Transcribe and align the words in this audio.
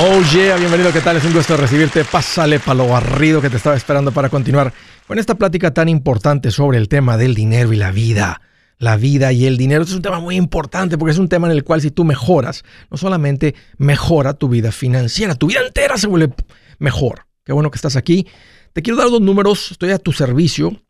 Oh 0.00 0.22
yeah, 0.32 0.56
bienvenido, 0.56 0.92
¿qué 0.92 1.00
tal? 1.00 1.16
Es 1.16 1.24
un 1.24 1.32
gusto 1.32 1.56
recibirte. 1.56 2.04
Pásale 2.04 2.60
para 2.60 2.76
lo 2.76 2.86
barrido 2.86 3.42
que 3.42 3.50
te 3.50 3.56
estaba 3.56 3.74
esperando 3.74 4.12
para 4.12 4.28
continuar 4.28 4.72
con 5.08 5.18
esta 5.18 5.34
plática 5.34 5.74
tan 5.74 5.88
importante 5.88 6.52
sobre 6.52 6.78
el 6.78 6.88
tema 6.88 7.16
del 7.16 7.34
dinero 7.34 7.72
y 7.72 7.76
la 7.76 7.90
vida. 7.90 8.40
La 8.78 8.96
vida 8.96 9.32
y 9.32 9.44
el 9.46 9.56
dinero 9.56 9.82
es 9.82 9.92
un 9.92 10.00
tema 10.00 10.20
muy 10.20 10.36
importante 10.36 10.96
porque 10.96 11.10
es 11.10 11.18
un 11.18 11.28
tema 11.28 11.48
en 11.48 11.52
el 11.52 11.64
cual 11.64 11.80
si 11.80 11.90
tú 11.90 12.04
mejoras, 12.04 12.62
no 12.92 12.96
solamente 12.96 13.56
mejora 13.76 14.34
tu 14.34 14.48
vida 14.48 14.70
financiera, 14.70 15.34
tu 15.34 15.48
vida 15.48 15.66
entera 15.66 15.96
se 15.98 16.06
vuelve 16.06 16.32
mejor. 16.78 17.26
Qué 17.44 17.52
bueno 17.52 17.72
que 17.72 17.76
estás 17.76 17.96
aquí. 17.96 18.24
Te 18.74 18.82
quiero 18.82 18.98
dar 18.98 19.10
dos 19.10 19.20
números, 19.20 19.72
estoy 19.72 19.90
a 19.90 19.98
tu 19.98 20.12
servicio 20.12 20.80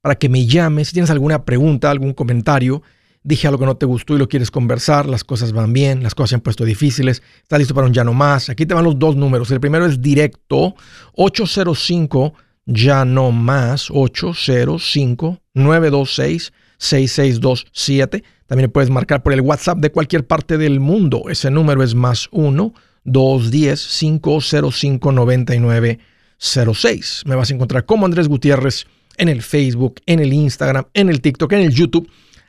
para 0.00 0.16
que 0.16 0.28
me 0.28 0.46
llames 0.46 0.88
si 0.88 0.94
tienes 0.94 1.10
alguna 1.10 1.44
pregunta, 1.44 1.92
algún 1.92 2.12
comentario 2.12 2.82
dije 3.28 3.46
algo 3.46 3.60
que 3.60 3.66
no 3.66 3.76
te 3.76 3.84
gustó 3.84 4.16
y 4.16 4.18
lo 4.18 4.26
quieres 4.26 4.50
conversar, 4.50 5.06
las 5.06 5.22
cosas 5.22 5.52
van 5.52 5.74
bien, 5.74 6.02
las 6.02 6.14
cosas 6.14 6.30
se 6.30 6.36
han 6.36 6.40
puesto 6.40 6.64
difíciles, 6.64 7.22
estás 7.42 7.58
listo 7.58 7.74
para 7.74 7.86
un 7.86 7.92
ya 7.92 8.02
no 8.02 8.14
más. 8.14 8.48
Aquí 8.48 8.64
te 8.64 8.72
van 8.72 8.84
los 8.84 8.98
dos 8.98 9.16
números. 9.16 9.50
El 9.50 9.60
primero 9.60 9.84
es 9.84 10.00
directo, 10.00 10.74
805 11.14 12.32
ya 12.64 13.04
no 13.04 13.30
más, 13.30 13.88
805 13.90 15.42
926 15.52 16.54
6627. 16.78 18.24
También 18.46 18.70
puedes 18.70 18.88
marcar 18.88 19.22
por 19.22 19.34
el 19.34 19.42
WhatsApp 19.42 19.76
de 19.78 19.92
cualquier 19.92 20.26
parte 20.26 20.56
del 20.56 20.80
mundo. 20.80 21.24
Ese 21.28 21.50
número 21.50 21.82
es 21.82 21.94
más 21.94 22.28
1 22.30 22.72
210 23.04 23.98
505 23.98 25.12
9906. 25.12 27.24
Me 27.26 27.34
vas 27.34 27.50
a 27.50 27.54
encontrar 27.54 27.84
como 27.84 28.06
Andrés 28.06 28.26
Gutiérrez 28.26 28.86
en 29.18 29.28
el 29.28 29.42
Facebook, 29.42 30.00
en 30.06 30.20
el 30.20 30.32
Instagram, 30.32 30.86
en 30.94 31.10
el 31.10 31.20
TikTok, 31.20 31.52
en 31.52 31.60
el 31.60 31.74
YouTube 31.74 32.08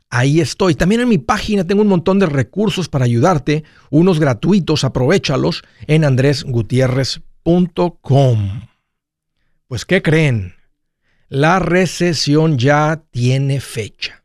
Ahí 0.10 0.42
estoy. 0.42 0.76
También 0.76 1.00
en 1.02 1.10
mi 1.10 1.20
página 1.20 1.66
tengo 1.66 1.84
un 1.84 1.88
montón 1.88 2.20
de 2.20 2.26
recursos 2.26 2.90
para 2.90 3.06
ayudarte, 3.06 3.64
unos 3.92 4.20
gratuitos, 4.20 4.84
aprovechalos 4.84 5.64
en 5.88 6.04
andresgutierrez.com. 6.04 8.62
Pues, 9.68 9.86
¿qué 9.86 10.02
creen? 10.02 10.56
La 11.28 11.60
recesión 11.60 12.58
ya 12.58 13.04
tiene 13.12 13.62
fecha. 13.62 14.24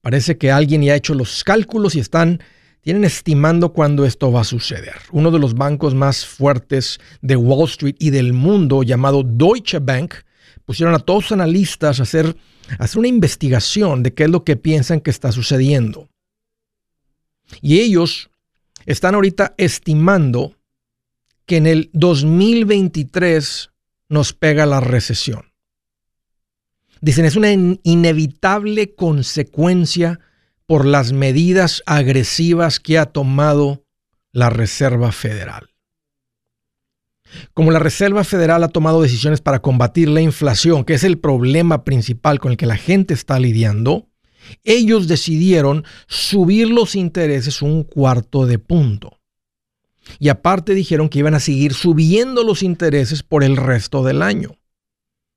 Parece 0.00 0.38
que 0.38 0.52
alguien 0.52 0.82
ya 0.82 0.92
ha 0.92 0.96
hecho 0.96 1.14
los 1.14 1.42
cálculos 1.42 1.96
y 1.96 2.00
están 2.00 2.40
tienen 2.80 3.04
estimando 3.04 3.72
cuándo 3.72 4.06
esto 4.06 4.32
va 4.32 4.42
a 4.42 4.44
suceder. 4.44 4.94
Uno 5.10 5.30
de 5.30 5.38
los 5.38 5.54
bancos 5.54 5.94
más 5.94 6.24
fuertes 6.24 7.00
de 7.20 7.36
Wall 7.36 7.68
Street 7.68 7.96
y 7.98 8.10
del 8.10 8.32
mundo, 8.32 8.82
llamado 8.82 9.22
Deutsche 9.24 9.80
Bank, 9.80 10.14
pusieron 10.68 10.94
a 10.94 10.98
todos 10.98 11.24
los 11.24 11.32
analistas 11.32 11.98
a 11.98 12.02
hacer 12.02 12.36
hacer 12.78 12.98
una 12.98 13.08
investigación 13.08 14.02
de 14.02 14.12
qué 14.12 14.24
es 14.24 14.30
lo 14.30 14.44
que 14.44 14.56
piensan 14.56 15.00
que 15.00 15.08
está 15.08 15.32
sucediendo. 15.32 16.10
Y 17.62 17.80
ellos 17.80 18.28
están 18.84 19.14
ahorita 19.14 19.54
estimando 19.56 20.54
que 21.46 21.56
en 21.56 21.66
el 21.66 21.88
2023 21.94 23.70
nos 24.10 24.34
pega 24.34 24.66
la 24.66 24.80
recesión. 24.80 25.54
Dicen, 27.00 27.24
es 27.24 27.36
una 27.36 27.50
inevitable 27.50 28.94
consecuencia 28.94 30.20
por 30.66 30.84
las 30.84 31.12
medidas 31.12 31.82
agresivas 31.86 32.78
que 32.78 32.98
ha 32.98 33.06
tomado 33.06 33.86
la 34.32 34.50
Reserva 34.50 35.12
Federal. 35.12 35.67
Como 37.54 37.70
la 37.70 37.78
Reserva 37.78 38.24
Federal 38.24 38.64
ha 38.64 38.68
tomado 38.68 39.02
decisiones 39.02 39.40
para 39.40 39.60
combatir 39.60 40.08
la 40.08 40.20
inflación, 40.20 40.84
que 40.84 40.94
es 40.94 41.04
el 41.04 41.18
problema 41.18 41.84
principal 41.84 42.38
con 42.38 42.52
el 42.52 42.56
que 42.56 42.66
la 42.66 42.76
gente 42.76 43.14
está 43.14 43.38
lidiando, 43.38 44.08
ellos 44.64 45.08
decidieron 45.08 45.84
subir 46.06 46.68
los 46.68 46.94
intereses 46.94 47.62
un 47.62 47.84
cuarto 47.84 48.46
de 48.46 48.58
punto. 48.58 49.18
Y 50.18 50.30
aparte 50.30 50.74
dijeron 50.74 51.08
que 51.08 51.18
iban 51.18 51.34
a 51.34 51.40
seguir 51.40 51.74
subiendo 51.74 52.42
los 52.42 52.62
intereses 52.62 53.22
por 53.22 53.44
el 53.44 53.56
resto 53.56 54.02
del 54.02 54.22
año. 54.22 54.56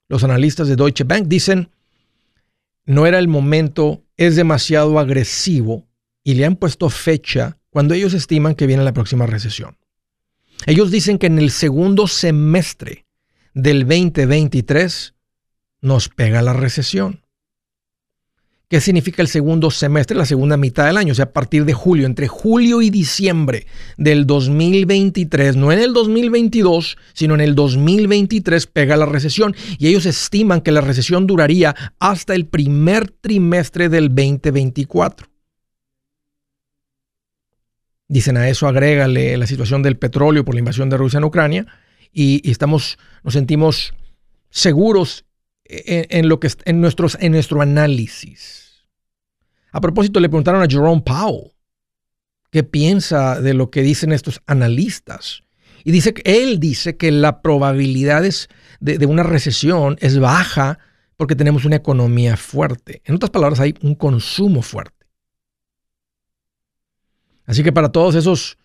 Los 0.08 0.24
analistas 0.24 0.68
de 0.68 0.76
Deutsche 0.76 1.04
Bank 1.04 1.28
dicen, 1.28 1.70
no 2.86 3.06
era 3.06 3.20
el 3.20 3.28
momento, 3.28 4.04
es 4.18 4.36
demasiado 4.36 4.98
agresivo 4.98 5.88
y 6.24 6.36
le 6.36 6.46
han 6.46 6.56
puesto 6.56 6.90
fecha 6.90 7.58
cuando 7.70 7.94
ellos 7.94 8.14
estiman 8.14 8.56
que 8.56 8.68
viene 8.68 8.84
la 8.84 8.94
próxima 8.94 9.26
recesión. 9.26 9.78
Ellos 10.66 10.92
dicen 10.92 11.18
que 11.18 11.28
en 11.28 11.40
el 11.40 11.52
segundo 11.52 12.08
semestre 12.08 13.06
del 13.54 13.82
2023 13.82 15.16
nos 15.82 16.10
pega 16.10 16.42
la 16.42 16.54
recesión. 16.54 17.22
¿Qué 18.72 18.80
significa 18.80 19.22
el 19.22 19.28
segundo 19.28 19.70
semestre, 19.70 20.16
la 20.16 20.26
segunda 20.26 20.56
mitad 20.56 20.86
del 20.86 20.96
año? 20.96 21.12
O 21.12 21.16
sea, 21.16 21.26
a 21.26 21.34
partir 21.34 21.66
de 21.66 21.74
julio, 21.74 22.06
entre 22.06 22.30
julio 22.30 22.82
y 22.82 22.90
diciembre 22.90 23.68
del 23.98 24.26
2023, 24.26 25.58
no 25.58 25.74
en 25.74 25.80
el 25.80 25.92
2022, 25.92 26.98
sino 27.12 27.34
en 27.34 27.42
el 27.42 27.54
2023 27.54 28.68
pega 28.68 28.96
la 28.96 29.08
recesión. 29.08 29.54
Y 29.78 29.88
ellos 29.88 30.06
estiman 30.06 30.62
que 30.62 30.72
la 30.72 30.80
recesión 30.80 31.28
duraría 31.28 31.76
hasta 32.00 32.34
el 32.34 32.46
primer 32.46 33.12
trimestre 33.12 33.90
del 33.90 34.08
2024. 34.08 35.31
Dicen 38.12 38.36
a 38.36 38.50
eso 38.50 38.68
agrégale 38.68 39.38
la 39.38 39.48
situación 39.48 39.84
del 39.84 39.98
petróleo 39.98 40.44
por 40.44 40.54
la 40.54 40.60
invasión 40.60 40.90
de 40.90 40.98
Rusia 40.98 41.20
en 41.20 41.24
Ucrania 41.24 41.66
y, 42.12 42.42
estamos, 42.52 42.98
nos 43.24 43.36
sentimos 43.36 43.94
seguros 44.50 45.24
en, 45.64 46.28
lo 46.28 46.42
que 46.42 46.50
en, 46.66 46.82
nuestros, 46.82 47.18
en 47.22 47.32
nuestro 47.32 47.62
análisis. 47.62 48.84
A 49.72 49.80
propósito, 49.80 50.20
le 50.20 50.28
preguntaron 50.28 50.62
a 50.62 50.68
Jerome 50.68 51.02
Powell 51.06 51.54
qué 52.52 52.64
piensa 52.64 53.40
de 53.40 53.54
lo 53.54 53.72
que 53.72 53.82
dicen 53.82 54.12
estos 54.12 54.42
analistas. 54.46 55.44
Y 55.86 55.92
dice 55.92 56.14
él 56.26 56.60
dice 56.60 56.98
que 56.98 57.12
la 57.12 57.42
probabilidad 57.42 58.24
de, 58.82 58.98
de 58.98 59.06
una 59.06 59.24
recesión 59.24 59.96
es 60.02 60.20
baja 60.20 60.80
porque 61.16 61.38
tenemos 61.38 61.64
una 61.64 61.78
economía 61.78 62.36
fuerte. 62.36 63.02
En 63.06 63.16
otras 63.16 63.30
palabras, 63.30 63.62
hay 63.62 63.74
un 63.82 63.96
consumo 63.96 64.62
fuerte. 64.64 65.01
Así 67.52 67.64
que 67.64 67.74
para 67.74 67.90
todos 67.90 68.16
esos 68.16 68.58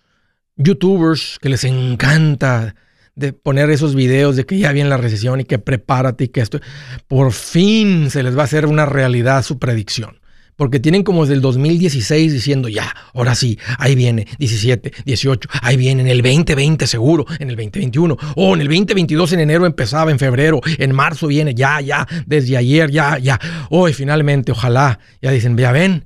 youtubers 0.54 1.40
que 1.42 1.48
les 1.48 1.64
encanta 1.64 2.76
de 3.16 3.32
poner 3.32 3.68
esos 3.68 3.96
videos 3.96 4.36
de 4.36 4.46
que 4.46 4.58
ya 4.58 4.70
viene 4.70 4.88
la 4.88 4.96
recesión 4.96 5.40
y 5.40 5.44
que 5.44 5.58
prepárate 5.58 6.22
y 6.22 6.28
que 6.28 6.40
esto, 6.40 6.60
por 7.08 7.32
fin 7.32 8.10
se 8.10 8.22
les 8.22 8.36
va 8.38 8.42
a 8.42 8.44
hacer 8.44 8.64
una 8.64 8.86
realidad 8.86 9.42
su 9.42 9.58
predicción. 9.58 10.20
Porque 10.54 10.78
tienen 10.78 11.02
como 11.02 11.22
desde 11.22 11.34
el 11.34 11.40
2016 11.40 12.32
diciendo, 12.32 12.68
ya, 12.68 12.94
ahora 13.12 13.34
sí, 13.34 13.58
ahí 13.80 13.96
viene, 13.96 14.24
17, 14.38 14.92
18, 15.04 15.48
ahí 15.62 15.76
viene, 15.76 16.02
en 16.02 16.08
el 16.08 16.22
2020 16.22 16.86
seguro, 16.86 17.26
en 17.40 17.50
el 17.50 17.56
2021, 17.56 18.16
o 18.36 18.54
en 18.54 18.60
el 18.60 18.68
2022 18.68 19.32
en 19.32 19.40
enero 19.40 19.66
empezaba, 19.66 20.12
en 20.12 20.20
febrero, 20.20 20.60
en 20.78 20.94
marzo 20.94 21.26
viene, 21.26 21.56
ya, 21.56 21.80
ya, 21.80 22.06
desde 22.24 22.56
ayer, 22.56 22.88
ya, 22.92 23.18
ya, 23.18 23.40
hoy 23.68 23.92
finalmente, 23.92 24.52
ojalá, 24.52 25.00
ya 25.20 25.32
dicen, 25.32 25.58
ya 25.58 25.72
ven, 25.72 26.04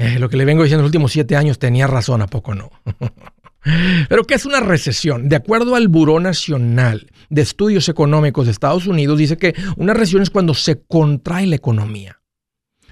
eh, 0.00 0.18
lo 0.18 0.30
que 0.30 0.38
le 0.38 0.46
vengo 0.46 0.62
diciendo 0.62 0.80
los 0.80 0.88
últimos 0.88 1.12
siete 1.12 1.36
años 1.36 1.58
tenía 1.58 1.86
razón, 1.86 2.22
¿a 2.22 2.26
poco 2.26 2.54
no? 2.54 2.70
Pero 4.08 4.24
¿qué 4.24 4.32
es 4.32 4.46
una 4.46 4.60
recesión? 4.60 5.28
De 5.28 5.36
acuerdo 5.36 5.74
al 5.74 5.88
Buró 5.88 6.18
Nacional 6.20 7.10
de 7.28 7.42
Estudios 7.42 7.86
Económicos 7.90 8.46
de 8.46 8.52
Estados 8.52 8.86
Unidos, 8.86 9.18
dice 9.18 9.36
que 9.36 9.54
una 9.76 9.92
recesión 9.92 10.22
es 10.22 10.30
cuando 10.30 10.54
se 10.54 10.80
contrae 10.80 11.46
la 11.46 11.56
economía. 11.56 12.22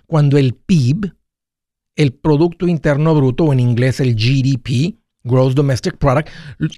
Cuando 0.04 0.36
el 0.36 0.52
PIB, 0.52 1.14
el 1.96 2.12
Producto 2.12 2.68
Interno 2.68 3.14
Bruto, 3.14 3.44
o 3.44 3.52
en 3.54 3.60
inglés 3.60 4.00
el 4.00 4.14
GDP, 4.14 4.98
Gross 5.24 5.54
Domestic 5.54 5.96
Product, 5.96 6.28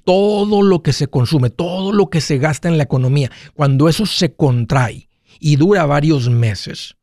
todo 0.05 0.61
lo 0.61 0.81
que 0.81 0.93
se 0.93 1.07
consume, 1.07 1.49
todo 1.49 1.91
lo 1.91 2.09
que 2.09 2.21
se 2.21 2.37
gasta 2.37 2.69
en 2.69 2.77
la 2.77 2.83
economía, 2.83 3.29
cuando 3.53 3.89
eso 3.89 4.05
se 4.05 4.33
contrae 4.33 5.09
y 5.41 5.57
dura 5.57 5.85
varios 5.85 6.29
meses, 6.29 6.95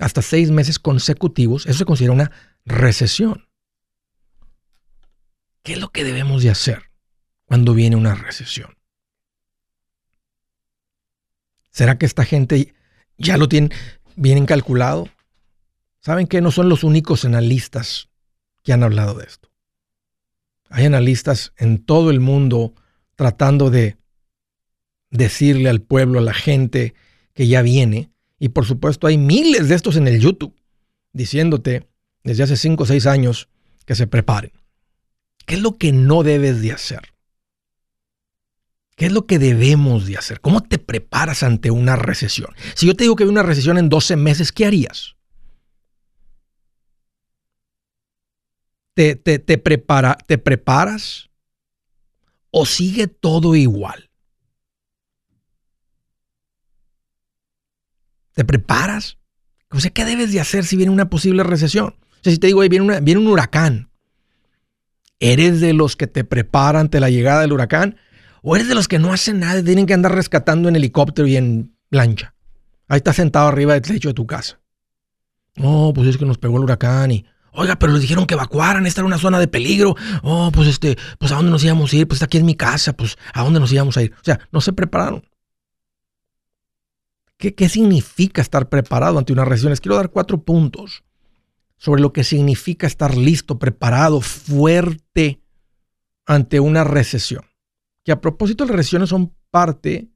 hasta 0.00 0.22
seis 0.22 0.50
meses 0.50 0.78
consecutivos, 0.78 1.66
eso 1.66 1.78
se 1.78 1.84
considera 1.84 2.14
una 2.14 2.32
recesión. 2.64 3.46
¿Qué 5.62 5.74
es 5.74 5.78
lo 5.78 5.90
que 5.90 6.04
debemos 6.04 6.42
de 6.42 6.50
hacer 6.50 6.90
cuando 7.44 7.74
viene 7.74 7.96
una 7.96 8.14
recesión? 8.14 8.76
¿Será 11.70 11.98
que 11.98 12.06
esta 12.06 12.24
gente 12.24 12.74
ya 13.18 13.36
lo 13.36 13.48
tiene 13.48 13.68
bien 14.16 14.46
calculado? 14.46 15.08
¿Saben 16.00 16.26
que 16.26 16.40
no 16.40 16.50
son 16.50 16.70
los 16.70 16.82
únicos 16.82 17.26
analistas 17.26 18.08
que 18.62 18.72
han 18.72 18.82
hablado 18.82 19.14
de 19.14 19.26
esto? 19.26 19.50
Hay 20.70 20.86
analistas 20.86 21.52
en 21.58 21.84
todo 21.84 22.10
el 22.10 22.20
mundo 22.20 22.74
tratando 23.16 23.68
de 23.68 23.98
decirle 25.10 25.68
al 25.68 25.82
pueblo, 25.82 26.20
a 26.20 26.22
la 26.22 26.32
gente 26.32 26.94
que 27.34 27.48
ya 27.48 27.60
viene, 27.60 28.10
y 28.40 28.48
por 28.48 28.64
supuesto 28.64 29.06
hay 29.06 29.18
miles 29.18 29.68
de 29.68 29.76
estos 29.76 29.94
en 29.96 30.08
el 30.08 30.18
YouTube 30.18 30.56
diciéndote 31.12 31.86
desde 32.24 32.42
hace 32.42 32.56
5 32.56 32.82
o 32.82 32.86
6 32.86 33.06
años 33.06 33.48
que 33.84 33.94
se 33.94 34.06
preparen. 34.06 34.52
¿Qué 35.46 35.54
es 35.56 35.60
lo 35.60 35.76
que 35.76 35.92
no 35.92 36.22
debes 36.22 36.62
de 36.62 36.72
hacer? 36.72 37.14
¿Qué 38.96 39.06
es 39.06 39.12
lo 39.12 39.26
que 39.26 39.38
debemos 39.38 40.06
de 40.06 40.16
hacer? 40.16 40.40
¿Cómo 40.40 40.62
te 40.62 40.78
preparas 40.78 41.42
ante 41.42 41.70
una 41.70 41.96
recesión? 41.96 42.54
Si 42.74 42.86
yo 42.86 42.96
te 42.96 43.04
digo 43.04 43.14
que 43.14 43.24
hay 43.24 43.30
una 43.30 43.42
recesión 43.42 43.78
en 43.78 43.88
12 43.88 44.16
meses, 44.16 44.52
¿qué 44.52 44.66
harías? 44.66 45.16
¿Te, 48.94 49.16
te, 49.16 49.38
te, 49.38 49.58
prepara, 49.58 50.16
¿Te 50.26 50.38
preparas 50.38 51.30
o 52.50 52.66
sigue 52.66 53.06
todo 53.06 53.54
igual? 53.54 54.09
¿Te 58.40 58.46
preparas? 58.46 59.18
O 59.70 59.80
sea, 59.80 59.90
¿qué 59.90 60.06
debes 60.06 60.32
de 60.32 60.40
hacer 60.40 60.64
si 60.64 60.74
viene 60.74 60.90
una 60.90 61.10
posible 61.10 61.42
recesión? 61.42 61.88
O 61.88 62.22
sea, 62.22 62.32
si 62.32 62.38
te 62.38 62.46
digo, 62.46 62.60
viene, 62.60 63.18
un 63.18 63.26
huracán, 63.26 63.90
¿eres 65.18 65.60
de 65.60 65.74
los 65.74 65.94
que 65.94 66.06
te 66.06 66.24
preparan 66.24 66.80
ante 66.80 67.00
la 67.00 67.10
llegada 67.10 67.42
del 67.42 67.52
huracán? 67.52 67.98
¿O 68.40 68.56
eres 68.56 68.66
de 68.66 68.74
los 68.74 68.88
que 68.88 68.98
no 68.98 69.12
hacen 69.12 69.40
nada 69.40 69.60
y 69.60 69.62
tienen 69.62 69.84
que 69.84 69.92
andar 69.92 70.14
rescatando 70.14 70.70
en 70.70 70.76
helicóptero 70.76 71.28
y 71.28 71.36
en 71.36 71.76
lancha? 71.90 72.34
Ahí 72.88 72.96
estás 72.96 73.16
sentado 73.16 73.46
arriba 73.46 73.74
del 73.74 73.82
techo 73.82 74.08
de 74.08 74.14
tu 74.14 74.26
casa. 74.26 74.58
No, 75.56 75.92
pues 75.94 76.08
es 76.08 76.16
que 76.16 76.24
nos 76.24 76.38
pegó 76.38 76.56
el 76.56 76.64
huracán 76.64 77.10
y 77.10 77.26
Oiga, 77.52 77.78
pero 77.78 77.92
les 77.92 78.00
dijeron 78.00 78.24
que 78.24 78.32
evacuaran, 78.32 78.86
esta 78.86 79.02
era 79.02 79.06
una 79.06 79.18
zona 79.18 79.38
de 79.38 79.48
peligro. 79.48 79.96
Oh, 80.22 80.50
pues 80.50 80.66
este, 80.66 80.96
pues 81.18 81.30
a 81.30 81.34
dónde 81.34 81.50
nos 81.50 81.62
íbamos 81.62 81.92
a 81.92 81.96
ir, 81.96 82.08
pues 82.08 82.22
aquí 82.22 82.38
en 82.38 82.46
mi 82.46 82.54
casa, 82.54 82.94
pues 82.94 83.18
a 83.34 83.42
dónde 83.42 83.60
nos 83.60 83.70
íbamos 83.70 83.98
a 83.98 84.02
ir. 84.02 84.14
O 84.14 84.24
sea, 84.24 84.40
no 84.50 84.62
se 84.62 84.72
prepararon. 84.72 85.24
¿Qué, 87.40 87.54
qué 87.54 87.70
significa 87.70 88.42
estar 88.42 88.68
preparado 88.68 89.18
ante 89.18 89.32
una 89.32 89.46
recesión? 89.46 89.70
Les 89.70 89.80
quiero 89.80 89.96
dar 89.96 90.10
cuatro 90.10 90.42
puntos 90.42 91.04
sobre 91.78 92.02
lo 92.02 92.12
que 92.12 92.22
significa 92.22 92.86
estar 92.86 93.16
listo, 93.16 93.58
preparado, 93.58 94.20
fuerte 94.20 95.42
ante 96.26 96.60
una 96.60 96.84
recesión. 96.84 97.42
Que 98.04 98.12
a 98.12 98.20
propósito, 98.20 98.66
las 98.66 98.76
recesiones 98.76 99.08
son 99.08 99.34
parte 99.50 100.10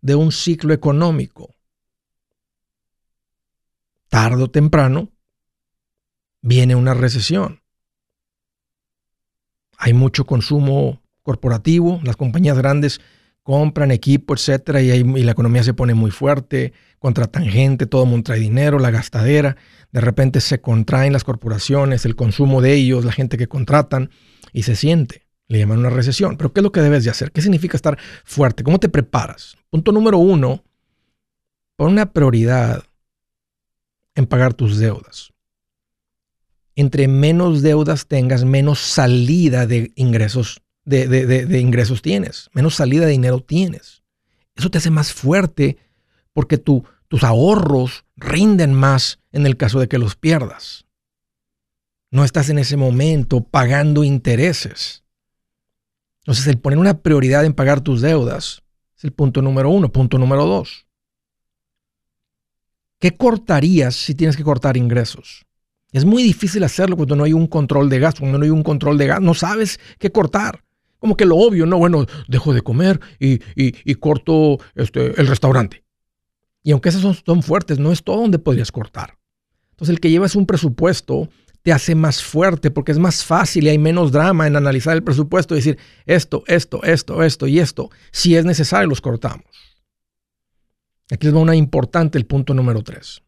de 0.00 0.16
un 0.16 0.32
ciclo 0.32 0.74
económico. 0.74 1.54
Tardo 4.08 4.46
o 4.46 4.50
temprano, 4.50 5.12
viene 6.42 6.74
una 6.74 6.94
recesión. 6.94 7.62
Hay 9.78 9.94
mucho 9.94 10.26
consumo 10.26 11.00
corporativo, 11.22 12.00
las 12.02 12.16
compañías 12.16 12.58
grandes 12.58 13.00
compran 13.50 13.90
equipo, 13.90 14.34
etcétera, 14.34 14.80
y, 14.80 15.02
la 15.02 15.32
economía 15.32 15.64
se 15.64 15.74
pone 15.74 15.92
muy 15.92 16.12
fuerte, 16.12 16.72
contratan 17.00 17.46
gente, 17.46 17.86
todo 17.86 18.04
el 18.04 18.08
mundo 18.08 18.26
trae 18.26 18.38
dinero, 18.38 18.78
la 18.78 18.92
gastadera, 18.92 19.56
de 19.90 20.00
repente 20.00 20.40
se 20.40 20.60
contraen 20.60 21.12
las 21.12 21.24
corporaciones, 21.24 22.04
el 22.04 22.14
consumo 22.14 22.62
de 22.62 22.74
ellos, 22.74 23.04
la 23.04 23.10
gente 23.10 23.36
que 23.36 23.48
contratan, 23.48 24.10
y 24.52 24.62
se 24.62 24.76
siente. 24.76 25.26
Le 25.48 25.58
llaman 25.58 25.80
una 25.80 25.90
recesión. 25.90 26.36
Pero 26.36 26.52
¿qué 26.52 26.60
es 26.60 26.64
lo 26.64 26.70
que 26.70 26.80
debes 26.80 27.02
de 27.02 27.10
hacer? 27.10 27.32
¿Qué 27.32 27.42
significa 27.42 27.76
estar 27.76 27.98
fuerte? 28.24 28.62
¿Cómo 28.62 28.78
te 28.78 28.88
preparas? 28.88 29.56
Punto 29.68 29.90
número 29.90 30.18
uno, 30.18 30.62
pon 31.74 31.90
una 31.90 32.12
prioridad 32.12 32.84
en 34.14 34.26
pagar 34.26 34.54
tus 34.54 34.78
deudas 34.78 35.32
entre 36.76 37.08
menos 37.08 37.62
deudas 37.62 38.06
tengas, 38.06 38.44
menos 38.44 38.78
salida 38.78 39.66
de 39.66 39.92
ingresos, 39.96 40.62
de, 40.84 41.58
ingresos 41.60 42.02
tienes, 42.02 42.50
menos 42.52 42.74
salida 42.74 43.06
de 43.06 43.12
dinero 43.12 43.40
tienes. 43.40 44.02
Eso 44.54 44.70
te 44.70 44.78
hace 44.78 44.90
más 44.90 45.12
fuerte 45.12 45.78
porque 46.32 46.58
tus 46.58 47.24
ahorros 47.24 48.04
rinden 48.16 48.74
más 48.74 49.20
en 49.32 49.46
el 49.46 49.56
caso 49.56 49.80
de 49.80 49.88
que 49.88 49.98
los 49.98 50.16
pierdas. 50.16 50.86
No 52.10 52.24
estás 52.24 52.48
en 52.48 52.58
ese 52.58 52.76
momento 52.76 53.42
pagando 53.42 54.02
intereses. 54.02 55.04
Entonces, 56.20 56.46
el 56.48 56.58
poner 56.58 56.78
una 56.78 56.98
prioridad 56.98 57.44
en 57.44 57.54
pagar 57.54 57.80
tus 57.80 58.00
deudas 58.00 58.62
es 58.96 59.04
el 59.04 59.12
punto 59.12 59.42
número 59.42 59.70
uno. 59.70 59.90
Punto 59.90 60.18
número 60.18 60.44
dos. 60.44 60.86
¿Qué 62.98 63.16
cortarías 63.16 63.96
si 63.96 64.14
tienes 64.14 64.36
que 64.36 64.44
cortar 64.44 64.76
ingresos? 64.76 65.46
Es 65.92 66.04
muy 66.04 66.22
difícil 66.22 66.62
hacerlo 66.62 66.96
cuando 66.96 67.16
no 67.16 67.24
hay 67.24 67.32
un 67.32 67.46
control 67.46 67.88
de 67.88 67.98
gas, 67.98 68.16
cuando 68.20 68.38
no 68.38 68.44
hay 68.44 68.50
un 68.50 68.62
control 68.62 68.98
de 68.98 69.06
gas, 69.06 69.20
no 69.20 69.34
sabes 69.34 69.80
qué 69.98 70.12
cortar. 70.12 70.62
Como 71.00 71.16
que 71.16 71.24
lo 71.24 71.36
obvio, 71.36 71.66
no, 71.66 71.78
bueno, 71.78 72.06
dejo 72.28 72.54
de 72.54 72.62
comer 72.62 73.00
y, 73.18 73.94
corto 73.96 74.58
este, 74.74 75.20
el 75.20 75.26
restaurante. 75.26 75.82
Y 76.62 76.72
aunque 76.72 76.90
esas 76.90 77.00
son, 77.02 77.14
son, 77.14 77.42
fuertes, 77.42 77.78
no 77.78 77.90
es 77.90 78.04
todo 78.04 78.20
donde 78.20 78.38
podrías 78.38 78.70
cortar. 78.70 79.18
Entonces 79.70 79.94
el 79.94 80.00
que 80.00 80.10
llevas 80.10 80.36
un 80.36 80.46
presupuesto 80.46 81.28
te 81.62 81.72
hace 81.72 81.94
más 81.94 82.22
fuerte 82.22 82.70
porque 82.70 82.92
es 82.92 82.98
más 82.98 83.24
fácil 83.24 83.64
y 83.64 83.70
hay 83.70 83.78
menos 83.78 84.12
drama 84.12 84.46
en 84.46 84.56
analizar 84.56 84.94
el 84.94 85.02
presupuesto 85.02 85.54
y 85.54 85.58
decir 85.58 85.78
esto, 86.04 86.44
esto, 86.46 86.82
esto, 86.82 87.22
esto 87.22 87.46
y 87.46 87.58
esto. 87.58 87.90
Si 88.12 88.36
es 88.36 88.44
necesario, 88.44 88.88
los 88.88 89.00
cortamos. 89.00 89.46
Aquí 91.10 91.26
les 91.26 91.34
va 91.34 91.40
una 91.40 91.56
importante, 91.56 92.18
el 92.18 92.26
punto 92.26 92.54
número 92.54 92.82
tres. 92.82 93.22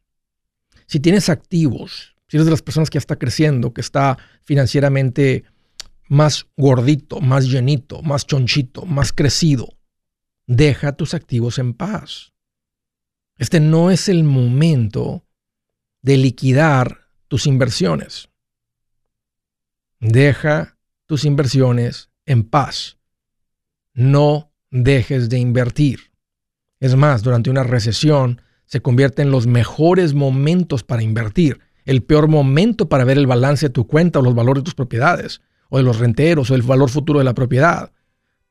Si 0.86 1.00
tienes 1.00 1.30
activos 1.30 2.12
si 2.32 2.38
eres 2.38 2.46
de 2.46 2.52
las 2.52 2.62
personas 2.62 2.88
que 2.88 2.96
ya 2.96 3.00
está 3.00 3.16
creciendo, 3.16 3.74
que 3.74 3.82
está 3.82 4.16
financieramente 4.40 5.44
más 6.12 6.46
gordito, 6.58 7.22
más 7.22 7.46
llenito, 7.46 8.02
más 8.02 8.26
chonchito, 8.26 8.84
más 8.84 9.14
crecido, 9.14 9.78
deja 10.46 10.92
tus 10.92 11.14
activos 11.14 11.58
en 11.58 11.72
paz. 11.72 12.34
Este 13.38 13.60
no 13.60 13.90
es 13.90 14.10
el 14.10 14.22
momento 14.22 15.24
de 16.02 16.18
liquidar 16.18 17.08
tus 17.28 17.46
inversiones. 17.46 18.28
Deja 20.00 20.76
tus 21.06 21.24
inversiones 21.24 22.10
en 22.26 22.44
paz. 22.44 22.98
No 23.94 24.52
dejes 24.70 25.30
de 25.30 25.38
invertir. 25.38 26.12
Es 26.78 26.94
más, 26.94 27.22
durante 27.22 27.48
una 27.48 27.62
recesión 27.62 28.42
se 28.66 28.82
convierte 28.82 29.22
en 29.22 29.30
los 29.30 29.46
mejores 29.46 30.12
momentos 30.12 30.82
para 30.82 31.02
invertir 31.02 31.60
el 31.86 32.02
peor 32.02 32.28
momento 32.28 32.90
para 32.90 33.04
ver 33.04 33.16
el 33.16 33.26
balance 33.26 33.68
de 33.68 33.72
tu 33.72 33.86
cuenta 33.86 34.18
o 34.18 34.22
los 34.22 34.34
valores 34.34 34.62
de 34.62 34.66
tus 34.66 34.74
propiedades, 34.74 35.40
o 35.74 35.78
de 35.78 35.84
los 35.84 35.98
renteros, 35.98 36.50
o 36.50 36.54
el 36.54 36.60
valor 36.60 36.90
futuro 36.90 37.18
de 37.18 37.24
la 37.24 37.32
propiedad, 37.32 37.92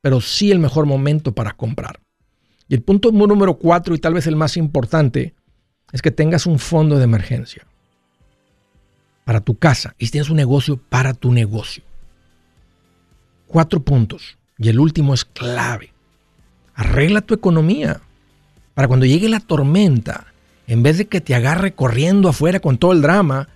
pero 0.00 0.20
sí 0.20 0.50
el 0.50 0.58
mejor 0.58 0.86
momento 0.86 1.32
para 1.32 1.52
comprar. 1.52 2.00
Y 2.66 2.74
el 2.74 2.82
punto 2.82 3.12
número 3.12 3.58
cuatro, 3.58 3.94
y 3.94 3.98
tal 3.98 4.14
vez 4.14 4.26
el 4.26 4.34
más 4.34 4.56
importante, 4.56 5.32
es 5.92 6.02
que 6.02 6.10
tengas 6.10 6.46
un 6.46 6.58
fondo 6.58 6.98
de 6.98 7.04
emergencia 7.04 7.64
para 9.24 9.40
tu 9.40 9.56
casa 9.56 9.94
y 9.98 10.06
si 10.06 10.12
tienes 10.12 10.30
un 10.30 10.36
negocio 10.36 10.80
para 10.88 11.14
tu 11.14 11.32
negocio. 11.32 11.84
Cuatro 13.46 13.84
puntos. 13.84 14.36
Y 14.58 14.68
el 14.68 14.80
último 14.80 15.14
es 15.14 15.24
clave. 15.24 15.92
Arregla 16.74 17.20
tu 17.20 17.34
economía 17.34 18.00
para 18.74 18.88
cuando 18.88 19.06
llegue 19.06 19.28
la 19.28 19.38
tormenta 19.38 20.26
en 20.66 20.82
vez 20.82 20.98
de 20.98 21.06
que 21.06 21.20
te 21.20 21.36
agarre 21.36 21.72
corriendo 21.72 22.28
afuera 22.28 22.58
con 22.58 22.78
todo 22.78 22.90
el 22.90 23.02
drama, 23.02 23.48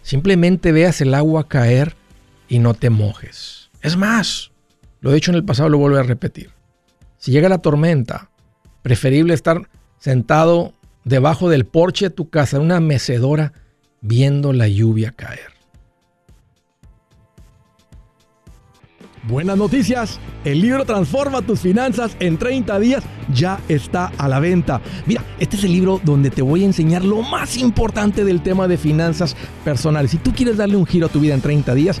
simplemente 0.00 0.72
veas 0.72 1.02
el 1.02 1.12
agua 1.12 1.46
caer 1.46 1.94
y 2.52 2.58
no 2.58 2.74
te 2.74 2.90
mojes. 2.90 3.70
Es 3.80 3.96
más, 3.96 4.52
lo 5.00 5.10
he 5.10 5.14
dicho 5.14 5.30
en 5.30 5.36
el 5.38 5.44
pasado, 5.44 5.70
lo 5.70 5.78
vuelvo 5.78 5.96
a 5.96 6.02
repetir. 6.02 6.50
Si 7.16 7.30
llega 7.30 7.48
la 7.48 7.62
tormenta, 7.62 8.28
preferible 8.82 9.32
estar 9.32 9.70
sentado 9.98 10.74
debajo 11.02 11.48
del 11.48 11.64
porche 11.64 12.10
de 12.10 12.14
tu 12.14 12.28
casa, 12.28 12.58
en 12.58 12.64
una 12.64 12.78
mecedora, 12.78 13.54
viendo 14.02 14.52
la 14.52 14.68
lluvia 14.68 15.12
caer. 15.12 15.50
Buenas 19.22 19.56
noticias, 19.56 20.20
el 20.44 20.60
libro 20.60 20.84
Transforma 20.84 21.40
tus 21.40 21.60
finanzas 21.60 22.16
en 22.20 22.36
30 22.36 22.78
días 22.80 23.02
ya 23.32 23.60
está 23.66 24.12
a 24.18 24.28
la 24.28 24.40
venta. 24.40 24.82
Mira, 25.06 25.24
este 25.38 25.56
es 25.56 25.64
el 25.64 25.72
libro 25.72 26.02
donde 26.04 26.28
te 26.28 26.42
voy 26.42 26.64
a 26.64 26.66
enseñar 26.66 27.02
lo 27.02 27.22
más 27.22 27.56
importante 27.56 28.24
del 28.24 28.42
tema 28.42 28.68
de 28.68 28.76
finanzas 28.76 29.36
personales. 29.64 30.10
Si 30.10 30.18
tú 30.18 30.34
quieres 30.34 30.58
darle 30.58 30.76
un 30.76 30.84
giro 30.84 31.06
a 31.06 31.08
tu 31.08 31.20
vida 31.20 31.32
en 31.32 31.40
30 31.40 31.74
días, 31.74 32.00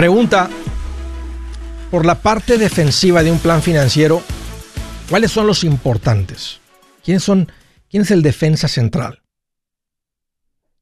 Pregunta, 0.00 0.48
por 1.90 2.06
la 2.06 2.22
parte 2.22 2.56
defensiva 2.56 3.22
de 3.22 3.30
un 3.30 3.38
plan 3.38 3.60
financiero, 3.60 4.22
¿cuáles 5.10 5.30
son 5.30 5.46
los 5.46 5.62
importantes? 5.62 6.58
¿Quiénes 7.04 7.22
son, 7.22 7.52
¿Quién 7.90 8.04
es 8.04 8.10
el 8.10 8.22
defensa 8.22 8.66
central? 8.66 9.20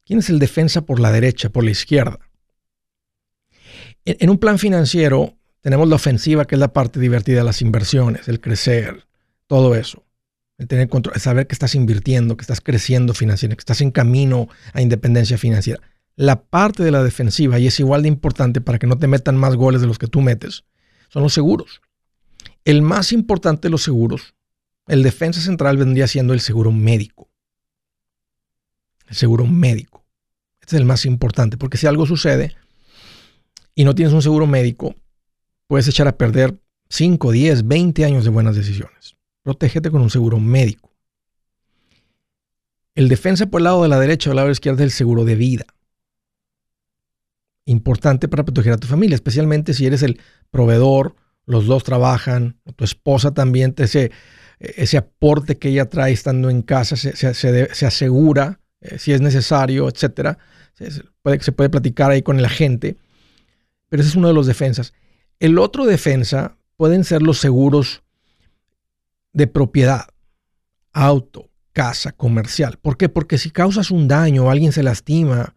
¿Quién 0.05 0.19
es 0.19 0.29
el 0.29 0.39
defensa 0.39 0.83
por 0.83 1.01
la 1.01 1.11
derecha, 1.11 1.49
por 1.49 1.65
la 1.65 1.71
izquierda? 1.71 2.17
En, 4.05 4.15
en 4.21 4.29
un 4.29 4.37
plan 4.37 4.57
financiero 4.57 5.35
tenemos 5.59 5.89
la 5.89 5.97
ofensiva, 5.97 6.45
que 6.45 6.55
es 6.55 6.59
la 6.59 6.71
parte 6.71 7.01
divertida, 7.01 7.43
las 7.43 7.61
inversiones, 7.61 8.29
el 8.29 8.39
crecer, 8.39 9.05
todo 9.47 9.75
eso. 9.75 10.05
El 10.57 10.69
tener 10.69 10.87
control, 10.87 11.15
el 11.15 11.21
saber 11.21 11.45
que 11.45 11.55
estás 11.55 11.75
invirtiendo, 11.75 12.37
que 12.37 12.43
estás 12.43 12.61
creciendo 12.61 13.13
financieramente, 13.13 13.57
que 13.57 13.63
estás 13.63 13.81
en 13.81 13.91
camino 13.91 14.47
a 14.71 14.81
independencia 14.81 15.37
financiera 15.37 15.81
la 16.19 16.43
parte 16.43 16.83
de 16.83 16.91
la 16.91 17.01
defensiva, 17.01 17.59
y 17.59 17.67
es 17.67 17.79
igual 17.79 18.01
de 18.01 18.09
importante 18.09 18.59
para 18.59 18.77
que 18.77 18.87
no 18.87 18.97
te 18.97 19.07
metan 19.07 19.37
más 19.37 19.55
goles 19.55 19.79
de 19.79 19.87
los 19.87 19.97
que 19.97 20.07
tú 20.07 20.19
metes, 20.19 20.65
son 21.07 21.23
los 21.23 21.33
seguros. 21.33 21.79
El 22.65 22.81
más 22.81 23.13
importante 23.13 23.69
de 23.69 23.69
los 23.69 23.83
seguros, 23.83 24.35
el 24.87 25.01
defensa 25.01 25.39
central 25.39 25.77
vendría 25.77 26.07
siendo 26.07 26.33
el 26.33 26.41
seguro 26.41 26.73
médico. 26.73 27.29
El 29.07 29.15
seguro 29.15 29.45
médico. 29.45 30.03
Este 30.59 30.75
es 30.75 30.81
el 30.81 30.85
más 30.85 31.05
importante, 31.05 31.55
porque 31.55 31.77
si 31.77 31.87
algo 31.87 32.05
sucede 32.05 32.53
y 33.73 33.85
no 33.85 33.95
tienes 33.95 34.13
un 34.13 34.21
seguro 34.21 34.45
médico, 34.45 34.95
puedes 35.67 35.87
echar 35.87 36.09
a 36.09 36.17
perder 36.17 36.59
5, 36.89 37.31
10, 37.31 37.65
20 37.65 38.03
años 38.03 38.25
de 38.25 38.29
buenas 38.29 38.57
decisiones. 38.57 39.15
Protégete 39.41 39.89
con 39.89 40.01
un 40.01 40.09
seguro 40.09 40.37
médico. 40.37 40.91
El 42.93 43.07
defensa 43.07 43.45
por 43.45 43.61
el 43.61 43.63
lado 43.63 43.83
de 43.83 43.87
la 43.87 44.01
derecha 44.01 44.29
o 44.29 44.33
el 44.33 44.35
lado 44.35 44.47
de 44.47 44.49
la 44.49 44.57
izquierda 44.57 44.83
es 44.83 44.91
el 44.91 44.97
seguro 44.97 45.23
de 45.23 45.35
vida 45.35 45.65
importante 47.69 48.27
para 48.27 48.43
proteger 48.43 48.73
a 48.73 48.77
tu 48.77 48.87
familia, 48.87 49.15
especialmente 49.15 49.73
si 49.73 49.85
eres 49.85 50.03
el 50.03 50.19
proveedor, 50.51 51.15
los 51.45 51.65
dos 51.65 51.83
trabajan, 51.83 52.57
tu 52.75 52.83
esposa 52.83 53.33
también, 53.33 53.73
ese, 53.77 54.11
ese 54.59 54.97
aporte 54.97 55.57
que 55.57 55.69
ella 55.69 55.89
trae 55.89 56.11
estando 56.11 56.49
en 56.49 56.61
casa 56.61 56.95
se, 56.95 57.15
se, 57.15 57.85
asegura 57.85 58.59
eh, 58.81 58.99
si 58.99 59.13
es 59.13 59.21
necesario, 59.21 59.87
etcétera. 59.87 60.37
Se 60.73 61.03
puede, 61.21 61.41
se 61.41 61.51
puede 61.51 61.69
platicar 61.69 62.11
ahí 62.11 62.21
con 62.21 62.41
la 62.41 62.49
gente, 62.49 62.97
pero 63.89 64.01
ese 64.01 64.11
es 64.11 64.15
uno 64.15 64.27
de 64.27 64.33
los 64.33 64.47
defensas. 64.47 64.93
El 65.39 65.57
otro 65.57 65.85
defensa 65.85 66.57
pueden 66.77 67.03
ser 67.03 67.21
los 67.21 67.39
seguros 67.39 68.03
de 69.33 69.47
propiedad, 69.47 70.07
auto, 70.93 71.49
casa, 71.73 72.11
comercial. 72.11 72.77
¿Por 72.81 72.97
qué? 72.97 73.09
Porque 73.09 73.37
si 73.37 73.51
causas 73.51 73.91
un 73.91 74.07
daño 74.07 74.49
alguien 74.49 74.71
se 74.71 74.83
lastima, 74.83 75.55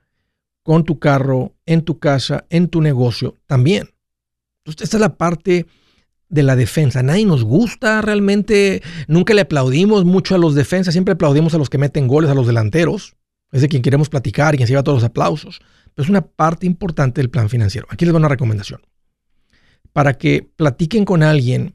con 0.63 0.85
tu 0.85 0.99
carro, 0.99 1.55
en 1.67 1.83
tu 1.83 1.99
casa, 1.99 2.47
en 2.51 2.69
tu 2.69 2.81
negocio 2.81 3.37
también. 3.47 3.91
Entonces, 4.59 4.83
esta 4.83 4.97
es 4.97 5.01
la 5.01 5.17
parte 5.17 5.67
de 6.29 6.43
la 6.43 6.57
defensa. 6.57 7.03
Nadie 7.03 7.27
nos 7.27 7.45
gusta 7.45 8.01
realmente, 8.01 8.83
nunca 9.07 9.35
le 9.35 9.43
aplaudimos 9.43 10.05
mucho 10.05 10.35
a 10.35 10.39
los 10.39 10.55
defensas, 10.55 10.95
siempre 10.95 11.13
aplaudimos 11.13 11.55
a 11.55 11.59
los 11.59 11.69
que 11.69 11.79
meten 11.79 12.09
goles, 12.09 12.31
a 12.31 12.35
los 12.35 12.47
delanteros. 12.47 13.17
Es 13.51 13.61
de 13.61 13.69
quien 13.69 13.83
queremos 13.83 14.09
platicar 14.09 14.57
quien 14.57 14.67
se 14.67 14.73
lleva 14.73 14.83
todos 14.83 15.03
los 15.03 15.09
aplausos. 15.09 15.61
Pero 15.95 16.05
es 16.05 16.09
una 16.09 16.23
parte 16.23 16.67
importante 16.67 17.21
del 17.21 17.29
plan 17.29 17.51
financiero. 17.51 17.87
Aquí 17.91 18.05
les 18.05 18.13
doy 18.13 18.21
una 18.21 18.29
recomendación. 18.29 18.81
Para 19.93 20.15
que 20.15 20.49
platiquen 20.57 21.05
con 21.05 21.23
alguien 21.23 21.75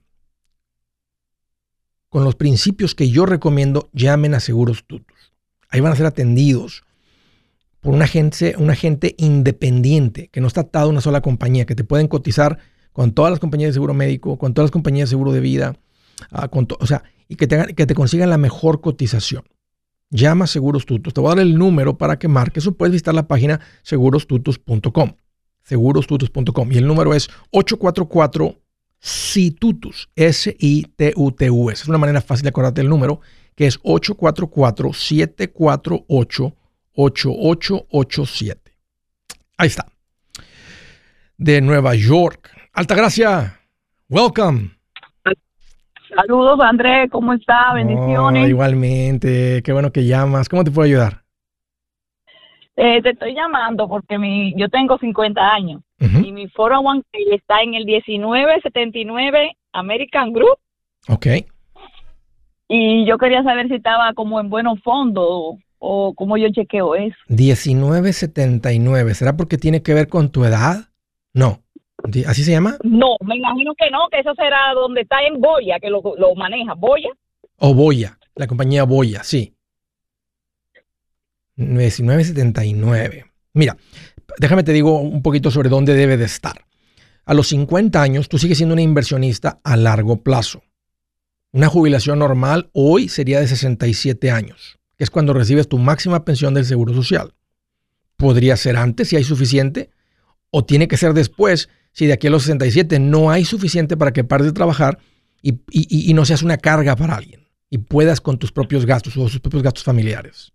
con 2.09 2.23
los 2.23 2.35
principios 2.35 2.95
que 2.95 3.09
yo 3.09 3.27
recomiendo, 3.27 3.89
llamen 3.93 4.33
a 4.33 4.39
Seguros 4.39 4.85
Tutus. 4.87 5.33
Ahí 5.69 5.81
van 5.81 5.91
a 5.91 5.95
ser 5.95 6.07
atendidos 6.07 6.83
por 7.81 7.93
un 7.93 8.01
agente, 8.01 8.55
un 8.57 8.69
agente 8.69 9.15
independiente 9.17 10.29
que 10.29 10.41
no 10.41 10.47
está 10.47 10.61
atado 10.61 10.87
a 10.87 10.89
una 10.89 11.01
sola 11.01 11.21
compañía, 11.21 11.65
que 11.65 11.75
te 11.75 11.83
pueden 11.83 12.07
cotizar 12.07 12.57
con 12.93 13.11
todas 13.11 13.31
las 13.31 13.39
compañías 13.39 13.69
de 13.69 13.73
seguro 13.73 13.93
médico, 13.93 14.37
con 14.37 14.53
todas 14.53 14.67
las 14.67 14.71
compañías 14.71 15.09
de 15.09 15.11
seguro 15.11 15.31
de 15.31 15.39
vida, 15.39 15.77
ah, 16.31 16.49
o 16.79 16.87
sea, 16.87 17.03
y 17.27 17.35
que 17.35 17.47
te, 17.47 17.75
que 17.75 17.85
te 17.85 17.93
consigan 17.93 18.29
la 18.29 18.37
mejor 18.37 18.81
cotización. 18.81 19.43
Llama 20.09 20.45
a 20.45 20.47
Seguros 20.47 20.85
Tutus. 20.85 21.13
Te 21.13 21.19
voy 21.19 21.31
a 21.31 21.35
dar 21.35 21.45
el 21.45 21.57
número 21.57 21.97
para 21.97 22.17
que 22.17 22.27
marques 22.27 22.65
o 22.65 22.71
puedes 22.71 22.93
visitar 22.93 23.13
la 23.13 23.27
página 23.27 23.59
segurostutus.com. 23.83 25.13
Segurostutus.com. 25.63 26.71
Y 26.71 26.77
el 26.77 26.87
número 26.87 27.13
es 27.13 27.29
844 27.51 28.55
SITUTUS. 28.99 30.09
S-I-T-U-T-U-S. 30.15 31.81
Es 31.83 31.89
una 31.89 31.97
manera 31.97 32.21
fácil 32.21 32.43
de 32.43 32.49
acordarte 32.49 32.81
el 32.81 32.89
número, 32.89 33.19
que 33.53 33.67
es 33.67 33.79
844 33.83 34.93
748 34.93 36.55
8887. 36.97 38.71
Ahí 39.57 39.67
está. 39.67 39.85
De 41.37 41.61
Nueva 41.61 41.93
York. 41.95 42.49
Altagracia, 42.73 43.59
welcome. 44.09 44.71
Saludos, 46.15 46.59
Andrés, 46.61 47.09
¿cómo 47.11 47.33
está? 47.33 47.73
Bendiciones. 47.73 48.49
igualmente, 48.49 49.61
qué 49.63 49.71
bueno 49.71 49.91
que 49.91 50.05
llamas. 50.05 50.49
¿Cómo 50.49 50.63
te 50.63 50.71
puedo 50.71 50.87
ayudar? 50.87 51.21
Eh, 52.75 53.01
te 53.01 53.11
estoy 53.11 53.35
llamando 53.35 53.87
porque 53.87 54.17
mi, 54.17 54.53
yo 54.55 54.69
tengo 54.69 54.97
50 54.97 55.41
años 55.41 55.81
y 55.99 56.31
mi 56.31 56.47
401 56.47 57.03
está 57.31 57.61
en 57.61 57.73
el 57.73 57.85
1979 57.85 59.57
American 59.73 60.33
Group. 60.33 60.57
Ok. 61.07 61.27
Y 62.67 63.05
yo 63.05 63.17
quería 63.17 63.43
saber 63.43 63.67
si 63.67 63.75
estaba 63.75 64.13
como 64.13 64.39
en 64.39 64.49
buenos 64.49 64.79
fondos 64.81 65.55
o 65.79 66.13
cómo 66.15 66.37
yo 66.37 66.47
chequeo 66.51 66.95
eso. 66.95 67.17
1979, 67.27 69.13
¿será 69.13 69.37
porque 69.37 69.57
tiene 69.57 69.81
que 69.81 69.93
ver 69.93 70.07
con 70.07 70.31
tu 70.31 70.43
edad? 70.45 70.89
No. 71.33 71.61
¿Así 72.27 72.43
se 72.43 72.51
llama? 72.51 72.77
No, 72.83 73.17
me 73.25 73.37
imagino 73.37 73.73
que 73.75 73.89
no, 73.91 74.07
que 74.11 74.19
eso 74.19 74.33
será 74.35 74.73
donde 74.75 75.01
está 75.01 75.17
en 75.25 75.41
Boya, 75.41 75.79
que 75.79 75.89
lo, 75.89 76.01
maneja. 76.35 76.73
¿Boya? 76.75 77.09
O 77.57 77.73
Boya, 77.73 78.17
la 78.35 78.47
compañía 78.47 78.83
Boya, 78.83 79.23
sí. 79.23 79.53
1979. 81.55 83.25
Mira, 83.53 83.77
déjame 84.37 84.63
te 84.63 84.73
digo 84.73 84.99
un 84.99 85.23
poquito 85.23 85.49
sobre 85.49 85.69
dónde 85.69 85.95
debe 85.95 86.17
de 86.17 86.25
estar. 86.25 86.65
A 87.25 87.33
los 87.33 87.47
50 87.47 88.01
años, 88.01 88.29
tú 88.29 88.37
sigues 88.37 88.57
siendo 88.57 88.73
una 88.73 88.83
inversionista 88.83 89.59
a 89.63 89.75
largo 89.75 90.21
plazo. 90.23 90.63
Una 91.51 91.67
jubilación 91.67 92.19
normal 92.19 92.69
hoy 92.73 93.09
sería 93.09 93.39
de 93.39 93.47
67 93.47 94.29
años 94.29 94.76
que 94.97 95.03
es 95.03 95.09
cuando 95.09 95.33
recibes 95.33 95.67
tu 95.67 95.77
máxima 95.77 96.25
pensión 96.25 96.53
del 96.53 96.65
Seguro 96.65 96.93
Social. 96.93 97.33
Podría 98.15 98.57
ser 98.57 98.77
antes 98.77 99.09
si 99.09 99.15
hay 99.15 99.23
suficiente, 99.23 99.91
o 100.49 100.65
tiene 100.65 100.87
que 100.87 100.97
ser 100.97 101.13
después 101.13 101.69
si 101.91 102.05
de 102.05 102.13
aquí 102.13 102.27
a 102.27 102.29
los 102.29 102.43
67 102.43 102.99
no 102.99 103.31
hay 103.31 103.45
suficiente 103.45 103.97
para 103.97 104.13
que 104.13 104.23
pares 104.23 104.47
de 104.47 104.53
trabajar 104.53 104.99
y, 105.41 106.13
no 106.13 106.25
seas 106.25 106.43
una 106.43 106.57
carga 106.57 106.95
para 106.95 107.15
alguien 107.15 107.47
y 107.69 107.79
puedas 107.79 108.21
con 108.21 108.37
tus 108.37 108.51
propios 108.51 108.85
gastos 108.85 109.15
o 109.17 109.29
sus 109.29 109.39
propios 109.39 109.63
gastos 109.63 109.83
familiares. 109.83 110.51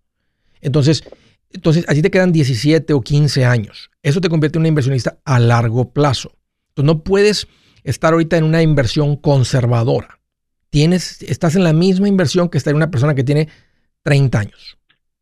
Entonces, 0.61 1.05
entonces, 1.51 1.85
así 1.89 2.01
te 2.01 2.11
quedan 2.11 2.33
17 2.33 2.93
o 2.95 3.01
15 3.01 3.45
años. 3.45 3.91
Eso 4.03 4.21
te 4.21 4.29
convierte 4.29 4.59
en 4.59 4.63
una 4.63 4.69
inversionista 4.69 5.19
a 5.25 5.39
largo 5.39 5.93
plazo. 5.93 6.33
Entonces, 6.71 6.87
no 6.87 7.03
puedes 7.05 7.47
estar 7.85 8.13
ahorita 8.13 8.39
en 8.39 8.45
una 8.45 8.63
inversión 8.63 9.17
conservadora. 9.17 10.21
tienes, 10.71 11.21
estás 11.23 11.55
en 11.57 11.65
la 11.65 11.75
misma 11.75 12.09
inversión 12.09 12.49
que 12.49 12.57
está 12.57 12.75
una 12.75 12.91
persona 12.91 13.15
que 13.15 13.25
tiene 13.25 13.49
30 14.03 14.39
años. 14.39 14.79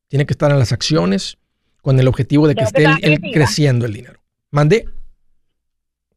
Tiene 0.08 0.26
que 0.26 0.32
estar 0.32 0.50
en 0.50 0.58
las 0.58 0.72
acciones 0.72 1.38
con 1.82 1.98
el 1.98 2.08
objetivo 2.08 2.48
de 2.48 2.54
que 2.54 2.64
esté 2.64 2.86
creciendo 3.32 3.86
el 3.86 3.92
dinero. 3.92 4.20
¿Mande? 4.50 4.86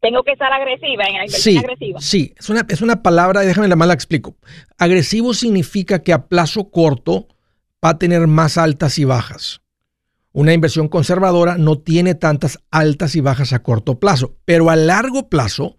Tengo 0.01 0.23
que 0.23 0.33
estar 0.33 0.51
agresiva 0.51 1.05
en 1.05 1.13
la 1.13 1.25
inversión 1.25 1.57
agresiva. 1.59 2.01
Sí, 2.01 2.33
es 2.37 2.49
una, 2.49 2.65
es 2.67 2.81
una 2.81 3.01
palabra, 3.01 3.41
déjame 3.41 3.69
la 3.69 3.77
más 3.77 3.87
la 3.87 3.93
explico. 3.93 4.35
Agresivo 4.77 5.33
significa 5.33 5.99
que 5.99 6.11
a 6.11 6.27
plazo 6.27 6.69
corto 6.69 7.27
va 7.83 7.91
a 7.91 7.97
tener 7.97 8.27
más 8.27 8.57
altas 8.57 8.99
y 8.99 9.05
bajas. 9.05 9.61
Una 10.33 10.51
inversión 10.51 10.87
conservadora 10.87 11.57
no 11.57 11.77
tiene 11.77 12.15
tantas 12.15 12.59
altas 12.71 13.15
y 13.15 13.21
bajas 13.21 13.53
a 13.53 13.61
corto 13.61 13.99
plazo, 13.99 14.35
pero 14.45 14.69
a 14.69 14.75
largo 14.75 15.29
plazo, 15.29 15.77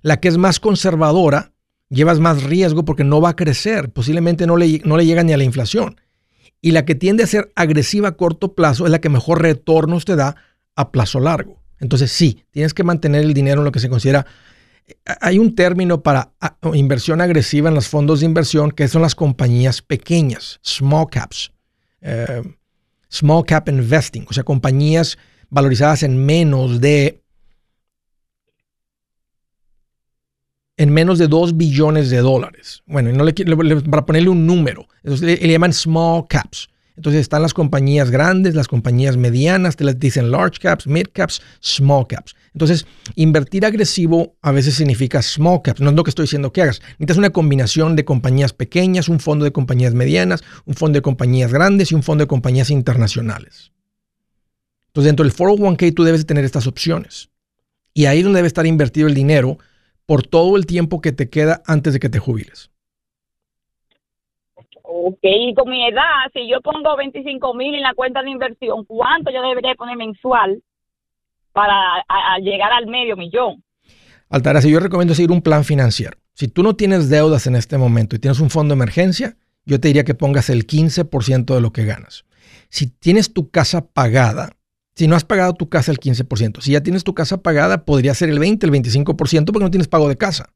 la 0.00 0.20
que 0.20 0.28
es 0.28 0.38
más 0.38 0.60
conservadora, 0.60 1.52
llevas 1.90 2.20
más 2.20 2.44
riesgo 2.44 2.84
porque 2.84 3.04
no 3.04 3.20
va 3.20 3.30
a 3.30 3.36
crecer, 3.36 3.90
posiblemente 3.90 4.46
no 4.46 4.56
le, 4.56 4.80
no 4.84 4.96
le 4.96 5.04
llega 5.04 5.24
ni 5.24 5.32
a 5.32 5.36
la 5.36 5.44
inflación. 5.44 6.00
Y 6.60 6.72
la 6.72 6.84
que 6.84 6.94
tiende 6.94 7.24
a 7.24 7.26
ser 7.26 7.52
agresiva 7.54 8.08
a 8.08 8.16
corto 8.16 8.54
plazo 8.54 8.84
es 8.84 8.90
la 8.90 9.00
que 9.00 9.08
mejor 9.08 9.42
retornos 9.42 10.04
te 10.04 10.16
da 10.16 10.36
a 10.76 10.92
plazo 10.92 11.20
largo. 11.20 11.62
Entonces 11.78 12.12
sí, 12.12 12.44
tienes 12.50 12.74
que 12.74 12.84
mantener 12.84 13.24
el 13.24 13.34
dinero 13.34 13.60
en 13.60 13.64
lo 13.64 13.72
que 13.72 13.80
se 13.80 13.88
considera... 13.88 14.26
Hay 15.20 15.38
un 15.38 15.54
término 15.54 16.02
para 16.02 16.32
inversión 16.74 17.20
agresiva 17.20 17.68
en 17.68 17.76
los 17.76 17.86
fondos 17.86 18.20
de 18.20 18.26
inversión 18.26 18.72
que 18.72 18.88
son 18.88 19.02
las 19.02 19.14
compañías 19.14 19.82
pequeñas, 19.82 20.58
small 20.64 21.06
caps. 21.08 21.52
Eh, 22.00 22.42
small 23.10 23.44
cap 23.44 23.68
investing, 23.68 24.24
o 24.28 24.32
sea, 24.32 24.44
compañías 24.44 25.18
valorizadas 25.50 26.02
en 26.02 26.24
menos 26.24 26.80
de 26.80 27.19
en 30.80 30.88
menos 30.88 31.18
de 31.18 31.28
2 31.28 31.58
billones 31.58 32.08
de 32.08 32.16
dólares. 32.20 32.82
Bueno, 32.86 33.12
no 33.12 33.22
le, 33.22 33.34
para 33.82 34.06
ponerle 34.06 34.30
un 34.30 34.46
número, 34.46 34.88
le, 35.02 35.36
le, 35.36 35.50
llaman 35.50 35.74
small 35.74 36.24
caps. 36.26 36.70
Entonces 36.96 37.20
están 37.20 37.42
las 37.42 37.52
compañías 37.52 38.10
grandes, 38.10 38.54
las 38.54 38.66
compañías 38.66 39.18
medianas, 39.18 39.76
te 39.76 39.84
las 39.84 39.98
dicen 39.98 40.30
large 40.30 40.58
caps, 40.58 40.86
mid 40.86 41.08
caps, 41.12 41.42
small 41.60 42.06
caps. 42.06 42.34
Entonces, 42.54 42.86
invertir 43.14 43.66
agresivo 43.66 44.38
a 44.40 44.52
veces 44.52 44.74
significa 44.74 45.20
small 45.20 45.60
caps. 45.62 45.82
No 45.82 45.90
es 45.90 45.96
lo 45.96 46.02
que 46.02 46.10
estoy 46.10 46.24
diciendo 46.24 46.50
que 46.50 46.62
hagas. 46.62 46.80
Necesitas 46.92 47.18
una 47.18 47.30
combinación 47.30 47.94
de 47.94 48.06
compañías 48.06 48.54
pequeñas, 48.54 49.10
un 49.10 49.20
fondo 49.20 49.44
de 49.44 49.52
compañías 49.52 49.92
medianas, 49.92 50.42
un 50.64 50.76
fondo 50.76 50.96
de 50.96 51.02
compañías 51.02 51.52
grandes 51.52 51.92
y 51.92 51.94
un 51.94 52.02
fondo 52.02 52.24
de 52.24 52.28
compañías 52.28 52.70
internacionales. 52.70 53.70
Entonces, 54.86 55.10
dentro 55.10 55.24
del 55.24 55.34
401k 55.34 55.94
tú 55.94 56.04
debes 56.04 56.24
tener 56.24 56.46
estas 56.46 56.66
opciones. 56.66 57.28
Y 57.92 58.06
ahí 58.06 58.18
es 58.18 58.24
donde 58.24 58.38
debe 58.38 58.48
estar 58.48 58.64
invertido 58.64 59.08
el 59.08 59.14
dinero 59.14 59.58
por 60.10 60.26
todo 60.26 60.56
el 60.56 60.66
tiempo 60.66 61.00
que 61.00 61.12
te 61.12 61.30
queda 61.30 61.62
antes 61.68 61.92
de 61.92 62.00
que 62.00 62.08
te 62.08 62.18
jubiles. 62.18 62.72
Ok, 64.82 65.22
con 65.54 65.70
mi 65.70 65.86
edad, 65.86 66.26
si 66.32 66.50
yo 66.50 66.60
pongo 66.62 66.96
25 66.96 67.54
mil 67.54 67.76
en 67.76 67.82
la 67.82 67.94
cuenta 67.94 68.20
de 68.20 68.30
inversión, 68.30 68.84
¿cuánto 68.86 69.30
yo 69.30 69.40
debería 69.40 69.76
poner 69.76 69.96
mensual 69.96 70.64
para 71.52 72.04
llegar 72.40 72.72
al 72.72 72.88
medio 72.88 73.16
millón? 73.16 73.62
Altara, 74.30 74.60
si 74.60 74.72
yo 74.72 74.80
recomiendo 74.80 75.14
seguir 75.14 75.30
un 75.30 75.42
plan 75.42 75.62
financiero. 75.62 76.18
Si 76.34 76.48
tú 76.48 76.64
no 76.64 76.74
tienes 76.74 77.08
deudas 77.08 77.46
en 77.46 77.54
este 77.54 77.78
momento 77.78 78.16
y 78.16 78.18
tienes 78.18 78.40
un 78.40 78.50
fondo 78.50 78.74
de 78.74 78.78
emergencia, 78.78 79.36
yo 79.64 79.78
te 79.78 79.86
diría 79.86 80.02
que 80.02 80.14
pongas 80.14 80.50
el 80.50 80.66
15% 80.66 81.54
de 81.54 81.60
lo 81.60 81.72
que 81.72 81.84
ganas. 81.84 82.24
Si 82.68 82.90
tienes 82.90 83.32
tu 83.32 83.48
casa 83.52 83.92
pagada, 83.92 84.56
si 84.94 85.06
no 85.06 85.16
has 85.16 85.24
pagado 85.24 85.54
tu 85.54 85.68
casa 85.68 85.92
el 85.92 85.98
15%, 85.98 86.60
si 86.60 86.72
ya 86.72 86.82
tienes 86.82 87.04
tu 87.04 87.14
casa 87.14 87.38
pagada, 87.38 87.84
podría 87.84 88.14
ser 88.14 88.28
el 88.28 88.38
20, 88.38 88.66
el 88.66 88.72
25% 88.72 89.46
porque 89.46 89.64
no 89.64 89.70
tienes 89.70 89.88
pago 89.88 90.08
de 90.08 90.16
casa. 90.16 90.52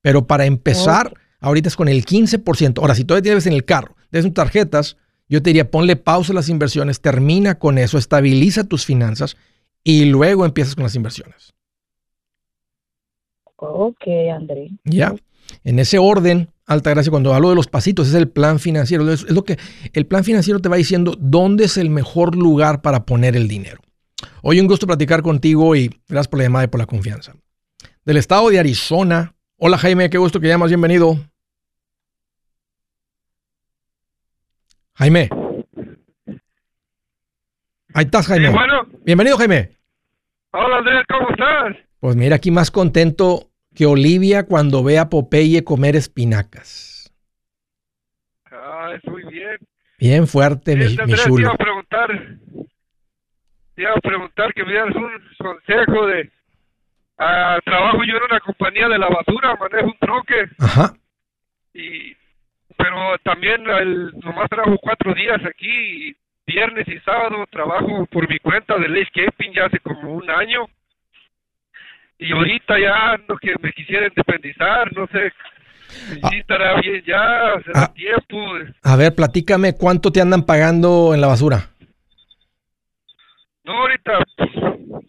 Pero 0.00 0.26
para 0.26 0.46
empezar, 0.46 1.14
ahorita 1.40 1.68
es 1.68 1.76
con 1.76 1.88
el 1.88 2.04
15%. 2.04 2.80
Ahora, 2.80 2.94
si 2.94 3.04
todavía 3.04 3.22
tienes 3.22 3.46
en 3.46 3.52
el 3.52 3.64
carro, 3.64 3.94
tienes 4.10 4.26
tus 4.26 4.34
tarjetas, 4.34 4.96
yo 5.28 5.42
te 5.42 5.50
diría, 5.50 5.70
ponle 5.70 5.96
pausa 5.96 6.32
a 6.32 6.34
las 6.34 6.48
inversiones, 6.48 7.00
termina 7.00 7.58
con 7.58 7.78
eso, 7.78 7.98
estabiliza 7.98 8.64
tus 8.64 8.84
finanzas 8.84 9.36
y 9.84 10.04
luego 10.06 10.44
empiezas 10.44 10.74
con 10.74 10.84
las 10.84 10.94
inversiones. 10.94 11.54
Ok, 13.56 14.02
André. 14.34 14.70
Ya. 14.84 15.14
En 15.62 15.78
ese 15.78 15.98
orden, 15.98 16.51
alta 16.66 16.90
gracia, 16.90 17.10
cuando 17.10 17.34
hablo 17.34 17.50
de 17.50 17.54
los 17.54 17.66
pasitos, 17.66 18.08
es 18.08 18.14
el 18.14 18.28
plan 18.28 18.58
financiero. 18.58 19.10
Es, 19.10 19.28
lo 19.30 19.44
que 19.44 19.58
el 19.92 20.06
plan 20.06 20.24
financiero 20.24 20.60
te 20.60 20.68
va 20.68 20.76
diciendo 20.76 21.16
dónde 21.18 21.64
es 21.64 21.76
el 21.76 21.90
mejor 21.90 22.36
lugar 22.36 22.82
para 22.82 23.04
poner 23.04 23.36
el 23.36 23.48
dinero. 23.48 23.80
Hoy 24.42 24.60
un 24.60 24.66
gusto 24.66 24.86
platicar 24.86 25.22
contigo 25.22 25.74
y 25.76 25.88
gracias 26.08 26.28
por 26.28 26.38
la 26.38 26.44
llamada 26.44 26.64
y 26.64 26.68
por 26.68 26.80
la 26.80 26.86
confianza. 26.86 27.34
Del 28.04 28.16
estado 28.16 28.48
de 28.50 28.58
Arizona. 28.58 29.34
Hola 29.56 29.78
Jaime, 29.78 30.10
qué 30.10 30.18
gusto 30.18 30.40
que 30.40 30.48
llamas, 30.48 30.70
bienvenido. 30.70 31.18
Jaime. 34.94 35.28
Ahí 37.94 38.04
estás, 38.04 38.26
Jaime. 38.26 38.54
Bienvenido, 39.04 39.36
Jaime. 39.36 39.70
Hola, 40.52 40.78
Andrés, 40.78 41.04
¿cómo 41.08 41.30
estás? 41.30 41.76
Pues 42.00 42.16
mira, 42.16 42.36
aquí 42.36 42.50
más 42.50 42.70
contento 42.70 43.51
que 43.74 43.86
Olivia 43.86 44.44
cuando 44.46 44.82
ve 44.82 44.98
a 44.98 45.08
Popeye 45.08 45.64
comer 45.64 45.96
espinacas. 45.96 47.12
Ah, 48.50 48.92
muy 49.04 49.24
bien. 49.24 49.58
Bien 49.98 50.26
fuerte, 50.26 50.76
mi, 50.76 50.84
Andrés, 50.84 51.24
Te 51.24 51.40
iba 51.40 51.52
a 51.52 51.56
preguntar, 51.56 52.08
te 53.74 53.82
iba 53.82 53.92
a 53.92 54.00
preguntar 54.00 54.52
que 54.52 54.64
me 54.64 54.72
dieras 54.72 54.94
un 54.96 55.10
consejo 55.38 56.06
de... 56.06 56.30
Ah, 57.18 57.60
trabajo 57.64 57.98
yo 58.04 58.16
en 58.16 58.22
una 58.24 58.40
compañía 58.40 58.88
de 58.88 58.98
la 58.98 59.08
basura, 59.08 59.54
manejo 59.54 59.86
un 59.86 59.98
troque. 60.00 60.50
Ajá. 60.58 60.94
Y 61.72 62.16
pero 62.76 63.16
también 63.22 63.68
el, 63.68 64.12
nomás 64.24 64.48
trabajo 64.48 64.76
cuatro 64.82 65.14
días 65.14 65.40
aquí, 65.44 66.16
viernes 66.46 66.86
y 66.88 66.98
sábado 67.00 67.46
trabajo 67.50 68.06
por 68.06 68.28
mi 68.28 68.38
cuenta 68.40 68.76
de 68.76 68.88
landscaping 68.88 69.52
ya 69.52 69.66
hace 69.66 69.78
como 69.80 70.14
un 70.14 70.28
año. 70.28 70.66
Y 72.22 72.32
ahorita 72.32 72.78
ya 72.78 73.12
ando 73.14 73.36
que 73.36 73.52
me 73.60 73.72
quisiera 73.72 74.06
independizar, 74.06 74.92
no 74.96 75.08
sé 75.08 75.32
ah. 76.22 76.30
si 76.30 76.38
estará 76.38 76.80
bien 76.80 77.02
ya, 77.04 77.60
será 77.64 77.82
ah. 77.82 77.92
tiempo. 77.92 78.38
A 78.82 78.96
ver, 78.96 79.14
platícame, 79.14 79.74
¿cuánto 79.74 80.12
te 80.12 80.20
andan 80.20 80.44
pagando 80.44 81.14
en 81.14 81.20
la 81.20 81.26
basura? 81.26 81.70
No, 83.64 83.72
ahorita 83.72 84.12
pues, 84.36 84.50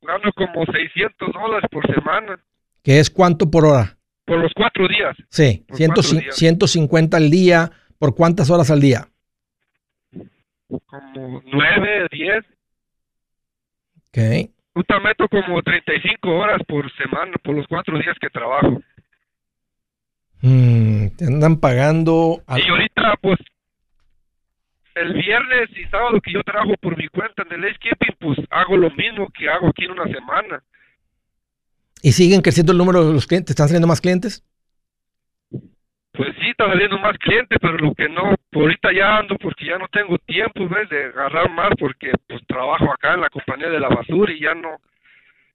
gano 0.02 0.32
como 0.36 0.66
600 0.66 1.32
dólares 1.34 1.70
por 1.72 1.86
semana. 1.94 2.40
¿Qué 2.84 3.00
es 3.00 3.12
cuánto 3.12 3.50
por 3.50 3.66
hora? 3.66 3.96
Por 4.26 4.40
los 4.40 4.52
cuatro 4.56 4.88
días. 4.88 5.16
Sí, 5.30 5.66
150 5.72 7.18
al 7.18 7.30
día. 7.30 7.72
¿Por 8.00 8.16
cuántas 8.16 8.50
horas 8.50 8.72
al 8.72 8.82
día? 8.82 9.08
Como 10.88 11.42
nueve, 11.46 12.08
diez. 12.12 12.44
Ok. 14.08 14.53
Justamente 14.74 15.28
como 15.30 15.62
35 15.62 16.30
horas 16.30 16.62
por 16.68 16.92
semana, 16.96 17.34
por 17.44 17.56
los 17.56 17.68
cuatro 17.68 17.98
días 18.00 18.18
que 18.20 18.30
trabajo. 18.30 18.82
Mm, 20.42 21.08
te 21.16 21.26
andan 21.26 21.60
pagando. 21.60 22.44
Y 22.48 22.70
ahorita, 22.70 23.16
pues, 23.22 23.40
el 24.96 25.14
viernes 25.14 25.70
y 25.78 25.86
sábado 25.90 26.20
que 26.22 26.34
yo 26.34 26.44
trabajo 26.44 26.74
por 26.82 26.98
mi 26.98 27.08
cuenta 27.08 27.44
en 27.44 27.54
el 27.54 27.66
escaping, 27.66 28.16
pues 28.20 28.40
hago 28.50 28.78
lo 28.78 28.90
mismo 28.92 29.30
que 29.30 29.50
hago 29.50 29.68
aquí 29.70 29.86
en 29.86 29.92
una 29.92 30.06
semana. 30.06 30.64
¿Y 32.02 32.12
siguen 32.12 32.42
creciendo 32.42 32.72
el 32.74 32.78
número 32.78 33.06
de 33.06 33.14
los 33.14 33.26
clientes? 33.28 33.52
¿Están 33.52 33.68
saliendo 33.68 33.88
más 33.88 34.02
clientes? 34.02 34.44
Pues 36.14 36.30
sí, 36.40 36.50
está 36.50 36.68
saliendo 36.68 36.98
más 37.00 37.18
clientes, 37.18 37.58
pero 37.60 37.76
lo 37.78 37.94
que 37.96 38.08
no, 38.08 38.36
ahorita 38.54 38.94
ya 38.94 39.18
ando 39.18 39.36
porque 39.38 39.66
ya 39.66 39.80
no 39.80 39.88
tengo 39.88 40.18
tiempo, 40.20 40.70
¿ves? 40.70 40.88
De 40.90 41.06
agarrar 41.06 41.50
más 41.50 41.72
porque 41.80 42.12
pues 42.28 42.46
trabajo 42.46 42.92
acá 42.94 43.16
en 43.16 43.22
la 43.22 43.30
compañía 43.30 43.70
de 43.70 43.80
la 43.80 43.90
basura 43.90 44.32
y 44.32 44.40
ya 44.40 44.54
no. 44.54 44.78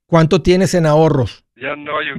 ¿Cuánto 0.05 0.41
tienes 0.41 0.73
en 0.73 0.85
ahorros? 0.85 1.45
Ya 1.55 1.75
no, 1.75 2.01
yo. 2.01 2.15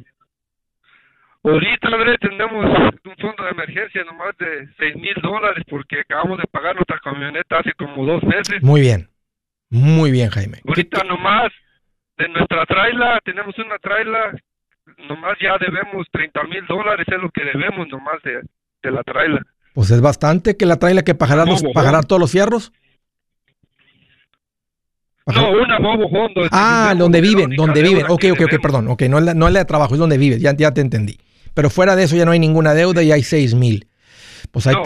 Ahorita, 1.42 1.88
Andrés, 1.88 2.18
tenemos 2.20 2.64
un 3.04 3.16
fondo 3.16 3.44
de 3.44 3.50
emergencia 3.50 4.04
nomás 4.04 4.36
de 4.38 4.68
seis 4.78 4.94
mil 4.96 5.14
dólares 5.22 5.64
porque 5.68 6.00
acabamos 6.00 6.38
de 6.38 6.44
pagar 6.50 6.74
nuestra 6.74 6.98
camioneta 6.98 7.58
hace 7.58 7.72
como 7.74 8.04
dos 8.04 8.22
meses. 8.22 8.62
Muy 8.62 8.82
bien, 8.82 9.08
muy 9.70 10.10
bien, 10.10 10.30
Jaime. 10.30 10.58
Ahorita 10.66 11.02
nomás 11.04 11.50
de 12.18 12.28
nuestra 12.28 12.66
traila, 12.66 13.18
tenemos 13.24 13.56
una 13.58 13.78
traila, 13.78 14.32
nomás 15.08 15.36
ya 15.40 15.56
debemos 15.58 16.06
30 16.12 16.42
mil 16.44 16.66
dólares, 16.66 17.06
es 17.08 17.22
lo 17.22 17.30
que 17.30 17.44
debemos 17.44 17.88
nomás 17.88 18.22
de, 18.22 18.40
de 18.82 18.90
la 18.90 19.02
traila. 19.02 19.42
Pues 19.74 19.90
es 19.90 20.00
bastante 20.00 20.56
que 20.56 20.66
la 20.66 20.76
traila 20.76 21.02
que 21.02 21.14
pagará, 21.14 21.44
pagará 21.74 22.02
todos 22.02 22.20
los 22.20 22.32
fierros. 22.32 22.72
No, 25.26 25.50
una 25.52 25.78
Bobo 25.78 26.06
Hondo. 26.06 26.42
Ah, 26.50 26.94
donde 26.96 27.20
viven, 27.20 27.50
donde 27.50 27.82
viven. 27.82 28.06
Ok, 28.08 28.24
ok, 28.32 28.40
ok, 28.42 28.60
perdón. 28.60 28.88
Ok, 28.88 29.02
no 29.02 29.18
es, 29.18 29.24
la, 29.24 29.34
no 29.34 29.46
es 29.46 29.52
la 29.52 29.60
de 29.60 29.64
trabajo, 29.64 29.94
es 29.94 30.00
donde 30.00 30.18
vives, 30.18 30.40
ya, 30.40 30.56
ya 30.56 30.72
te 30.72 30.80
entendí. 30.80 31.18
Pero 31.54 31.70
fuera 31.70 31.94
de 31.94 32.04
eso 32.04 32.16
ya 32.16 32.24
no 32.24 32.32
hay 32.32 32.38
ninguna 32.38 32.74
deuda 32.74 33.02
y 33.02 33.12
hay 33.12 33.22
6 33.22 33.54
mil. 33.54 33.86
Pues 34.50 34.66
no, 34.66 34.82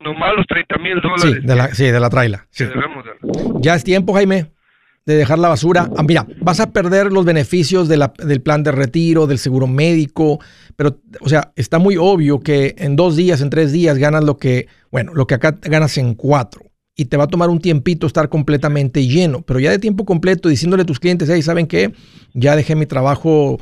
nomás 0.00 0.30
los 0.36 0.46
30 0.46 0.78
mil 0.78 1.00
dólares. 1.00 1.22
Sí, 1.22 1.46
de 1.46 1.54
la, 1.54 1.68
sí, 1.74 1.84
de 1.90 2.00
la 2.00 2.08
traila. 2.08 2.46
Sí. 2.50 2.64
Debemos 2.64 3.04
Ya 3.60 3.74
es 3.74 3.84
tiempo, 3.84 4.14
Jaime 4.14 4.57
de 5.08 5.16
dejar 5.16 5.38
la 5.38 5.48
basura. 5.48 5.88
Ah, 5.96 6.02
mira, 6.02 6.26
vas 6.42 6.60
a 6.60 6.70
perder 6.70 7.10
los 7.10 7.24
beneficios 7.24 7.88
del 7.88 8.42
plan 8.42 8.62
de 8.62 8.72
retiro, 8.72 9.26
del 9.26 9.38
seguro 9.38 9.66
médico, 9.66 10.38
pero, 10.76 11.00
o 11.22 11.30
sea, 11.30 11.50
está 11.56 11.78
muy 11.78 11.96
obvio 11.96 12.40
que 12.40 12.74
en 12.76 12.94
dos 12.94 13.16
días, 13.16 13.40
en 13.40 13.48
tres 13.48 13.72
días 13.72 13.96
ganas 13.96 14.22
lo 14.22 14.36
que, 14.36 14.66
bueno, 14.92 15.14
lo 15.14 15.26
que 15.26 15.34
acá 15.34 15.58
ganas 15.62 15.96
en 15.96 16.14
cuatro. 16.14 16.60
Y 16.94 17.06
te 17.06 17.16
va 17.16 17.24
a 17.24 17.28
tomar 17.28 17.48
un 17.48 17.58
tiempito 17.58 18.06
estar 18.06 18.28
completamente 18.28 19.06
lleno, 19.06 19.40
pero 19.40 19.58
ya 19.60 19.70
de 19.70 19.78
tiempo 19.78 20.04
completo, 20.04 20.50
diciéndole 20.50 20.82
a 20.82 20.86
tus 20.86 21.00
clientes, 21.00 21.30
hey, 21.32 21.40
¿saben 21.40 21.66
qué? 21.66 21.90
Ya 22.34 22.54
dejé 22.54 22.74
mi 22.74 22.84
trabajo 22.84 23.58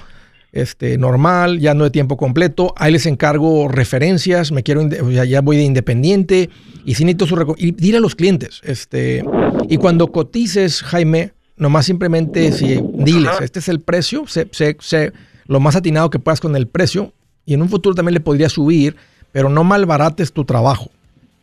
este, 0.50 0.98
normal, 0.98 1.60
ya 1.60 1.74
no 1.74 1.84
de 1.84 1.90
tiempo 1.90 2.16
completo, 2.16 2.74
ahí 2.76 2.90
les 2.90 3.06
encargo 3.06 3.68
referencias, 3.68 4.50
me 4.50 4.64
quiero, 4.64 4.88
sea, 5.12 5.24
ya 5.24 5.42
voy 5.42 5.58
de 5.58 5.62
independiente 5.62 6.50
y 6.84 6.94
si 6.94 7.04
necesito 7.04 7.26
su 7.26 7.54
y 7.56 7.70
dile 7.70 7.98
a 7.98 8.00
los 8.00 8.16
clientes, 8.16 8.62
este, 8.64 9.22
y 9.68 9.76
cuando 9.76 10.10
cotices, 10.10 10.82
Jaime, 10.82 11.35
nomás 11.56 11.86
simplemente 11.86 12.52
si 12.52 12.80
diles, 12.94 13.30
este 13.40 13.58
es 13.60 13.68
el 13.68 13.80
precio, 13.80 14.26
sé, 14.26 14.48
sé- 14.52 14.76
sé 14.80 15.12
lo 15.46 15.60
más 15.60 15.76
atinado 15.76 16.10
que 16.10 16.18
puedas 16.18 16.40
con 16.40 16.56
el 16.56 16.66
precio 16.66 17.12
y 17.44 17.54
en 17.54 17.62
un 17.62 17.68
futuro 17.68 17.94
también 17.94 18.14
le 18.14 18.20
podría 18.20 18.48
subir, 18.48 18.96
pero 19.32 19.48
no 19.48 19.62
malbarates 19.64 20.32
tu 20.32 20.44
trabajo 20.44 20.90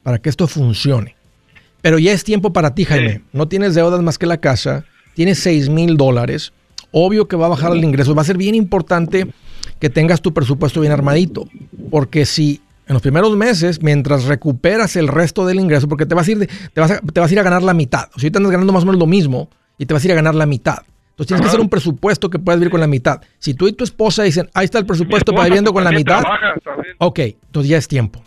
para 0.04 0.20
que 0.20 0.30
esto 0.30 0.48
funcione. 0.48 1.16
Pero 1.82 2.00
ya 2.00 2.12
es 2.12 2.24
tiempo 2.24 2.52
para 2.54 2.76
ti, 2.76 2.86
Jaime. 2.86 3.22
No 3.34 3.48
tienes 3.48 3.76
deudas 3.76 4.02
más 4.02 4.18
que 4.18 4.26
la 4.26 4.38
casa, 4.38 4.86
tienes 5.16 5.40
6 5.40 5.70
mil 5.70 5.98
dólares. 5.98 6.54
Obvio 6.92 7.28
que 7.28 7.36
va 7.36 7.48
a 7.48 7.50
bajar 7.50 7.72
el 7.74 7.84
ingreso. 7.84 8.14
Va 8.16 8.22
a 8.22 8.26
ser 8.26 8.38
bien 8.38 8.56
importante 8.56 9.28
que 9.80 9.90
tengas 9.90 10.22
tu 10.22 10.34
presupuesto 10.34 10.80
bien 10.82 10.94
armadito. 10.94 11.48
Porque 11.90 12.26
si 12.26 12.62
en 12.88 12.94
los 12.94 13.02
primeros 13.02 13.36
meses, 13.36 13.82
mientras 13.82 14.26
recuperas 14.26 14.96
el 14.96 15.08
resto 15.08 15.46
del 15.46 15.60
ingreso, 15.60 15.88
porque 15.88 16.06
te 16.06 16.16
vas 16.16 16.28
a 16.28 16.32
ir, 16.32 16.40
de- 16.40 16.48
te 16.48 16.80
vas 16.82 16.92
a, 16.92 17.00
te 17.00 17.20
vas 17.20 17.30
a, 17.30 17.34
ir 17.34 17.40
a 17.40 17.44
ganar 17.44 17.64
la 17.64 17.74
mitad. 17.74 18.04
Sea, 18.10 18.12
ahorita 18.18 18.40
andas 18.40 18.52
ganando 18.52 18.74
más 18.74 18.84
o 18.84 18.86
menos 18.86 19.00
lo 19.00 19.08
mismo 19.08 19.50
y 19.78 19.86
te 19.86 19.94
vas 19.94 20.04
a 20.04 20.08
ir 20.08 20.12
a 20.12 20.16
ganar 20.16 20.36
la 20.36 20.46
mitad. 20.46 20.80
Entonces 21.12 21.28
tienes 21.28 21.42
que 21.42 21.48
hacer 21.48 21.60
un 21.60 21.70
presupuesto 21.70 22.30
que 22.30 22.40
puedas 22.40 22.60
vivir 22.60 22.72
con 22.72 22.80
la 22.80 22.88
mitad. 22.88 23.22
Si 23.38 23.54
tú 23.54 23.68
y 23.68 23.74
tu 23.74 23.84
esposa 23.84 24.24
dicen, 24.24 24.50
ahí 24.54 24.66
está 24.66 24.80
el 24.80 24.86
presupuesto 24.86 25.32
para 25.32 25.46
viviendo 25.46 25.72
con 25.72 25.84
la 25.84 25.92
mitad, 25.92 26.22
trabaja, 26.22 26.56
ok, 26.98 27.20
entonces 27.20 27.70
ya 27.70 27.78
es 27.78 27.88
tiempo. 27.88 28.24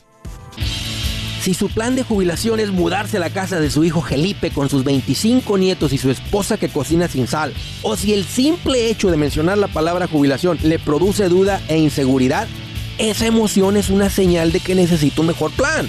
Si 1.40 1.54
su 1.54 1.68
plan 1.68 1.94
de 1.94 2.02
jubilación 2.02 2.58
es 2.58 2.70
mudarse 2.70 3.18
a 3.18 3.20
la 3.20 3.30
casa 3.30 3.60
de 3.60 3.70
su 3.70 3.84
hijo 3.84 4.02
Felipe 4.02 4.50
con 4.50 4.68
sus 4.68 4.82
25 4.82 5.58
nietos 5.58 5.92
y 5.92 5.98
su 5.98 6.10
esposa 6.10 6.58
que 6.58 6.68
cocina 6.68 7.06
sin 7.06 7.28
sal, 7.28 7.54
o 7.82 7.96
si 7.96 8.14
el 8.14 8.24
simple 8.24 8.90
hecho 8.90 9.10
de 9.10 9.16
mencionar 9.16 9.56
la 9.56 9.68
palabra 9.68 10.08
jubilación 10.08 10.58
le 10.64 10.78
produce 10.80 11.28
duda 11.28 11.60
e 11.68 11.78
inseguridad, 11.78 12.48
esa 12.98 13.26
emoción 13.26 13.76
es 13.76 13.90
una 13.90 14.10
señal 14.10 14.52
de 14.52 14.60
que 14.60 14.74
necesita 14.74 15.20
un 15.20 15.28
mejor 15.28 15.52
plan. 15.52 15.88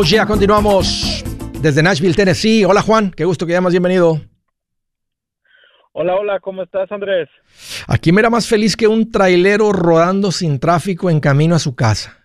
Oh, 0.00 0.04
yeah, 0.04 0.24
continuamos 0.24 1.24
desde 1.60 1.82
Nashville, 1.82 2.14
Tennessee. 2.14 2.64
Hola, 2.64 2.82
Juan. 2.82 3.10
Qué 3.10 3.24
gusto 3.24 3.44
que 3.44 3.52
llamas. 3.52 3.72
Bienvenido. 3.72 4.20
Hola, 5.90 6.14
hola, 6.14 6.38
¿cómo 6.38 6.62
estás, 6.62 6.92
Andrés? 6.92 7.28
Aquí 7.88 8.12
me 8.12 8.20
era 8.20 8.30
más 8.30 8.46
feliz 8.46 8.76
que 8.76 8.86
un 8.86 9.10
trailero 9.10 9.72
rodando 9.72 10.30
sin 10.30 10.60
tráfico 10.60 11.10
en 11.10 11.18
camino 11.18 11.56
a 11.56 11.58
su 11.58 11.74
casa. 11.74 12.16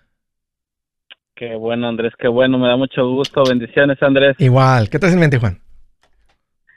Qué 1.36 1.56
bueno, 1.56 1.88
Andrés, 1.88 2.14
qué 2.20 2.28
bueno, 2.28 2.60
me 2.60 2.68
da 2.68 2.78
mucho 2.78 3.10
gusto. 3.10 3.42
Bendiciones, 3.44 3.98
Andrés. 4.04 4.36
Igual. 4.38 4.88
¿Qué 4.88 5.00
traes 5.00 5.16
en 5.16 5.22
mente, 5.22 5.40
Juan? 5.40 5.60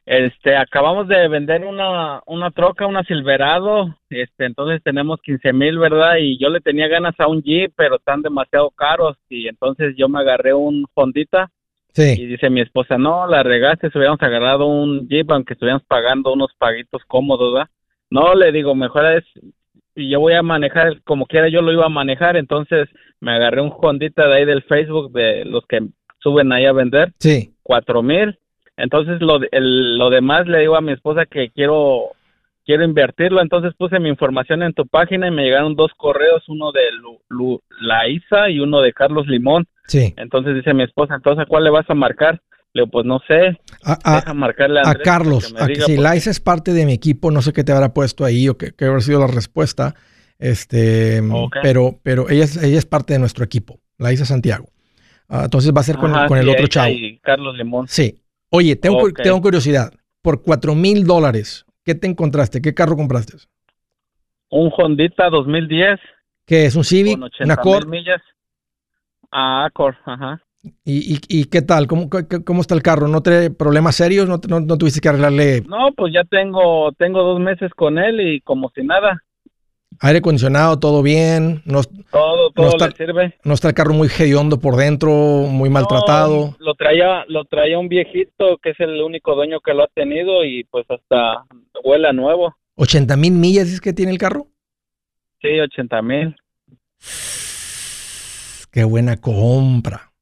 Este, 0.06 0.56
acabamos 0.56 1.08
de 1.08 1.26
vender 1.26 1.64
una, 1.64 2.22
una 2.26 2.52
troca, 2.52 2.86
una 2.86 3.02
Silverado, 3.02 3.96
este, 4.08 4.44
entonces 4.44 4.80
tenemos 4.84 5.20
15 5.20 5.52
mil, 5.52 5.78
¿verdad? 5.80 6.16
Y 6.20 6.38
yo 6.38 6.48
le 6.48 6.60
tenía 6.60 6.86
ganas 6.86 7.14
a 7.18 7.26
un 7.26 7.42
Jeep, 7.42 7.72
pero 7.76 7.96
están 7.96 8.22
demasiado 8.22 8.70
caros 8.70 9.16
y 9.28 9.48
entonces 9.48 9.94
yo 9.96 10.08
me 10.08 10.20
agarré 10.20 10.54
un 10.54 10.86
Hondita 10.94 11.50
y 11.96 12.00
Sí. 12.14 12.26
dice 12.26 12.50
mi 12.50 12.60
esposa, 12.60 12.98
no, 12.98 13.26
la 13.26 13.42
regaste, 13.42 13.90
si 13.90 13.98
hubiéramos 13.98 14.22
agarrado 14.22 14.66
un 14.66 15.08
Jeep, 15.08 15.28
aunque 15.32 15.54
estuviéramos 15.54 15.84
pagando 15.88 16.32
unos 16.32 16.52
paguitos 16.56 17.02
cómodos, 17.08 17.54
¿verdad? 17.54 17.68
No, 18.08 18.34
le 18.36 18.52
digo, 18.52 18.76
mejor 18.76 19.06
es, 19.06 19.24
y 19.96 20.08
yo 20.10 20.20
voy 20.20 20.34
a 20.34 20.42
manejar, 20.42 21.02
como 21.02 21.26
quiera 21.26 21.48
yo 21.48 21.62
lo 21.62 21.72
iba 21.72 21.86
a 21.86 21.88
manejar, 21.88 22.36
entonces 22.36 22.88
me 23.20 23.32
agarré 23.32 23.60
un 23.60 23.72
Hondita 23.76 24.28
de 24.28 24.34
ahí 24.36 24.44
del 24.44 24.62
Facebook, 24.62 25.10
de 25.12 25.44
los 25.46 25.66
que 25.66 25.80
suben 26.20 26.52
ahí 26.52 26.64
a 26.64 26.72
vender, 26.72 27.12
Sí. 27.18 27.50
cuatro 27.64 28.04
mil. 28.04 28.38
Entonces 28.76 29.20
lo, 29.20 29.40
el- 29.52 29.98
lo 29.98 30.10
demás 30.10 30.46
le 30.46 30.60
digo 30.60 30.76
a 30.76 30.80
mi 30.80 30.92
esposa 30.92 31.26
que 31.26 31.50
quiero 31.50 32.10
quiero 32.64 32.84
invertirlo. 32.84 33.40
Entonces 33.40 33.72
puse 33.78 34.00
mi 34.00 34.08
información 34.08 34.62
en 34.62 34.72
tu 34.72 34.86
página 34.86 35.28
y 35.28 35.30
me 35.30 35.44
llegaron 35.44 35.76
dos 35.76 35.92
correos, 35.96 36.42
uno 36.48 36.72
de 36.72 36.80
Lu, 37.00 37.20
Lu- 37.28 37.62
la 37.80 38.08
Isa 38.08 38.50
y 38.50 38.58
uno 38.60 38.80
de 38.80 38.92
Carlos 38.92 39.26
Limón. 39.28 39.66
Sí. 39.86 40.12
Entonces 40.16 40.54
dice 40.56 40.74
mi 40.74 40.82
esposa, 40.82 41.14
entonces 41.14 41.44
¿a 41.44 41.46
cuál 41.46 41.62
le 41.64 41.70
vas 41.70 41.88
a 41.88 41.94
marcar? 41.94 42.40
Le 42.72 42.82
digo, 42.82 42.90
pues 42.90 43.06
no 43.06 43.20
sé, 43.26 43.56
A, 43.84 43.96
a- 44.04 44.16
deja 44.16 44.34
marcarle 44.34 44.80
a, 44.80 44.94
Carlos. 44.96 45.54
que 45.54 45.62
a- 45.62 45.66
diga, 45.66 45.86
si 45.86 45.96
Liza 45.96 46.30
es 46.30 46.40
parte 46.40 46.72
de 46.72 46.84
mi 46.86 46.92
equipo, 46.92 47.30
no 47.30 47.40
sé 47.40 47.52
qué 47.52 47.62
te 47.64 47.70
habrá 47.72 47.94
puesto 47.94 48.24
ahí 48.24 48.48
o 48.48 48.58
qué, 48.58 48.72
qué 48.76 48.86
habrá 48.86 49.00
sido 49.00 49.20
la 49.20 49.28
respuesta. 49.28 49.94
Este, 50.38 51.22
pero, 51.62 51.98
pero 52.02 52.28
ella 52.28 52.44
es, 52.44 52.62
ella 52.62 52.76
es 52.78 52.84
parte 52.84 53.12
de 53.14 53.18
nuestro 53.18 53.44
equipo, 53.44 53.80
Liza 53.98 54.24
Santiago. 54.24 54.66
Ah, 55.28 55.42
entonces 55.44 55.72
va 55.74 55.80
a 55.80 55.84
ser 55.84 55.96
con, 55.96 56.14
Ajá, 56.14 56.26
con 56.26 56.38
el 56.38 56.44
sí, 56.44 56.50
otro 56.50 56.66
chavo. 56.66 56.92
Carlos 57.22 57.56
Limón. 57.56 57.88
Sí. 57.88 58.20
Oye, 58.50 58.76
tengo, 58.76 58.98
cu- 59.00 59.08
Ok. 59.08 59.20
tengo 59.22 59.40
curiosidad. 59.40 59.92
Por 60.22 60.42
cuatro 60.42 60.74
mil 60.74 61.04
dólares, 61.06 61.64
¿qué 61.84 61.94
te 61.94 62.06
encontraste? 62.06 62.60
¿Qué 62.60 62.74
carro 62.74 62.96
compraste? 62.96 63.34
Un 64.50 64.72
Hondita 64.76 65.28
2010 65.28 65.98
¿Qué 66.46 66.66
es? 66.66 66.76
¿Un 66.76 66.84
Civic? 66.84 67.14
con 67.14 67.22
¿Un 67.24 67.26
80 67.28 67.54
Accord? 67.54 67.86
mil 67.88 68.00
millas. 68.00 68.22
Ah, 69.32 69.64
Accord, 69.66 69.96
ajá. 70.04 70.40
¿Y, 70.84 71.14
y, 71.14 71.20
y 71.28 71.44
qué 71.46 71.62
tal? 71.62 71.86
¿Cómo, 71.86 72.08
está 72.60 72.74
el 72.74 72.82
carro? 72.82 73.06
¿No 73.08 73.20
trae 73.22 73.50
problemas 73.50 73.96
serios? 73.96 74.28
¿No, 74.28 74.40
no, 74.48 74.60
no 74.60 74.78
tuviste 74.78 75.00
que 75.00 75.08
arreglarle 75.08 75.62
No, 75.62 75.92
pues 75.96 76.12
ya 76.12 76.24
tengo 76.24 76.90
tengo 76.92 77.22
dos 77.22 77.40
meses 77.40 77.72
con 77.74 77.98
él 77.98 78.20
y 78.20 78.40
como 78.40 78.70
si 78.74 78.82
nada. 78.82 79.22
Aire 80.00 80.18
acondicionado? 80.18 80.78
¿Todo 80.78 81.02
bien? 81.02 81.62
¿No, 81.64 81.82
Todo, 82.10 82.50
todo 82.50 82.68
está- 82.68 82.88
le 82.88 82.96
sirve. 82.96 83.34
no 83.44 83.54
está 83.54 83.68
el 83.68 83.74
carro 83.74 83.94
muy 83.94 84.08
hediondo 84.08 84.58
por 84.60 84.76
dentro? 84.76 85.10
¿Muy 85.10 85.70
maltratado? 85.70 86.56
No, 86.58 86.66
lo 86.66 86.74
traía, 86.74 87.24
lo 87.28 87.44
traía 87.44 87.78
un 87.78 87.88
viejito 87.88 88.58
que 88.62 88.70
es 88.70 88.80
el 88.80 89.00
único 89.02 89.34
dueño 89.34 89.60
que 89.60 89.74
lo 89.74 89.84
ha 89.84 89.88
tenido 89.88 90.44
y 90.44 90.64
pues 90.64 90.84
hasta 90.90 91.44
huele 91.84 92.08
a 92.08 92.12
nuevo. 92.12 92.54
¿80 92.76 93.16
mil 93.16 93.32
millas 93.32 93.68
es 93.68 93.80
que 93.80 93.92
tiene 93.92 94.12
el 94.12 94.18
carro? 94.18 94.46
Sí, 95.40 95.58
80 95.60 96.02
mil. 96.02 96.36
Qué 98.70 98.84
buena 98.84 99.16
compra. 99.18 100.12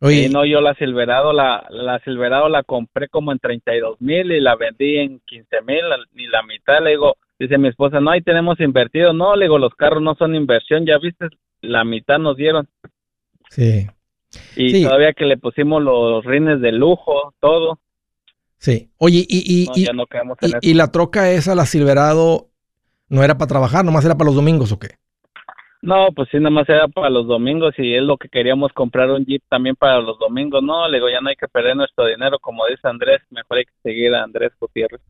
Oye, 0.00 0.24
Y 0.24 0.28
no, 0.28 0.44
yo 0.44 0.60
la 0.60 0.74
Silverado, 0.74 1.32
la, 1.32 1.66
la 1.70 1.98
Silverado 2.00 2.48
la 2.48 2.62
compré 2.62 3.08
como 3.08 3.32
en 3.32 3.38
32 3.38 4.00
mil 4.00 4.30
y 4.32 4.40
la 4.40 4.54
vendí 4.56 4.98
en 4.98 5.20
15 5.26 5.62
mil, 5.66 5.80
ni 6.12 6.26
la 6.26 6.42
mitad. 6.42 6.82
Le 6.82 6.90
digo, 6.90 7.16
dice 7.38 7.58
mi 7.58 7.68
esposa, 7.68 8.00
no, 8.00 8.10
ahí 8.10 8.22
tenemos 8.22 8.58
invertido. 8.60 9.12
No, 9.12 9.36
le 9.36 9.44
digo, 9.46 9.58
los 9.58 9.74
carros 9.74 10.02
no 10.02 10.14
son 10.14 10.34
inversión, 10.34 10.86
ya 10.86 10.98
viste, 10.98 11.26
la 11.60 11.84
mitad 11.84 12.18
nos 12.18 12.36
dieron. 12.36 12.68
sí, 13.50 13.86
Y 14.56 14.70
Sí. 14.70 14.82
todavía 14.82 15.12
que 15.12 15.24
le 15.24 15.36
pusimos 15.36 15.82
los 15.82 16.24
rines 16.24 16.60
de 16.60 16.72
lujo, 16.72 17.34
todo. 17.40 17.78
sí. 18.58 18.90
Oye, 18.98 19.24
y, 19.28 19.62
y, 19.62 19.66
No, 19.66 19.72
y- 19.76 19.84
no 19.96 20.04
y- 20.62 20.70
y 20.70 20.74
la 20.74 20.90
troca 20.90 21.30
esa, 21.30 21.54
la 21.54 21.66
Silverado, 21.66 22.48
no 23.08 23.22
era 23.22 23.38
para 23.38 23.48
trabajar, 23.48 23.84
nomás 23.84 24.04
era 24.04 24.16
para 24.16 24.26
los 24.26 24.34
domingos 24.34 24.72
o 24.72 24.78
qué? 24.78 24.96
No, 25.82 26.08
pues 26.16 26.28
sí, 26.32 26.38
nada 26.38 26.50
más 26.50 26.68
era 26.68 26.88
para 26.88 27.10
los 27.10 27.26
domingos 27.28 27.74
y 27.78 27.94
es 27.94 28.02
lo 28.02 28.16
que 28.16 28.28
queríamos 28.28 28.72
comprar 28.72 29.10
un 29.10 29.24
Jeep 29.24 29.42
también 29.48 29.76
para 29.76 30.00
los 30.00 30.18
domingos. 30.18 30.62
No, 30.62 30.88
le 30.88 30.96
digo, 30.96 31.08
ya 31.08 31.20
no 31.20 31.28
hay 31.28 31.36
que 31.36 31.46
perder 31.46 31.76
nuestro 31.76 32.06
dinero, 32.06 32.38
como 32.40 32.66
dice 32.66 32.88
Andrés, 32.88 33.20
mejor 33.30 33.58
hay 33.58 33.64
que 33.66 33.72
seguir 33.82 34.12
a 34.14 34.24
Andrés 34.24 34.52
Gutiérrez. 34.58 35.00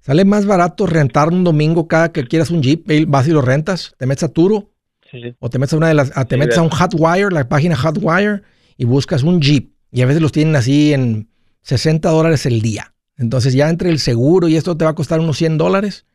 Sale 0.00 0.24
más 0.24 0.46
barato 0.46 0.86
rentar 0.86 1.28
un 1.28 1.44
domingo 1.44 1.86
cada 1.88 2.10
que 2.12 2.24
quieras 2.26 2.50
un 2.50 2.62
Jeep, 2.62 2.84
vas 3.08 3.28
y 3.28 3.32
lo 3.32 3.42
rentas, 3.42 3.94
te 3.98 4.06
metes 4.06 4.24
a 4.24 4.28
Turo 4.28 4.72
Sí, 5.10 5.20
sí. 5.22 5.34
o 5.40 5.50
te 5.50 5.58
metes 5.58 5.72
a 5.74 5.76
una 5.76 5.88
de 5.88 5.94
las, 5.94 6.12
a- 6.16 6.24
te 6.24 6.36
Sí, 6.36 6.38
metes 6.40 6.56
a 6.58 6.62
un 6.62 6.70
Hotwire, 6.70 7.32
la 7.32 7.48
página 7.48 7.76
Hotwire, 7.76 8.42
y 8.76 8.84
buscas 8.84 9.22
un 9.22 9.40
Jeep. 9.40 9.72
Y 9.92 10.02
a 10.02 10.06
veces 10.06 10.22
los 10.22 10.32
tienen 10.32 10.54
así 10.56 10.92
en 10.92 11.28
60 11.62 12.08
dólares 12.10 12.46
el 12.46 12.62
día. 12.62 12.94
Entonces 13.18 13.52
ya 13.52 13.68
entre 13.68 13.90
el 13.90 13.98
seguro 13.98 14.48
y 14.48 14.56
esto 14.56 14.76
te 14.76 14.84
va 14.84 14.92
a 14.92 14.94
costar 14.94 15.20
unos 15.20 15.36
100 15.36 15.58
dólares. 15.58 16.06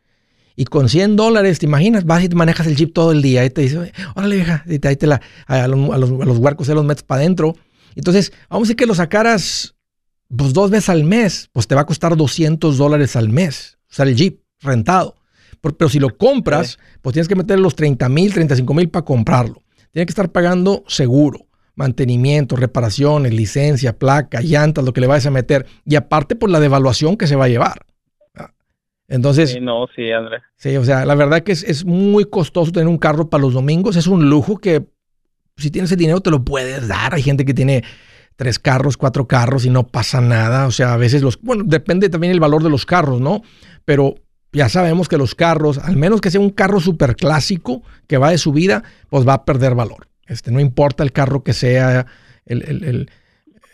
Y 0.56 0.64
con 0.64 0.88
100 0.88 1.14
dólares, 1.16 1.58
¿te 1.58 1.66
imaginas? 1.66 2.06
Vas 2.06 2.24
y 2.24 2.28
te 2.30 2.34
manejas 2.34 2.66
el 2.66 2.74
Jeep 2.76 2.92
todo 2.94 3.12
el 3.12 3.20
día. 3.22 3.44
Y 3.44 3.50
te 3.50 3.60
dice, 3.60 3.92
órale 4.16 4.36
vieja, 4.36 4.64
y 4.66 4.78
te, 4.78 4.88
ahí 4.88 4.96
te 4.96 5.06
la, 5.06 5.20
a, 5.46 5.68
los, 5.68 5.90
a 5.90 5.98
los, 5.98 6.10
a 6.10 6.24
los 6.24 6.38
huercos 6.38 6.66
se 6.66 6.74
los 6.74 6.84
metes 6.84 7.02
para 7.04 7.20
adentro. 7.20 7.54
Entonces, 7.94 8.32
vamos 8.48 8.62
a 8.62 8.68
decir 8.68 8.76
que 8.76 8.86
lo 8.86 8.94
sacaras 8.94 9.74
pues 10.34 10.52
dos 10.54 10.70
veces 10.70 10.88
al 10.88 11.04
mes, 11.04 11.50
pues 11.52 11.68
te 11.68 11.74
va 11.76 11.82
a 11.82 11.86
costar 11.86 12.16
200 12.16 12.78
dólares 12.78 13.14
al 13.14 13.28
mes. 13.28 13.75
Sea, 13.88 14.04
el 14.04 14.16
Jeep 14.16 14.40
rentado. 14.60 15.16
Pero 15.60 15.88
si 15.88 15.98
lo 15.98 16.16
compras, 16.16 16.78
pues 17.02 17.12
tienes 17.14 17.28
que 17.28 17.34
meter 17.34 17.58
los 17.58 17.74
30 17.74 18.08
mil, 18.08 18.32
35 18.32 18.74
mil 18.74 18.88
para 18.88 19.04
comprarlo. 19.04 19.62
Tienes 19.90 20.06
que 20.06 20.12
estar 20.12 20.30
pagando 20.30 20.84
seguro, 20.86 21.46
mantenimiento, 21.74 22.56
reparaciones, 22.56 23.32
licencia, 23.32 23.98
placa, 23.98 24.40
llantas, 24.40 24.84
lo 24.84 24.92
que 24.92 25.00
le 25.00 25.06
vayas 25.06 25.26
a 25.26 25.30
meter. 25.30 25.66
Y 25.84 25.96
aparte 25.96 26.36
por 26.36 26.50
la 26.50 26.60
devaluación 26.60 27.16
que 27.16 27.26
se 27.26 27.36
va 27.36 27.46
a 27.46 27.48
llevar. 27.48 27.86
Ah. 28.34 28.52
Entonces, 29.08 29.52
Sí, 29.52 29.60
no, 29.60 29.86
sí, 29.96 30.10
Andrés. 30.12 30.42
Sí, 30.56 30.76
o 30.76 30.84
sea, 30.84 31.04
la 31.04 31.14
verdad 31.14 31.42
que 31.42 31.52
es, 31.52 31.62
es 31.64 31.84
muy 31.84 32.26
costoso 32.26 32.72
tener 32.72 32.88
un 32.88 32.98
carro 32.98 33.30
para 33.30 33.42
los 33.42 33.54
domingos. 33.54 33.96
Es 33.96 34.06
un 34.06 34.28
lujo 34.28 34.58
que 34.58 34.84
si 35.56 35.70
tienes 35.70 35.90
el 35.90 35.98
dinero 35.98 36.20
te 36.20 36.30
lo 36.30 36.44
puedes 36.44 36.86
dar. 36.88 37.14
Hay 37.14 37.22
gente 37.22 37.44
que 37.44 37.54
tiene 37.54 37.82
tres 38.36 38.58
carros, 38.58 38.96
cuatro 38.96 39.26
carros 39.26 39.64
y 39.64 39.70
no 39.70 39.86
pasa 39.86 40.20
nada. 40.20 40.66
O 40.66 40.70
sea, 40.70 40.92
a 40.92 40.96
veces 40.96 41.22
los... 41.22 41.40
Bueno, 41.40 41.64
depende 41.66 42.08
también 42.10 42.32
el 42.32 42.40
valor 42.40 42.62
de 42.62 42.70
los 42.70 42.84
carros, 42.84 43.20
¿no? 43.20 43.42
Pero 43.86 44.16
ya 44.52 44.68
sabemos 44.68 45.08
que 45.08 45.16
los 45.16 45.34
carros, 45.34 45.78
al 45.78 45.96
menos 45.96 46.20
que 46.20 46.30
sea 46.30 46.40
un 46.40 46.50
carro 46.50 46.80
súper 46.80 47.16
clásico 47.16 47.82
que 48.06 48.18
va 48.18 48.30
de 48.30 48.38
subida, 48.38 48.84
pues 49.08 49.26
va 49.26 49.32
a 49.32 49.44
perder 49.46 49.74
valor. 49.74 50.08
Este, 50.26 50.50
no 50.50 50.60
importa 50.60 51.02
el 51.02 51.12
carro 51.12 51.42
que 51.42 51.54
sea, 51.54 52.06
el, 52.44 52.62
el- 52.62 53.10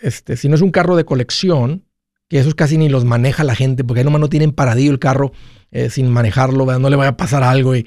este, 0.02 0.36
si 0.36 0.48
no 0.48 0.54
es 0.54 0.60
un 0.62 0.70
carro 0.70 0.94
de 0.96 1.04
colección, 1.04 1.84
que 2.28 2.38
esos 2.38 2.54
casi 2.54 2.78
ni 2.78 2.88
los 2.88 3.04
maneja 3.04 3.42
la 3.44 3.54
gente, 3.54 3.84
porque 3.84 4.00
ahí 4.00 4.04
nomás 4.04 4.20
no 4.20 4.28
tienen 4.28 4.52
paradillo 4.52 4.90
el 4.92 4.98
carro 4.98 5.32
eh, 5.70 5.90
sin 5.90 6.08
manejarlo, 6.08 6.66
no 6.78 6.90
le 6.90 6.96
vaya 6.96 7.10
a 7.10 7.16
pasar 7.16 7.42
algo 7.42 7.74
y 7.76 7.86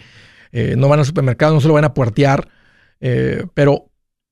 eh, 0.52 0.76
no 0.78 0.88
van 0.88 1.00
al 1.00 1.06
supermercado, 1.06 1.54
no 1.54 1.62
se 1.62 1.68
lo 1.68 1.74
van 1.74 1.86
a 1.86 1.94
puertear. 1.94 2.48
eh, 3.02 3.46
pero, 3.54 3.90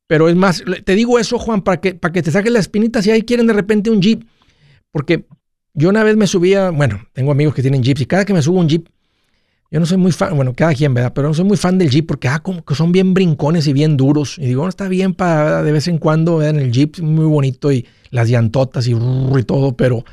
pero 0.07 0.29
es 0.29 0.35
más, 0.35 0.63
te 0.85 0.95
digo 0.95 1.19
eso, 1.19 1.37
Juan, 1.39 1.61
para 1.61 1.81
que, 1.81 1.95
para 1.95 2.11
que 2.11 2.21
te 2.23 2.31
saques 2.31 2.51
la 2.51 2.59
espinita 2.59 3.01
si 3.01 3.11
ahí 3.11 3.23
quieren 3.23 3.47
de 3.47 3.53
repente 3.53 3.89
un 3.89 4.01
Jeep. 4.01 4.23
Porque 4.91 5.25
yo 5.73 5.89
una 5.89 6.03
vez 6.03 6.15
me 6.17 6.27
subía, 6.27 6.69
bueno, 6.69 7.05
tengo 7.13 7.31
amigos 7.31 7.53
que 7.55 7.61
tienen 7.61 7.83
Jeeps 7.83 8.01
y 8.01 8.05
cada 8.05 8.25
que 8.25 8.33
me 8.33 8.41
subo 8.41 8.59
un 8.59 8.69
Jeep, 8.69 8.87
yo 9.71 9.79
no 9.79 9.85
soy 9.87 9.97
muy 9.97 10.11
fan, 10.11 10.35
bueno, 10.35 10.53
cada 10.53 10.73
quien, 10.75 10.93
¿verdad? 10.93 11.13
Pero 11.15 11.29
no 11.29 11.33
soy 11.33 11.45
muy 11.45 11.57
fan 11.57 11.79
del 11.79 11.89
Jeep 11.89 12.05
porque, 12.05 12.27
ah, 12.27 12.39
como 12.39 12.63
que 12.63 12.75
son 12.75 12.91
bien 12.91 13.15
brincones 13.15 13.65
y 13.67 13.73
bien 13.73 13.97
duros. 13.97 14.37
Y 14.37 14.45
digo, 14.45 14.59
bueno, 14.61 14.69
está 14.69 14.87
bien 14.87 15.15
para 15.15 15.63
de 15.63 15.71
vez 15.71 15.87
en 15.87 15.97
cuando, 15.97 16.37
¿verdad? 16.37 16.55
En 16.57 16.61
el 16.67 16.71
Jeep, 16.71 16.99
muy 16.99 17.25
bonito 17.25 17.71
y 17.71 17.87
las 18.11 18.29
llantotas 18.29 18.87
y, 18.87 18.91
y 18.93 19.43
todo, 19.43 19.75
pero 19.75 20.05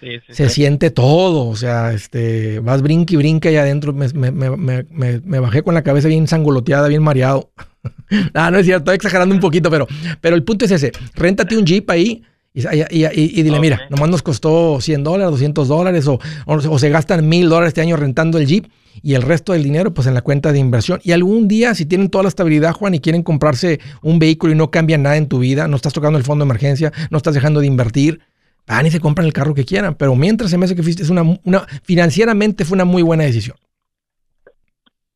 Sí, 0.00 0.06
sí, 0.24 0.32
se 0.32 0.48
sí. 0.48 0.54
siente 0.54 0.90
todo, 0.92 1.48
o 1.48 1.56
sea, 1.56 1.92
este, 1.92 2.60
vas 2.60 2.82
brinque 2.82 3.14
y 3.14 3.16
brinque 3.16 3.48
allá 3.48 3.62
adentro, 3.62 3.92
me- 3.92 4.06
me 4.12 5.40
bajé 5.40 5.62
con 5.64 5.74
la 5.74 5.82
cabeza 5.82 6.06
bien 6.06 6.28
sangoloteada, 6.28 6.86
bien 6.86 7.02
mareado. 7.02 7.50
ah, 8.34 8.50
no 8.52 8.58
es 8.58 8.66
cierto, 8.66 8.82
estoy 8.92 8.94
exagerando 8.94 9.34
un 9.34 9.40
poquito, 9.40 9.70
pero, 9.70 9.88
pero 10.20 10.36
el 10.36 10.44
punto 10.44 10.64
es 10.64 10.70
ese, 10.70 10.92
réntate 11.16 11.56
un 11.56 11.64
Jeep 11.66 11.90
ahí 11.90 12.22
y, 12.58 12.98
y- 12.98 13.04
y- 13.06 13.40
y 13.40 13.42
dile, 13.42 13.56
Ok. 13.56 13.60
mira, 13.62 13.80
nomás 13.90 14.08
nos 14.10 14.22
costó 14.22 14.80
100 14.80 15.04
dólares, 15.04 15.30
200 15.30 15.68
dólares, 15.68 16.06
o, 16.08 16.18
o, 16.46 16.54
o 16.54 16.78
se 16.78 16.90
gastan 16.90 17.28
mil 17.28 17.48
dólares 17.48 17.68
este 17.68 17.80
año 17.80 17.96
rentando 17.96 18.38
el 18.38 18.46
Jeep 18.46 18.66
y 19.02 19.14
el 19.14 19.22
resto 19.22 19.52
del 19.52 19.62
dinero 19.62 19.94
pues 19.94 20.06
en 20.08 20.14
la 20.14 20.22
cuenta 20.22 20.50
de 20.52 20.58
inversión. 20.58 20.98
Y 21.04 21.12
algún 21.12 21.46
día, 21.46 21.74
si 21.74 21.86
tienen 21.86 22.10
toda 22.10 22.24
la 22.24 22.28
estabilidad, 22.28 22.72
Juan, 22.72 22.94
y 22.94 23.00
quieren 23.00 23.22
comprarse 23.22 23.78
un 24.02 24.18
vehículo 24.18 24.52
y 24.52 24.56
no 24.56 24.70
cambia 24.70 24.98
nada 24.98 25.16
en 25.16 25.28
tu 25.28 25.38
vida, 25.38 25.68
no 25.68 25.76
estás 25.76 25.92
tocando 25.92 26.18
el 26.18 26.24
fondo 26.24 26.44
de 26.44 26.48
emergencia, 26.48 26.92
no 27.10 27.18
estás 27.18 27.34
dejando 27.34 27.60
de 27.60 27.66
invertir, 27.66 28.20
van 28.66 28.86
y 28.86 28.90
se 28.90 28.98
compran 29.00 29.26
el 29.26 29.32
carro 29.32 29.54
que 29.54 29.64
quieran. 29.64 29.94
Pero 29.94 30.14
mientras 30.16 30.50
se 30.50 30.58
me 30.58 30.64
hace 30.64 30.74
que 30.74 30.82
fuiste- 30.82 31.02
es 31.02 31.10
una, 31.10 31.22
una 31.44 31.60
financieramente 31.84 32.64
fue 32.64 32.74
una 32.76 32.84
muy 32.84 33.02
buena 33.02 33.24
decisión. 33.24 33.56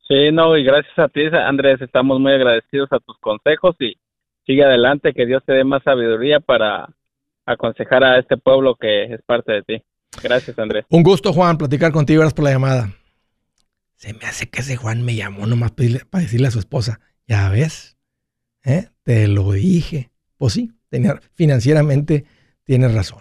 Sí, 0.07 0.31
no, 0.31 0.57
y 0.57 0.63
gracias 0.63 0.97
a 0.99 1.07
ti, 1.07 1.21
Andrés, 1.33 1.81
estamos 1.81 2.19
muy 2.19 2.33
agradecidos 2.33 2.91
a 2.91 2.99
tus 2.99 3.17
consejos 3.19 3.75
y 3.79 3.95
sigue 4.45 4.63
adelante, 4.63 5.13
que 5.13 5.25
Dios 5.25 5.41
te 5.45 5.53
dé 5.53 5.63
más 5.63 5.81
sabiduría 5.83 6.39
para 6.39 6.89
aconsejar 7.45 8.03
a 8.03 8.19
este 8.19 8.37
pueblo 8.37 8.75
que 8.75 9.05
es 9.05 9.21
parte 9.23 9.51
de 9.51 9.63
ti. 9.63 9.83
Gracias, 10.21 10.57
Andrés. 10.59 10.85
Un 10.89 11.03
gusto, 11.03 11.33
Juan, 11.33 11.57
platicar 11.57 11.91
contigo. 11.91 12.19
Gracias 12.19 12.35
por 12.35 12.45
la 12.45 12.51
llamada. 12.51 12.89
Se 13.95 14.13
me 14.13 14.25
hace 14.25 14.49
que 14.49 14.61
ese 14.61 14.75
Juan 14.75 15.03
me 15.03 15.15
llamó 15.15 15.45
nomás 15.45 15.71
para 15.71 15.83
decirle, 15.83 16.05
para 16.05 16.23
decirle 16.23 16.47
a 16.47 16.51
su 16.51 16.59
esposa, 16.59 16.99
ya 17.27 17.49
ves, 17.49 17.97
¿eh? 18.63 18.89
te 19.03 19.27
lo 19.27 19.51
dije. 19.53 20.11
Pues 20.37 20.53
sí, 20.53 20.71
tenía, 20.89 21.19
financieramente 21.33 22.25
tienes 22.63 22.93
razón. 22.93 23.19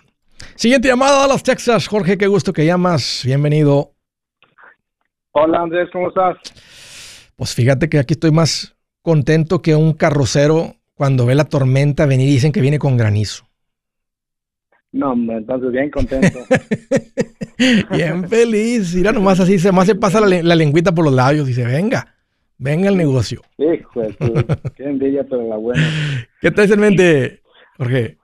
Siguiente 0.56 0.88
llamada 0.88 1.24
a 1.24 1.28
las 1.28 1.42
Texas. 1.42 1.86
Jorge, 1.86 2.18
qué 2.18 2.26
gusto 2.26 2.52
que 2.52 2.66
llamas. 2.66 3.22
Bienvenido. 3.24 3.92
Hola 5.32 5.62
Andrés, 5.62 5.88
¿cómo 5.92 6.08
estás? 6.08 6.36
Pues 7.36 7.54
fíjate 7.54 7.88
que 7.88 7.98
aquí 7.98 8.14
estoy 8.14 8.32
más 8.32 8.76
contento 9.00 9.62
que 9.62 9.74
un 9.74 9.94
carrocero 9.94 10.76
cuando 10.94 11.26
ve 11.26 11.34
la 11.34 11.44
tormenta 11.44 12.06
venir 12.06 12.28
y 12.28 12.32
dicen 12.32 12.52
que 12.52 12.60
viene 12.60 12.78
con 12.78 12.96
granizo. 12.96 13.44
No, 14.92 15.14
entonces 15.14 15.72
bien 15.72 15.90
contento. 15.90 16.38
Bien 17.90 18.28
feliz. 18.28 18.94
Mira, 18.94 19.12
nomás 19.12 19.40
así, 19.40 19.58
se 19.58 19.72
más 19.72 19.86
se 19.86 19.94
pasa 19.94 20.20
la, 20.20 20.26
le- 20.26 20.42
la 20.42 20.54
lengüita 20.54 20.92
por 20.92 21.04
los 21.04 21.14
labios 21.14 21.46
y 21.46 21.48
dice, 21.48 21.64
venga, 21.64 22.14
venga 22.58 22.88
el 22.88 22.96
negocio. 22.96 23.40
Hijo 23.56 24.02
qué 24.76 24.84
envidia, 24.84 25.24
pero 25.24 25.48
la 25.48 25.56
buena. 25.56 25.82
¿Qué 26.40 26.50
traes 26.50 26.70
en 26.72 26.80
mente, 26.80 27.40
Jorge? 27.76 28.18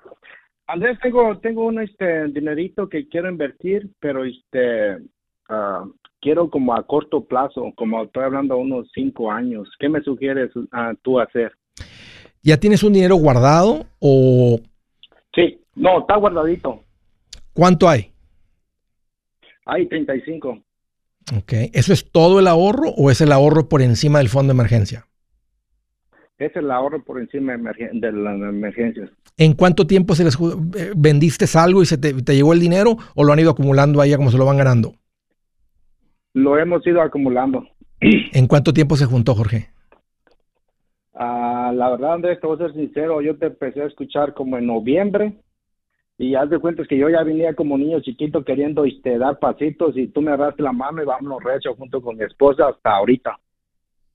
Andrés, 0.67 0.99
tengo, 1.03 1.39
tengo 1.39 1.67
un 1.67 1.81
este 1.81 2.27
dinerito 2.29 2.89
que 2.89 3.09
quiero 3.09 3.31
invertir, 3.31 3.89
pero 4.01 4.25
este 4.25 4.99
ah, 5.49 5.85
quiero 6.21 6.51
como 6.51 6.75
a 6.75 6.87
corto 6.87 7.25
plazo, 7.25 7.73
como 7.77 8.05
estoy 8.05 8.25
hablando 8.25 8.55
a 8.55 8.59
unos 8.59 8.91
cinco 8.93 9.31
años. 9.31 9.71
¿Qué 9.79 9.89
me 9.89 10.03
sugieres 10.03 10.51
ah, 10.73 10.93
tú 11.03 11.21
hacer? 11.21 11.53
¿Ya 12.43 12.59
tienes 12.59 12.83
un 12.83 12.93
dinero 12.93 13.17
guardado 13.17 13.87
o 14.01 14.61
Sí, 15.35 15.61
no, 15.79 16.01
está 16.01 16.17
guardadito. 16.17 16.83
cuánto 17.53 17.89
hay? 17.89 18.13
Hay 19.67 19.87
35. 19.87 20.59
Ok. 21.37 21.53
¿Eso 21.73 21.93
es 21.93 22.11
todo 22.11 22.41
el 22.41 22.47
ahorro 22.47 22.89
o 22.91 23.11
es 23.11 23.21
el 23.21 23.33
ahorro 23.33 23.69
por 23.69 23.83
encima 23.83 24.19
del 24.19 24.29
fondo 24.29 24.53
de 24.53 24.57
emergencia? 24.57 25.07
Es 26.39 26.55
el 26.57 26.71
ahorro 26.71 27.03
por 27.03 27.21
encima 27.21 27.53
de, 27.53 27.59
emergen- 27.59 28.01
de 28.01 28.13
las 28.13 28.35
emergencias. 28.35 29.11
¿En 29.37 29.55
cuánto 29.55 29.87
tiempo 29.87 30.15
se 30.15 30.25
les 30.25 30.37
eh, 30.37 30.93
vendiste 30.97 31.45
algo 31.59 31.83
y 31.83 31.87
se 31.87 31.99
te, 31.99 32.15
te 32.23 32.35
llegó 32.35 32.53
el 32.53 32.61
dinero 32.61 32.97
o 33.15 33.25
lo 33.25 33.33
han 33.33 33.41
ido 33.41 33.51
acumulando 33.51 34.01
ahí 34.01 34.15
como 34.17 34.31
se 34.31 34.39
lo 34.39 34.47
van 34.47 34.57
ganando? 34.57 34.95
Lo 36.35 36.57
hemos 36.59 36.87
ido 36.87 37.03
acumulando. 37.03 37.67
¿En 38.01 38.47
cuánto 38.47 38.73
tiempo 38.73 38.97
se 38.97 39.07
juntó, 39.07 39.35
Jorge? 39.35 39.71
Ah, 41.15 41.73
la 41.75 41.91
verdad, 41.91 42.15
Andrés, 42.15 42.41
te 42.41 42.47
voy 42.47 42.55
a 42.57 42.67
ser 42.67 42.73
sincero, 42.75 43.21
yo 43.21 43.37
te 43.37 43.47
empecé 43.47 43.83
a 43.83 43.87
escuchar 43.87 44.35
como 44.35 44.57
en 44.57 44.67
noviembre 44.67 45.35
y 46.21 46.35
haz 46.35 46.51
de 46.51 46.59
cuenta 46.59 46.83
que 46.89 46.99
yo 46.99 47.09
ya 47.09 47.23
venía 47.23 47.55
como 47.55 47.79
niño 47.79 48.01
chiquito 48.01 48.45
queriendo 48.45 48.85
este, 48.85 49.19
dar 49.19 49.39
pasitos 49.39 49.97
y 49.97 50.09
tú 50.09 50.21
me 50.21 50.33
agarraste 50.33 50.63
la 50.63 50.73
mano 50.73 51.01
y 51.03 51.07
vámonos 51.07 51.43
recho 51.45 51.75
junto 51.77 52.03
con 52.03 52.17
mi 52.17 52.25
esposa 52.25 52.69
hasta 52.69 52.91
ahorita. 52.97 53.39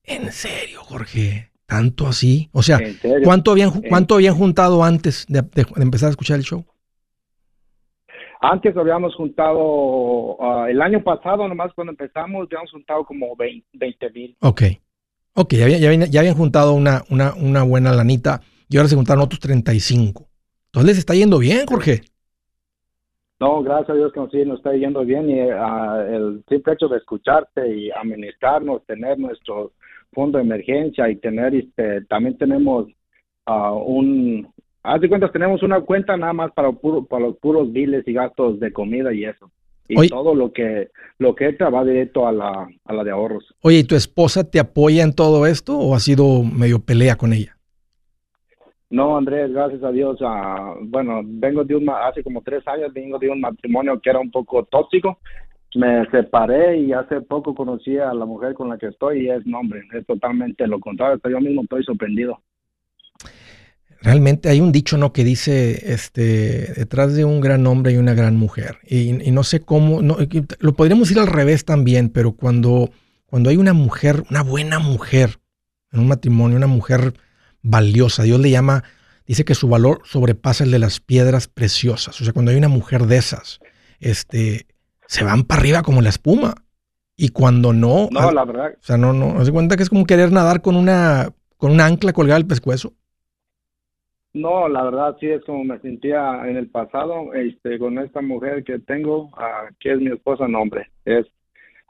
¿En 0.04 0.30
serio, 0.32 0.82
Jorge? 0.84 1.50
¿Tanto 1.66 2.06
así? 2.08 2.50
O 2.52 2.62
sea. 2.62 2.80
¿cuánto 3.24 3.52
habían, 3.52 3.72
En- 3.76 3.90
cuánto 3.90 4.16
habían 4.16 4.36
juntado 4.36 4.84
antes 4.84 5.26
de, 5.30 5.42
de- 5.42 5.64
de 5.64 5.82
empezar 5.82 6.08
a 6.08 6.12
escuchar 6.12 6.38
el 6.38 6.44
show? 6.44 6.66
Antes 8.42 8.76
habíamos 8.76 9.16
juntado, 9.16 10.36
ah, 10.42 10.68
el 10.70 10.82
año 10.82 11.02
pasado 11.02 11.48
nomás 11.48 11.72
cuando 11.74 11.92
empezamos, 11.92 12.46
habíamos 12.48 12.72
juntado 12.72 13.06
como 13.06 13.34
20 13.38 14.10
mil. 14.14 14.36
Ok. 14.42 14.62
Ok, 15.36 15.54
ya, 15.54 15.64
habían- 15.64 15.80
ya, 15.80 15.88
habían- 15.88 16.12
ya 16.12 16.20
habían 16.20 16.36
juntado 16.36 16.74
una, 16.74 17.04
una, 17.10 17.34
una 17.34 17.64
buena 17.64 17.94
lanita 17.94 18.42
y 18.68 18.76
ahora 18.78 18.90
se 18.90 18.96
juntaron 18.96 19.24
otros 19.24 19.40
35. 19.40 20.28
Entonces 20.74 20.88
les 20.88 20.98
está 20.98 21.14
yendo 21.14 21.38
bien, 21.38 21.68
Jorge. 21.68 22.02
No, 23.40 23.62
gracias 23.62 23.92
a 23.92 23.94
Dios 23.94 24.12
que 24.12 24.20
nos, 24.20 24.32
sí, 24.32 24.44
nos 24.44 24.58
está 24.58 24.74
yendo 24.74 25.06
bien 25.06 25.30
y 25.30 25.40
ah, 25.40 26.04
el 26.10 26.44
simple 26.50 26.74
hecho 26.74 26.88
de 26.88 26.98
escucharte 26.98 27.76
y 27.76 27.92
administrarnos, 27.92 28.84
tener 28.88 29.20
nuestro 29.20 29.74
fondo 30.14 30.40
de 30.40 30.46
emergencia 30.46 31.08
y 31.10 31.18
tener, 31.18 31.54
este, 31.54 32.02
también 32.06 32.40
tenemos 32.40 32.88
ah, 33.46 33.72
un, 33.74 34.52
haz 34.82 35.00
de 35.00 35.10
cuentas, 35.10 35.32
tenemos 35.32 35.62
una 35.62 35.82
cuenta 35.82 36.18
nada 36.18 36.34
más 36.34 36.52
para, 36.54 36.72
puro, 36.72 37.06
para 37.06 37.28
los 37.28 37.38
puros 37.38 37.72
biles 37.72 38.08
y 38.08 38.14
gastos 38.14 38.60
de 38.60 38.74
comida 38.74 39.14
y 39.14 39.26
eso. 39.26 39.52
Y 39.88 40.00
Oye. 40.00 40.10
todo 40.10 40.34
lo 40.34 40.54
que 40.54 40.90
lo 41.20 41.36
que 41.36 41.50
entra 41.50 41.70
va 41.70 41.86
directo 41.86 42.26
a 42.26 42.32
la, 42.32 42.68
a 42.86 42.94
la 42.94 43.04
de 43.04 43.12
ahorros. 43.12 43.54
Oye, 43.62 43.80
¿y 43.80 43.84
tu 43.84 43.96
esposa 43.96 44.50
te 44.50 44.60
apoya 44.60 45.04
en 45.04 45.14
todo 45.14 45.46
esto 45.46 45.78
o 45.78 45.94
ha 45.94 46.00
sido 46.00 46.42
medio 46.42 46.80
pelea 46.80 47.16
con 47.16 47.32
ella? 47.32 47.53
No, 48.94 49.18
Andrés, 49.18 49.52
gracias 49.52 49.84
a 49.84 49.92
Dios. 49.92 50.20
ah, 50.22 50.76
bueno, 50.84 51.22
vengo 51.26 51.64
de 51.64 51.76
un, 51.76 51.90
hace 51.90 52.22
como 52.22 52.44
tres 52.44 52.62
años 52.68 52.94
vengo 52.94 53.18
de 53.18 53.28
un 53.28 53.42
matrimonio 53.42 54.00
que 54.00 54.12
era 54.12 54.20
un 54.20 54.30
poco 54.30 54.66
tóxico, 54.66 55.18
me 55.74 56.06
separé 56.12 56.78
y 56.78 56.94
hace 56.94 57.20
poco 57.22 57.56
conocí 57.56 57.98
a 57.98 58.14
la 58.14 58.26
mujer 58.26 58.54
con 58.54 58.70
la 58.70 58.78
que 58.78 58.90
estoy 58.90 59.26
y 59.26 59.30
es 59.32 59.44
nombre, 59.48 59.82
es 59.94 60.06
totalmente 60.06 60.68
lo 60.68 60.80
contrario, 60.80 61.20
yo 61.28 61.42
mismo 61.42 61.64
estoy 61.64 61.84
sorprendido. 61.84 62.40
Realmente 64.00 64.50
hay 64.50 64.62
un 64.62 64.72
dicho, 64.72 64.96
¿no? 64.96 65.12
Que 65.12 65.24
dice, 65.24 65.92
este, 65.92 66.74
detrás 66.74 67.16
de 67.16 67.26
un 67.26 67.42
gran 67.42 67.66
hombre 67.66 67.94
hay 67.94 67.98
una 67.98 68.14
gran 68.14 68.38
mujer. 68.38 68.78
Y, 68.88 69.28
y 69.28 69.32
no 69.32 69.42
sé 69.42 69.62
cómo, 69.62 70.04
no, 70.04 70.18
y 70.22 70.46
lo 70.60 70.74
podríamos 70.74 71.10
ir 71.10 71.18
al 71.18 71.28
revés 71.28 71.66
también, 71.66 72.10
pero 72.10 72.34
cuando, 72.34 72.92
cuando 73.26 73.50
hay 73.50 73.58
una 73.58 73.74
mujer, 73.74 74.24
una 74.30 74.44
buena 74.44 74.78
mujer 74.78 75.40
en 75.92 76.02
un 76.02 76.10
matrimonio, 76.10 76.58
una 76.58 76.68
mujer 76.68 77.14
valiosa, 77.64 78.24
Dios 78.24 78.40
le 78.40 78.52
llama, 78.52 78.84
dice 79.26 79.46
que 79.46 79.56
su 79.56 79.68
valor 79.68 80.02
sobrepasa 80.04 80.64
el 80.64 80.72
de 80.72 80.80
las 80.80 81.00
piedras 81.00 81.48
preciosas. 81.48 82.20
O 82.22 82.24
sea, 82.24 82.34
cuando 82.34 82.52
hay 82.52 82.58
una 82.58 82.68
mujer 82.68 83.04
de 83.04 83.18
esas, 83.18 83.60
este, 84.00 84.68
se 85.08 85.24
van 85.24 85.44
para 85.44 85.62
arriba 85.62 85.82
como 85.82 86.02
la 86.02 86.10
espuma. 86.10 86.56
Y 87.16 87.30
cuando 87.30 87.74
no, 87.74 88.10
No, 88.12 88.32
la 88.32 88.44
verdad, 88.44 88.74
o 88.74 88.84
sea, 88.84 88.98
no, 88.98 89.14
no, 89.14 89.44
de 89.44 89.52
cuenta 89.52 89.78
que 89.78 89.84
es 89.84 89.90
como 89.90 90.06
querer 90.06 90.32
nadar 90.32 90.62
con 90.62 90.76
una, 90.76 91.30
con 91.58 91.72
una 91.72 91.86
ancla 91.86 92.12
colgada 92.12 92.38
al 92.38 92.48
pescuezo. 92.48 92.94
no, 94.34 94.68
la 94.68 94.84
verdad 94.84 95.16
sí 95.20 95.28
es 95.28 95.44
como 95.46 95.64
me 95.64 95.80
sentía 95.80 96.42
en 96.50 96.58
el 96.58 96.70
pasado, 96.70 97.32
este, 97.36 97.78
con 97.78 98.00
esta 98.00 98.22
mujer 98.22 98.64
que 98.64 98.80
tengo, 98.80 99.30
ah, 99.38 99.70
que 99.80 99.94
es 99.94 100.00
mi 100.00 100.12
esposa, 100.12 100.48
no 100.48 100.62
hombre, 100.62 100.90
es, 101.06 101.28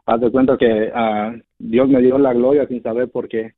haz 0.06 0.20
de 0.20 0.30
cuenta 0.30 0.58
que 0.58 0.92
ah, 0.94 1.34
Dios 1.58 1.88
me 1.88 2.02
dio 2.02 2.18
la 2.18 2.34
gloria 2.34 2.68
sin 2.68 2.84
saber 2.84 3.10
por 3.10 3.30
qué. 3.30 3.54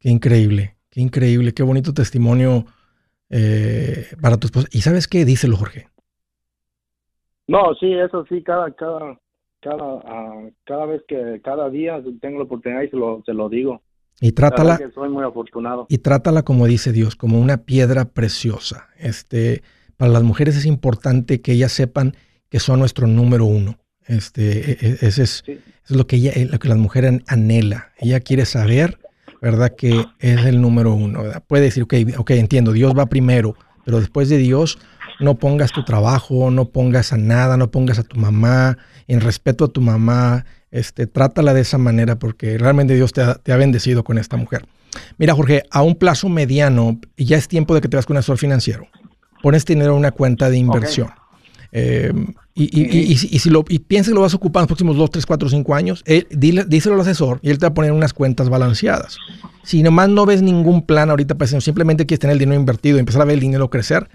Qué 0.00 0.10
increíble, 0.10 0.74
qué 0.90 1.00
increíble, 1.00 1.52
qué 1.54 1.62
bonito 1.62 1.92
testimonio 1.94 2.66
eh, 3.30 4.06
para 4.20 4.36
tu 4.36 4.46
esposa. 4.48 4.68
¿Y 4.72 4.80
sabes 4.82 5.06
qué? 5.08 5.24
Díselo, 5.24 5.56
Jorge. 5.56 5.88
No, 7.46 7.74
sí, 7.80 7.92
eso 7.92 8.24
sí, 8.28 8.42
cada, 8.42 8.72
cada, 8.74 9.18
cada, 9.60 10.00
ah, 10.04 10.48
cada 10.64 10.86
vez 10.86 11.02
que, 11.08 11.40
cada 11.42 11.68
día 11.68 12.00
tengo 12.20 12.38
la 12.38 12.44
oportunidad 12.44 12.82
y 12.82 12.88
se 12.88 12.96
lo, 12.96 13.22
se 13.26 13.32
lo 13.32 13.48
digo. 13.48 13.82
Y 14.20 14.28
La 14.28 14.34
trátala, 14.34 14.78
que 14.78 14.90
soy 14.92 15.08
muy 15.08 15.24
afortunado. 15.24 15.86
y 15.88 15.98
trátala 15.98 16.42
como 16.42 16.66
dice 16.66 16.92
Dios, 16.92 17.16
como 17.16 17.40
una 17.40 17.64
piedra 17.64 18.04
preciosa. 18.04 18.88
Este, 18.98 19.62
para 19.96 20.12
las 20.12 20.22
mujeres 20.22 20.56
es 20.56 20.66
importante 20.66 21.40
que 21.40 21.52
ellas 21.52 21.72
sepan 21.72 22.14
que 22.50 22.60
son 22.60 22.78
nuestro 22.80 23.06
número 23.06 23.46
uno. 23.46 23.78
Este, 24.06 24.72
e- 24.72 24.78
e- 24.80 24.98
ese 25.06 25.22
es, 25.22 25.42
Sí. 25.44 25.52
es 25.84 25.90
lo 25.90 26.06
que 26.06 26.16
ella, 26.16 26.32
lo 26.50 26.58
que 26.58 26.68
las 26.68 26.78
mujeres 26.78 27.20
anhela. 27.26 27.92
Ella 27.98 28.20
quiere 28.20 28.44
saber, 28.44 28.98
¿verdad? 29.40 29.74
Que 29.76 30.06
es 30.18 30.44
el 30.44 30.60
número 30.60 30.94
uno. 30.94 31.22
¿verdad? 31.22 31.42
Puede 31.46 31.64
decir, 31.64 31.82
ok, 31.82 31.94
ok, 32.18 32.30
entiendo, 32.32 32.72
Dios 32.72 32.94
va 32.96 33.06
primero, 33.06 33.56
pero 33.84 34.00
después 34.00 34.28
de 34.28 34.38
Dios, 34.38 34.78
no 35.18 35.36
pongas 35.36 35.72
tu 35.72 35.84
trabajo, 35.84 36.50
no 36.50 36.66
pongas 36.66 37.12
a 37.12 37.16
nada, 37.16 37.56
no 37.56 37.70
pongas 37.70 37.98
a 37.98 38.02
tu 38.02 38.18
mamá, 38.18 38.78
en 39.06 39.20
respeto 39.20 39.66
a 39.66 39.68
tu 39.68 39.80
mamá, 39.80 40.44
este, 40.70 41.06
trátala 41.06 41.52
de 41.54 41.62
esa 41.62 41.78
manera 41.78 42.18
porque 42.18 42.56
realmente 42.58 42.94
Dios 42.94 43.12
te 43.12 43.22
ha, 43.22 43.34
te 43.34 43.52
ha 43.52 43.56
bendecido 43.56 44.04
con 44.04 44.18
esta 44.18 44.36
mujer. 44.36 44.64
Mira, 45.18 45.34
Jorge, 45.34 45.64
a 45.70 45.82
un 45.82 45.94
plazo 45.94 46.28
mediano, 46.28 46.98
ya 47.16 47.36
es 47.36 47.48
tiempo 47.48 47.74
de 47.74 47.80
que 47.80 47.88
te 47.88 47.96
vas 47.96 48.06
con 48.06 48.14
un 48.14 48.18
asesor 48.18 48.38
financiero. 48.38 48.88
Pones 49.42 49.64
dinero 49.64 49.92
en 49.92 49.98
una 49.98 50.10
cuenta 50.10 50.50
de 50.50 50.58
inversión. 50.58 51.10
Eh, 51.72 52.12
y, 52.64 52.80
y- 52.80 53.12
y- 53.12 53.28
y 53.30 53.38
si- 53.38 53.50
lo, 53.50 53.64
y 53.68 53.78
piensas 53.78 54.10
que 54.10 54.14
lo 54.14 54.20
vas 54.22 54.32
a 54.32 54.36
ocupar 54.36 54.60
en 54.60 54.62
los 54.64 54.68
próximos 54.68 54.96
2, 54.96 55.10
3, 55.10 55.26
4, 55.26 55.48
5 55.48 55.74
años, 55.74 56.02
él- 56.06 56.26
dile- 56.30 56.64
díselo 56.66 56.94
al 56.96 57.00
asesor 57.02 57.38
y 57.42 57.50
él 57.50 57.58
te 57.58 57.66
va 57.66 57.70
a 57.70 57.74
poner 57.74 57.92
unas 57.92 58.12
cuentas 58.12 58.48
balanceadas. 58.48 59.16
Si 59.62 59.82
nomás 59.82 60.08
no 60.08 60.26
ves 60.26 60.42
ningún 60.42 60.82
plan 60.82 61.10
ahorita, 61.10 61.36
sino 61.46 61.60
simplemente 61.60 62.06
quieres 62.06 62.20
tener 62.20 62.32
el 62.34 62.38
dinero 62.38 62.58
invertido 62.58 62.96
y 62.96 63.00
empezar 63.00 63.22
a 63.22 63.24
ver 63.24 63.34
el 63.34 63.40
dinero 63.40 63.70
crecer, 63.70 64.08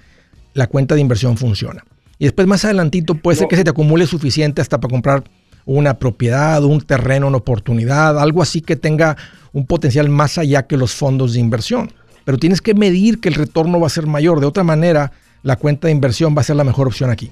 la 0.54 0.68
cuenta 0.68 0.96
de 0.96 1.02
inversión 1.02 1.38
funciona. 1.38 1.84
Y 2.20 2.26
después 2.26 2.48
más 2.48 2.64
adelantito 2.66 3.16
puede 3.16 3.38
ser 3.38 3.48
que 3.48 3.56
se 3.58 3.64
te 3.64 3.70
acumule 3.72 4.08
suficiente 4.08 4.62
hasta 4.62 4.80
para 4.80 4.92
comprar 4.92 5.24
una 5.66 5.96
propiedad, 6.00 6.64
un 6.64 6.80
terreno, 6.82 7.28
una 7.28 7.38
oportunidad, 7.38 8.20
algo 8.20 8.42
así 8.42 8.62
que 8.62 8.76
tenga 8.76 9.18
un 9.52 9.66
potencial 9.66 10.10
más 10.10 10.38
allá 10.38 10.64
que 10.68 10.78
los 10.78 10.94
fondos 10.94 11.34
de 11.34 11.40
inversión. 11.40 11.92
Pero 12.24 12.38
tienes 12.38 12.62
que 12.62 12.74
medir 12.74 13.20
que 13.20 13.30
el 13.30 13.36
retorno 13.36 13.80
va 13.80 13.88
a 13.88 13.90
ser 13.90 14.08
mayor. 14.08 14.40
De 14.40 14.46
otra 14.46 14.64
manera, 14.64 15.12
la 15.44 15.56
cuenta 15.58 15.88
de 15.88 15.92
inversión 15.92 16.36
va 16.38 16.42
a 16.42 16.44
ser 16.44 16.56
la 16.56 16.64
mejor 16.64 16.88
opción 16.88 17.10
aquí. 17.10 17.32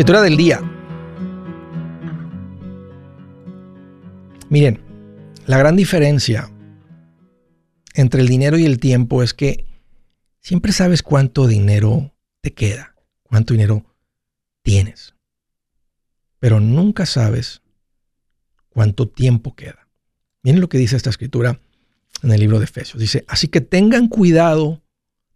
Escritura 0.00 0.22
del 0.22 0.38
día. 0.38 0.62
Miren, 4.48 4.80
la 5.44 5.58
gran 5.58 5.76
diferencia 5.76 6.50
entre 7.92 8.22
el 8.22 8.28
dinero 8.28 8.56
y 8.56 8.64
el 8.64 8.80
tiempo 8.80 9.22
es 9.22 9.34
que 9.34 9.66
siempre 10.40 10.72
sabes 10.72 11.02
cuánto 11.02 11.46
dinero 11.46 12.14
te 12.40 12.54
queda, 12.54 12.94
cuánto 13.24 13.52
dinero 13.52 13.84
tienes, 14.62 15.16
pero 16.38 16.60
nunca 16.60 17.04
sabes 17.04 17.60
cuánto 18.70 19.06
tiempo 19.06 19.54
queda. 19.54 19.86
Miren 20.42 20.62
lo 20.62 20.70
que 20.70 20.78
dice 20.78 20.96
esta 20.96 21.10
escritura 21.10 21.60
en 22.22 22.32
el 22.32 22.40
libro 22.40 22.58
de 22.58 22.64
Efesios. 22.64 22.98
Dice, 22.98 23.26
así 23.28 23.48
que 23.48 23.60
tengan 23.60 24.08
cuidado 24.08 24.82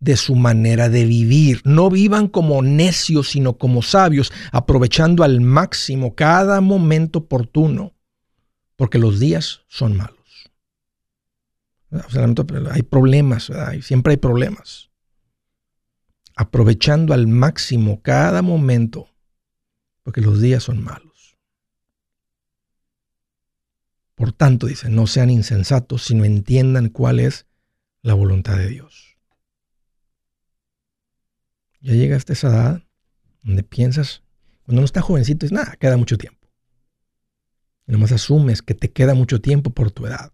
de 0.04 0.16
su 0.16 0.34
manera 0.34 0.90
de 0.90 1.06
vivir. 1.06 1.62
No 1.64 1.88
vivan 1.88 2.28
como 2.28 2.60
necios, 2.60 3.30
sino 3.30 3.56
como 3.56 3.80
sabios, 3.80 4.32
aprovechando 4.52 5.24
al 5.24 5.40
máximo 5.40 6.14
cada 6.14 6.60
momento 6.60 7.20
oportuno, 7.20 7.94
porque 8.76 8.98
los 8.98 9.18
días 9.18 9.62
son 9.66 9.96
malos. 9.96 10.18
Hay 12.70 12.82
problemas, 12.82 13.48
¿verdad? 13.48 13.80
Siempre 13.80 14.12
hay 14.12 14.16
problemas. 14.18 14.90
Aprovechando 16.36 17.14
al 17.14 17.26
máximo 17.26 18.02
cada 18.02 18.42
momento, 18.42 19.08
porque 20.02 20.20
los 20.20 20.38
días 20.40 20.64
son 20.64 20.84
malos. 20.84 21.38
Por 24.16 24.32
tanto, 24.32 24.66
dice, 24.66 24.90
no 24.90 25.06
sean 25.06 25.30
insensatos, 25.30 26.02
sino 26.02 26.24
entiendan 26.24 26.90
cuál 26.90 27.20
es 27.20 27.46
la 28.02 28.12
voluntad 28.12 28.58
de 28.58 28.68
Dios. 28.68 29.13
Ya 31.84 31.92
llegaste 31.92 32.32
a 32.32 32.34
esa 32.34 32.48
edad 32.48 32.82
donde 33.42 33.62
piensas, 33.62 34.22
cuando 34.64 34.80
uno 34.80 34.86
está 34.86 35.02
jovencito, 35.02 35.44
es 35.44 35.52
nada, 35.52 35.76
queda 35.76 35.98
mucho 35.98 36.16
tiempo. 36.16 36.48
Y 37.86 37.92
nomás 37.92 38.12
asumes 38.12 38.62
que 38.62 38.74
te 38.74 38.90
queda 38.90 39.12
mucho 39.12 39.42
tiempo 39.42 39.68
por 39.68 39.90
tu 39.90 40.06
edad. 40.06 40.32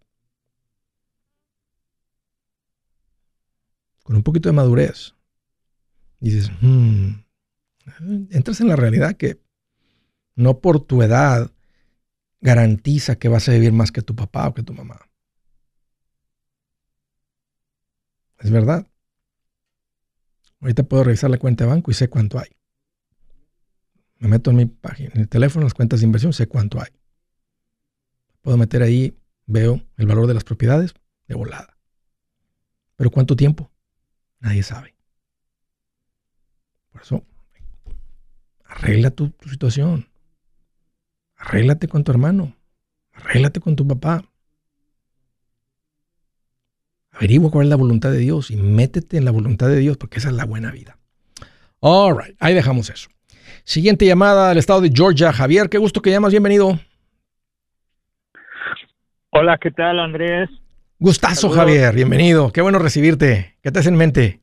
Con 4.04 4.14
un 4.14 4.22
poquito 4.22 4.48
de 4.48 4.52
madurez, 4.52 5.16
dices, 6.20 6.50
"Hmm", 6.60 7.24
entras 8.30 8.60
en 8.60 8.68
la 8.68 8.76
realidad 8.76 9.16
que 9.16 9.40
no 10.36 10.60
por 10.60 10.80
tu 10.80 11.02
edad 11.02 11.50
garantiza 12.40 13.16
que 13.16 13.28
vas 13.28 13.48
a 13.48 13.52
vivir 13.52 13.72
más 13.72 13.90
que 13.90 14.02
tu 14.02 14.14
papá 14.14 14.48
o 14.48 14.54
que 14.54 14.62
tu 14.62 14.72
mamá. 14.72 15.00
Es 18.38 18.50
verdad. 18.50 18.86
Ahorita 20.60 20.82
puedo 20.82 21.04
revisar 21.04 21.30
la 21.30 21.38
cuenta 21.38 21.64
de 21.64 21.70
banco 21.70 21.90
y 21.90 21.94
sé 21.94 22.08
cuánto 22.08 22.38
hay. 22.38 22.48
Me 24.18 24.28
meto 24.28 24.50
en 24.50 24.56
mi 24.56 24.66
página, 24.66 25.10
en 25.14 25.22
el 25.22 25.28
teléfono, 25.28 25.64
las 25.64 25.74
cuentas 25.74 26.00
de 26.00 26.06
inversión, 26.06 26.32
sé 26.32 26.46
cuánto 26.46 26.80
hay. 26.80 26.90
puedo 28.42 28.56
meter 28.56 28.82
ahí, 28.82 29.18
veo 29.46 29.82
el 29.96 30.06
valor 30.06 30.26
de 30.26 30.34
las 30.34 30.44
propiedades 30.44 30.94
de 31.26 31.34
volada. 31.34 31.78
Pero 32.96 33.10
¿cuánto 33.10 33.34
tiempo? 33.36 33.70
Nadie 34.40 34.62
sabe. 34.62 34.94
Por 36.92 37.02
eso, 37.02 37.24
arregla 38.64 39.10
tu, 39.10 39.30
tu 39.30 39.48
situación. 39.48 40.08
Arréglate 41.36 41.88
con 41.88 42.04
tu 42.04 42.12
hermano. 42.12 42.54
Arréglate 43.12 43.60
con 43.60 43.76
tu 43.76 43.88
papá. 43.88 44.29
Averigua 47.20 47.50
cuál 47.50 47.66
es 47.66 47.70
la 47.70 47.76
voluntad 47.76 48.10
de 48.10 48.16
Dios 48.16 48.50
y 48.50 48.56
métete 48.56 49.18
en 49.18 49.26
la 49.26 49.30
voluntad 49.30 49.68
de 49.68 49.76
Dios 49.76 49.98
porque 49.98 50.20
esa 50.20 50.30
es 50.30 50.34
la 50.36 50.46
buena 50.46 50.70
vida. 50.70 50.96
All 51.80 52.16
right, 52.16 52.34
ahí 52.40 52.54
dejamos 52.54 52.88
eso. 52.88 53.10
Siguiente 53.62 54.06
llamada 54.06 54.48
del 54.48 54.56
estado 54.56 54.80
de 54.80 54.90
Georgia. 54.90 55.30
Javier, 55.30 55.68
qué 55.68 55.76
gusto 55.76 56.00
que 56.00 56.10
llamas. 56.10 56.30
Bienvenido. 56.30 56.80
Hola, 59.32 59.58
¿qué 59.58 59.70
tal, 59.70 60.00
Andrés? 60.00 60.48
Gustazo, 60.98 61.50
Saludos. 61.50 61.58
Javier. 61.58 61.94
Bienvenido. 61.94 62.52
Qué 62.52 62.62
bueno 62.62 62.78
recibirte. 62.78 63.58
¿Qué 63.62 63.70
te 63.70 63.80
hace 63.80 63.90
en 63.90 63.96
mente? 63.96 64.40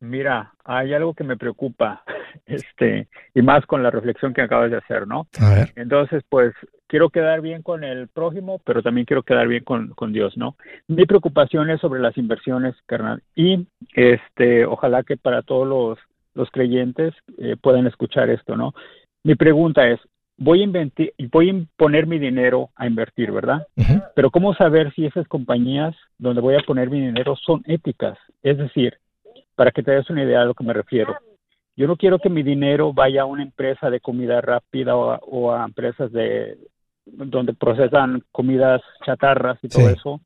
Mira, 0.00 0.54
hay 0.64 0.94
algo 0.94 1.12
que 1.12 1.24
me 1.24 1.36
preocupa, 1.36 2.04
este, 2.46 3.08
y 3.34 3.42
más 3.42 3.64
con 3.66 3.82
la 3.82 3.90
reflexión 3.90 4.34
que 4.34 4.42
acabas 4.42 4.70
de 4.70 4.78
hacer, 4.78 5.06
¿no? 5.06 5.26
A 5.40 5.54
ver. 5.54 5.72
Entonces, 5.76 6.22
pues, 6.28 6.54
quiero 6.86 7.10
quedar 7.10 7.40
bien 7.40 7.62
con 7.62 7.84
el 7.84 8.08
prójimo, 8.08 8.60
pero 8.64 8.82
también 8.82 9.06
quiero 9.06 9.22
quedar 9.22 9.48
bien 9.48 9.64
con, 9.64 9.88
con 9.90 10.12
Dios, 10.12 10.36
¿no? 10.36 10.56
Mi 10.88 11.06
preocupación 11.06 11.70
es 11.70 11.80
sobre 11.80 12.00
las 12.00 12.16
inversiones, 12.16 12.74
carnal, 12.86 13.22
y 13.34 13.66
este, 13.94 14.64
ojalá 14.66 15.02
que 15.02 15.16
para 15.16 15.42
todos 15.42 15.66
los, 15.66 15.98
los 16.34 16.50
creyentes 16.50 17.14
eh, 17.38 17.56
puedan 17.60 17.86
escuchar 17.86 18.30
esto, 18.30 18.56
¿no? 18.56 18.74
Mi 19.22 19.34
pregunta 19.34 19.88
es, 19.88 20.00
voy 20.36 20.60
a 20.60 20.64
invertir, 20.64 21.12
voy 21.30 21.50
a 21.50 21.64
poner 21.76 22.06
mi 22.06 22.18
dinero 22.18 22.70
a 22.76 22.86
invertir, 22.86 23.32
¿verdad? 23.32 23.66
Pero 24.14 24.30
¿cómo 24.30 24.54
saber 24.54 24.92
si 24.94 25.06
esas 25.06 25.26
compañías 25.28 25.94
donde 26.18 26.40
voy 26.40 26.56
a 26.56 26.64
poner 26.66 26.90
mi 26.90 27.00
dinero 27.00 27.36
son 27.36 27.62
éticas? 27.66 28.18
Es 28.42 28.58
decir, 28.58 28.98
para 29.54 29.70
que 29.70 29.82
te 29.82 29.92
des 29.92 30.10
una 30.10 30.24
idea 30.24 30.40
de 30.40 30.46
lo 30.46 30.54
que 30.54 30.64
me 30.64 30.72
refiero. 30.72 31.16
Yo 31.76 31.86
no 31.88 31.96
quiero 31.96 32.18
que 32.18 32.28
mi 32.30 32.42
dinero 32.42 32.92
vaya 32.92 33.22
a 33.22 33.26
una 33.26 33.42
empresa 33.42 33.90
de 33.90 34.00
comida 34.00 34.40
rápida 34.40 34.94
o 34.96 35.10
a, 35.10 35.18
o 35.22 35.52
a 35.52 35.64
empresas 35.64 36.12
de 36.12 36.56
donde 37.06 37.52
procesan 37.52 38.22
comidas 38.32 38.80
chatarras 39.04 39.58
y 39.62 39.68
todo 39.68 39.88
Sí. 39.88 39.94
eso, 39.98 40.20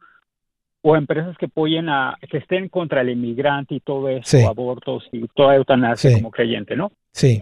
o 0.83 0.95
empresas 0.97 1.37
que 1.39 1.47
apoyen 1.47 1.89
a 1.89 2.17
que 2.31 2.39
estén 2.39 2.69
contra 2.69 3.01
el 3.01 3.11
inmigrante 3.11 3.75
y 3.75 3.81
todo 3.81 4.09
eso, 4.09 4.23
Sí. 4.39 4.45
abortos 4.45 5.09
y 5.11 5.27
toda 5.29 5.57
eutanasia 5.57 6.11
Sí. 6.11 6.17
como 6.17 6.31
creyente, 6.31 6.77
¿no? 6.77 6.93
Sí. 7.13 7.41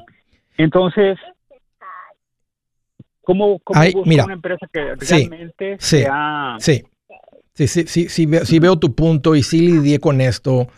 Entonces, 0.57 1.18
¿cómo, 3.22 3.59
cómo 3.61 3.80
Ay, 3.80 3.92
busco 3.92 4.09
mira. 4.09 4.24
una 4.24 4.34
empresa 4.34 4.66
que 4.72 4.94
realmente 4.94 5.76
sí, 5.78 5.98
sea 5.98 6.57
Sí. 6.59 6.82
Sí, 7.52 7.66
sí, 7.68 7.86
sí, 7.86 8.09
sí, 8.09 8.26
veo, 8.26 8.44
sí 8.44 8.59
veo 8.59 8.78
tu 8.78 8.94
punto 8.94 9.34
y 9.34 9.42
sí 9.42 9.61
lidié 9.61 9.98
con 9.98 10.20
esto 10.20 10.68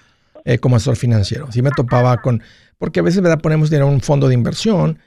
eh, 0.45 0.59
como 0.59 0.77
asesor 0.77 0.97
financiero. 0.97 1.51
Sí 1.51 1.61
me 1.61 1.71
topaba 1.71 2.17
con, 2.19 2.41
porque 2.79 3.01
a 3.01 3.03
veces 3.03 3.21
¿verdad? 3.21 3.41
ponemos 3.41 3.71
dinero 3.71 3.89
en 3.89 3.95
un 3.95 4.01
fondo 4.01 4.29
de 4.29 4.35
inversión 4.35 4.99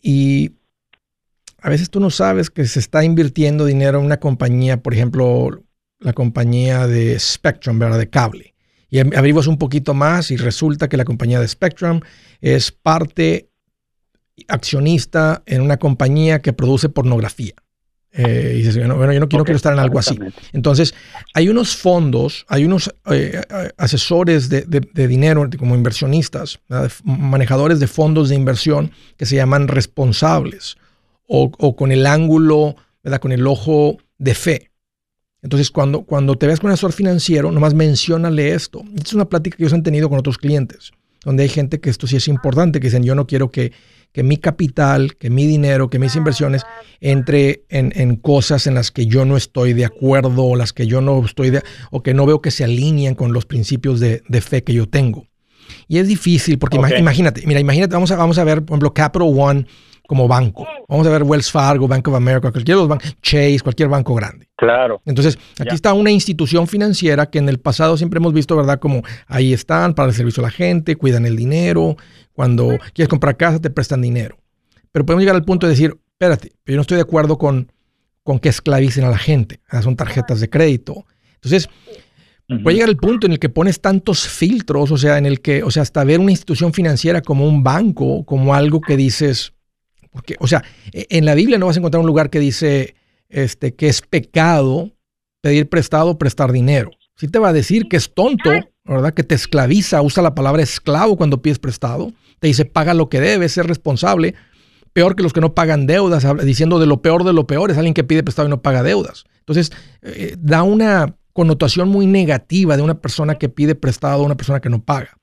y 0.00 0.52
a 1.60 1.70
veces 1.70 1.90
tú 1.90 2.00
no 2.00 2.10
sabes 2.10 2.50
que 2.50 2.66
se 2.66 2.80
está 2.80 3.04
invirtiendo 3.04 3.64
dinero 3.64 4.00
en 4.00 4.06
una 4.06 4.18
compañía, 4.18 4.82
por 4.82 4.94
ejemplo, 4.94 5.62
la 6.00 6.12
compañía 6.12 6.86
de 6.88 7.18
Spectrum, 7.18 7.78
¿verdad? 7.78 7.98
De 7.98 8.10
cable. 8.10 8.54
Y 8.90 8.98
averiguas 8.98 9.46
un 9.46 9.58
poquito 9.58 9.94
más 9.94 10.30
y 10.30 10.36
resulta 10.36 10.88
que 10.88 10.96
la 10.96 11.04
compañía 11.04 11.40
de 11.40 11.48
Spectrum 11.48 12.00
es 12.40 12.72
parte 12.72 13.48
accionista 14.48 15.42
en 15.46 15.62
una 15.62 15.78
compañía 15.78 16.42
que 16.42 16.52
produce 16.52 16.88
pornografía. 16.88 17.54
Eh, 18.14 18.52
y 18.54 18.58
dices, 18.58 18.76
bueno, 18.76 19.10
yo 19.12 19.20
no, 19.20 19.28
quiero 19.28 19.56
estar 19.56 19.72
en 19.72 19.78
algo 19.78 19.98
así. 19.98 20.18
Entonces, 20.52 20.94
hay 21.32 21.48
unos 21.48 21.74
fondos, 21.76 22.44
hay 22.46 22.66
unos 22.66 22.92
eh, 23.10 23.40
asesores 23.78 24.50
de, 24.50 24.62
de- 24.62 24.86
de 24.92 25.08
dinero 25.08 25.48
como 25.58 25.74
inversionistas, 25.74 26.60
manejadores 27.04 27.80
de 27.80 27.86
fondos 27.86 28.28
de 28.28 28.34
inversión 28.34 28.90
que 29.16 29.24
se 29.24 29.36
llaman 29.36 29.66
responsables 29.68 30.76
o, 31.26 31.50
o 31.58 31.74
con 31.76 31.90
el 31.90 32.06
ángulo, 32.06 32.76
¿verdad? 33.02 33.20
con 33.20 33.32
el 33.32 33.46
ojo 33.46 33.96
de 34.18 34.34
fe. 34.34 34.70
Entonces, 35.40 35.70
cuando, 35.70 36.02
cuando 36.02 36.36
te 36.36 36.46
ves 36.46 36.60
con 36.60 36.68
un 36.68 36.74
asesor 36.74 36.92
financiero, 36.92 37.50
nomás 37.50 37.74
menciónale 37.74 38.52
esto. 38.54 38.82
Esta 38.94 39.08
es 39.08 39.14
una 39.14 39.24
plática 39.28 39.56
que 39.56 39.62
ellos 39.64 39.72
han 39.72 39.82
tenido 39.82 40.08
con 40.08 40.18
otros 40.18 40.36
clientes, 40.38 40.92
donde 41.24 41.44
hay 41.44 41.48
gente 41.48 41.80
que 41.80 41.90
esto 41.90 42.06
sí 42.06 42.16
es 42.16 42.28
importante, 42.28 42.80
que 42.80 42.88
dicen, 42.88 43.04
yo 43.04 43.14
no 43.14 43.26
quiero 43.26 43.50
que, 43.50 43.72
que 44.12 44.22
mi 44.22 44.36
capital, 44.36 45.16
que 45.16 45.30
mi 45.30 45.46
dinero, 45.46 45.88
que 45.88 45.98
mis 45.98 46.16
inversiones 46.16 46.62
entre 47.00 47.64
en, 47.68 47.92
en 47.94 48.16
cosas 48.16 48.66
en 48.66 48.74
las 48.74 48.90
que 48.90 49.06
yo 49.06 49.24
no 49.24 49.36
estoy 49.36 49.72
de 49.72 49.84
acuerdo 49.84 50.44
o 50.44 50.56
las 50.56 50.72
que 50.72 50.86
yo 50.86 51.00
no 51.00 51.24
estoy 51.24 51.50
de, 51.50 51.62
o 51.90 52.02
que 52.02 52.14
no 52.14 52.26
veo 52.26 52.42
que 52.42 52.50
se 52.50 52.64
alinean 52.64 53.14
con 53.14 53.32
los 53.32 53.46
principios 53.46 54.00
de, 54.00 54.22
de 54.28 54.40
fe 54.40 54.62
que 54.64 54.74
yo 54.74 54.88
tengo. 54.88 55.26
Y 55.88 55.98
es 55.98 56.08
difícil 56.08 56.58
porque 56.58 56.76
imagínate, 56.76 57.46
mira, 57.46 57.60
imagínate, 57.60 57.94
vamos 57.94 58.10
a, 58.10 58.16
vamos 58.16 58.38
a 58.38 58.44
ver, 58.44 58.64
por 58.64 58.74
ejemplo, 58.74 58.92
Capital 58.92 59.28
One 59.34 59.66
como 60.06 60.28
banco. 60.28 60.66
Vamos 60.88 61.06
a 61.06 61.10
ver 61.10 61.22
Wells 61.22 61.50
Fargo, 61.50 61.88
Bank 61.88 62.06
of 62.08 62.14
America, 62.14 62.50
cualquier 62.50 62.76
los 62.76 62.88
bancos, 62.88 63.16
Chase, 63.22 63.60
cualquier 63.62 63.88
banco 63.88 64.14
grande. 64.14 64.48
Claro. 64.56 65.00
Entonces, 65.06 65.38
aquí 65.58 65.68
Ya. 65.70 65.74
está 65.74 65.92
una 65.94 66.10
institución 66.10 66.66
financiera 66.66 67.30
que 67.30 67.38
en 67.38 67.48
el 67.48 67.58
pasado 67.58 67.96
siempre 67.96 68.18
hemos 68.18 68.32
visto, 68.32 68.56
¿verdad? 68.56 68.78
Como 68.78 69.02
ahí 69.26 69.52
están 69.52 69.94
para 69.94 70.08
el 70.08 70.14
servicio 70.14 70.42
a 70.42 70.46
la 70.46 70.50
gente, 70.50 70.96
cuidan 70.96 71.24
el 71.24 71.36
dinero, 71.36 71.96
cuando 72.32 72.68
quieres 72.94 73.08
comprar 73.08 73.36
casa 73.36 73.60
te 73.60 73.70
prestan 73.70 74.02
dinero. 74.02 74.36
Pero 74.90 75.06
podemos 75.06 75.22
llegar 75.22 75.36
al 75.36 75.44
punto 75.44 75.66
de 75.66 75.70
decir, 75.72 75.96
espérate, 76.12 76.52
yo 76.66 76.74
no 76.76 76.82
estoy 76.82 76.96
de 76.96 77.02
acuerdo 77.02 77.38
con, 77.38 77.72
con 78.22 78.38
que 78.38 78.48
esclavicen 78.50 79.04
a 79.04 79.08
la 79.10 79.18
gente. 79.18 79.60
Ah, 79.68 79.80
Son 79.82 79.96
tarjetas 79.96 80.40
de 80.40 80.50
crédito. 80.50 81.06
Entonces, 81.36 81.68
puede 82.62 82.74
llegar 82.76 82.90
el 82.90 82.96
punto 82.98 83.26
en 83.26 83.32
el 83.32 83.38
que 83.38 83.48
pones 83.48 83.80
tantos 83.80 84.28
filtros, 84.28 84.90
o 84.90 84.98
sea, 84.98 85.16
en 85.16 85.24
el 85.26 85.40
que, 85.40 85.62
o 85.62 85.70
sea, 85.70 85.82
hasta 85.82 86.04
ver 86.04 86.20
una 86.20 86.30
institución 86.32 86.72
financiera 86.74 87.22
como 87.22 87.46
un 87.48 87.62
banco, 87.62 88.24
como 88.26 88.54
algo 88.54 88.80
que 88.82 88.96
dices, 88.98 89.54
porque, 90.12 90.36
o 90.38 90.46
sea, 90.46 90.62
e- 90.92 91.06
en 91.10 91.24
la 91.24 91.34
Biblia 91.34 91.58
no 91.58 91.66
vas 91.66 91.76
a 91.76 91.80
encontrar 91.80 92.00
un 92.00 92.06
lugar 92.06 92.30
que 92.30 92.38
dice 92.38 92.94
este, 93.28 93.74
que 93.74 93.88
es 93.88 94.02
pecado 94.02 94.92
pedir 95.40 95.68
prestado 95.68 96.18
prestar 96.18 96.52
dinero. 96.52 96.90
Sí 97.16 97.28
te 97.28 97.38
va 97.38 97.48
a 97.48 97.52
decir 97.52 97.88
que 97.88 97.96
es 97.96 98.14
tonto, 98.14 98.50
¿verdad? 98.84 99.14
Que 99.14 99.24
te 99.24 99.34
esclaviza, 99.34 100.02
usa 100.02 100.22
la 100.22 100.34
palabra 100.34 100.62
esclavo 100.62 101.16
cuando 101.16 101.42
pides 101.42 101.58
prestado, 101.58 102.12
te 102.38 102.46
dice 102.48 102.64
paga 102.64 102.94
lo 102.94 103.08
que 103.08 103.20
debes, 103.20 103.52
ser 103.52 103.66
responsable. 103.66 104.34
Peor 104.92 105.16
que 105.16 105.22
los 105.22 105.32
que 105.32 105.40
no 105.40 105.54
pagan 105.54 105.86
deudas, 105.86 106.26
diciendo 106.44 106.78
de 106.78 106.86
lo 106.86 107.00
peor 107.00 107.24
de 107.24 107.32
lo 107.32 107.46
peor, 107.46 107.70
es 107.70 107.78
alguien 107.78 107.94
que 107.94 108.04
pide 108.04 108.22
prestado 108.22 108.48
y 108.48 108.50
no 108.50 108.60
paga 108.60 108.82
deudas. 108.82 109.24
Entonces, 109.38 109.72
eh, 110.02 110.36
da 110.38 110.62
una 110.62 111.16
connotación 111.32 111.88
muy 111.88 112.06
negativa 112.06 112.76
de 112.76 112.82
una 112.82 113.00
persona 113.00 113.36
que 113.36 113.48
pide 113.48 113.74
prestado 113.74 114.22
a 114.22 114.26
una 114.26 114.36
persona 114.36 114.60
que 114.60 114.68
no 114.68 114.84
paga. 114.84 115.18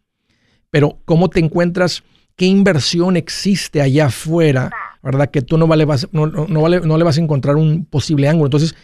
Pero, 0.72 1.00
¿cómo 1.06 1.30
te 1.30 1.40
encuentras? 1.40 2.04
¿Qué 2.40 2.46
inversión 2.46 3.18
existe 3.18 3.82
allá 3.82 4.06
afuera? 4.06 4.72
¿Verdad? 5.04 5.30
Que 5.30 5.42
tú 5.42 5.58
no, 5.58 5.68
vale, 5.68 5.84
vas, 5.84 6.08
no, 6.14 6.26
no- 6.26 6.48
no 6.48 6.62
vale- 6.62 6.80
no 6.80 6.98
le 6.98 7.04
vas 7.04 7.18
a 7.18 7.22
encontrar 7.22 7.58
un 7.58 7.84
posible 7.84 8.30
ángulo. 8.30 8.48
Entonces, 8.48 8.76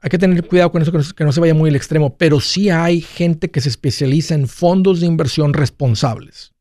hay 0.00 0.10
que 0.10 0.16
tener 0.18 0.46
cuidado 0.46 0.70
con 0.70 0.80
eso, 0.80 0.92
que 0.92 0.98
no, 0.98 1.04
que 1.16 1.24
no 1.24 1.32
se 1.32 1.40
vaya 1.40 1.52
muy 1.54 1.70
al 1.70 1.74
extremo. 1.76 2.16
Pero 2.16 2.38
sí 2.38 2.70
hay 2.70 3.00
gente 3.00 3.50
que 3.50 3.60
se 3.60 3.68
especializa 3.68 4.36
en 4.36 4.46
fondos 4.46 5.00
de 5.00 5.06
inversión 5.06 5.54
responsables. 5.54 6.52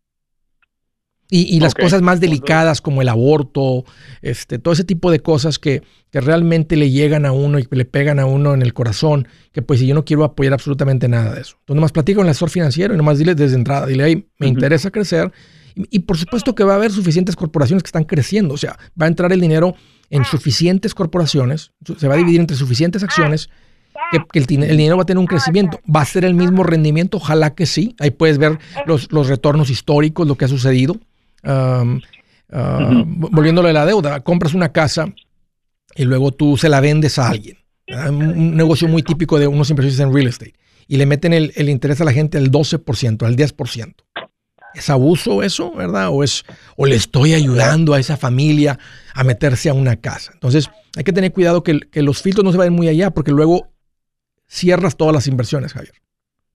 Y, 1.32 1.41
y 1.56 1.60
las 1.60 1.76
cosas 1.84 2.02
más 2.02 2.20
delicadas 2.20 2.82
como 2.82 3.04
el 3.04 3.10
aborto, 3.10 3.86
este, 4.24 4.58
todo 4.58 4.74
ese 4.74 4.84
tipo 4.84 5.12
de 5.12 5.20
cosas 5.20 5.60
que, 5.60 5.84
que 6.10 6.22
realmente 6.22 6.76
le 6.76 6.89
llegan 6.89 7.28
a 7.28 7.32
uno 7.32 7.60
y 7.60 7.68
le 7.70 7.86
pegan 7.86 8.18
a 8.20 8.26
uno 8.26 8.56
en 8.56 8.64
el 8.64 8.74
corazón, 8.74 9.28
que 9.52 9.62
pues 9.62 9.80
si 9.80 9.86
yo 9.86 9.93
no 9.93 10.04
quiero 10.06 10.24
apoyar 10.24 10.54
absolutamente 10.54 11.08
nada 11.08 11.36
de 11.36 11.41
eso. 11.41 11.58
Entonces 11.60 11.76
nomás 11.76 11.91
platica 11.91 12.18
con 12.18 12.26
el 12.26 12.32
asesor 12.32 12.50
financiero 12.50 12.95
y 12.95 12.97
nomás 12.97 13.20
dile 13.20 13.36
desde 13.36 13.56
entrada, 13.56 13.86
dile, 13.86 14.06
hey, 14.08 14.28
me 14.39 14.47
interesa 14.47 14.89
crecer. 14.89 15.32
Y, 15.90 16.00
por 16.00 16.18
supuesto 16.18 16.56
que 16.56 16.64
va 16.64 16.74
a 16.74 16.76
haber 16.76 16.92
suficientes 16.92 17.36
corporaciones 17.36 17.84
que 17.84 17.88
están 17.88 18.04
creciendo, 18.04 18.54
o 18.54 18.58
sea, 18.58 18.78
va 19.02 19.06
a 19.06 19.08
entrar 19.08 19.32
el 19.32 19.40
dinero 19.40 19.76
en 20.10 20.26
suficientes 20.26 20.94
corporaciones, 20.94 21.72
se 21.98 22.08
va 22.08 22.16
a 22.16 22.18
dividir 22.18 22.42
entre 22.42 22.58
suficientes 22.58 23.04
acciones, 23.04 23.50
que, 24.12 24.20
que 24.32 24.40
el, 24.40 24.64
el 24.64 24.78
dinero 24.78 24.98
va 24.98 25.04
a 25.04 25.06
tener 25.06 25.20
un 25.20 25.28
crecimiento. 25.28 25.80
¿Va 25.94 26.02
a 26.02 26.06
ser 26.06 26.26
el 26.26 26.34
mismo 26.34 26.64
rendimiento? 26.64 27.18
Ojalá 27.18 27.54
que 27.54 27.66
sí. 27.66 27.96
Ahí 28.00 28.12
puedes 28.12 28.38
ver 28.38 28.58
los, 28.86 29.12
los 29.12 29.28
retornos 29.28 29.70
históricos, 29.70 30.28
lo 30.28 30.36
que 30.36 30.46
ha 30.46 30.48
sucedido. 30.48 30.94
Um, 31.44 32.02
ah, 32.52 33.04
a 33.06 33.74
la 33.74 33.86
deuda, 33.86 34.20
compras 34.22 34.54
una 34.54 34.72
casa 34.72 35.14
y 35.96 36.04
luego 36.04 36.32
tú 36.32 36.58
se 36.58 36.70
la 36.70 36.82
vendes 36.82 37.20
a 37.20 37.30
alguien. 37.30 37.58
un 37.88 38.56
negocio 38.56 38.88
muy 38.88 39.04
típico 39.04 39.40
de 39.40 39.48
unos 39.48 39.70
inversionistas 39.70 40.08
en 40.08 40.14
real 40.14 40.28
estate. 40.28 40.54
Y 40.88 40.98
le 40.98 41.06
meten 41.06 41.34
el, 41.34 41.54
el 41.56 41.70
interés 41.70 42.02
a 42.02 42.04
la 42.04 42.12
gente 42.12 42.38
al 42.38 42.52
12%, 42.52 43.24
al 43.24 43.36
10%. 43.36 43.94
¿Es 44.80 44.90
abuso 44.90 45.44
eso, 45.44 45.72
verdad? 45.74 46.10
¿O, 46.10 46.24
es, 46.24 46.44
¿O 46.78 46.86
le 46.86 46.96
estoy 46.96 47.34
ayudando 47.34 47.94
a 47.94 48.00
esa 48.00 48.18
familia 48.18 48.80
a 49.14 49.24
meterse 49.24 49.70
a 49.70 49.74
una 49.74 49.98
casa? 49.98 50.32
Entonces, 50.34 50.70
hay 50.96 51.04
que 51.04 51.14
tener 51.14 51.32
cuidado 51.34 51.64
que, 51.64 51.80
que 51.82 52.02
los 52.02 52.22
filtros 52.22 52.44
no 52.46 52.52
se 52.52 52.58
vayan 52.58 52.74
muy 52.74 52.88
allá 52.88 53.12
porque 53.12 53.32
luego 53.32 53.68
cierras 54.48 54.96
todas 54.98 55.14
las 55.14 55.28
inversiones, 55.28 55.74
Javier. 55.74 55.94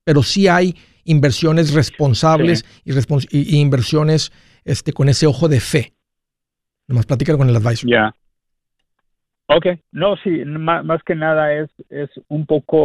Pero 0.03 0.23
sí 0.23 0.47
hay 0.47 0.75
inversiones 1.03 1.71
responsables 1.73 2.65
y, 2.83 2.91
respons- 2.91 3.27
y- 3.31 3.55
y 3.55 3.59
inversiones 3.59 4.31
este, 4.63 4.91
con 4.91 5.07
ese 5.09 5.27
ojo 5.27 5.47
de 5.47 5.59
fe. 5.59 5.93
Nomás 6.87 7.05
platica 7.05 7.37
con 7.37 7.47
el 7.49 7.55
advisor. 7.55 7.89
Ya. 7.89 8.15
Ok, 9.47 9.67
no, 9.91 10.15
sí, 10.23 10.29
má- 10.45 10.81
más, 10.81 11.03
que 11.03 11.13
nada 11.13 11.53
es, 11.53 11.69
es 11.91 12.09
un 12.29 12.47
poco, 12.47 12.77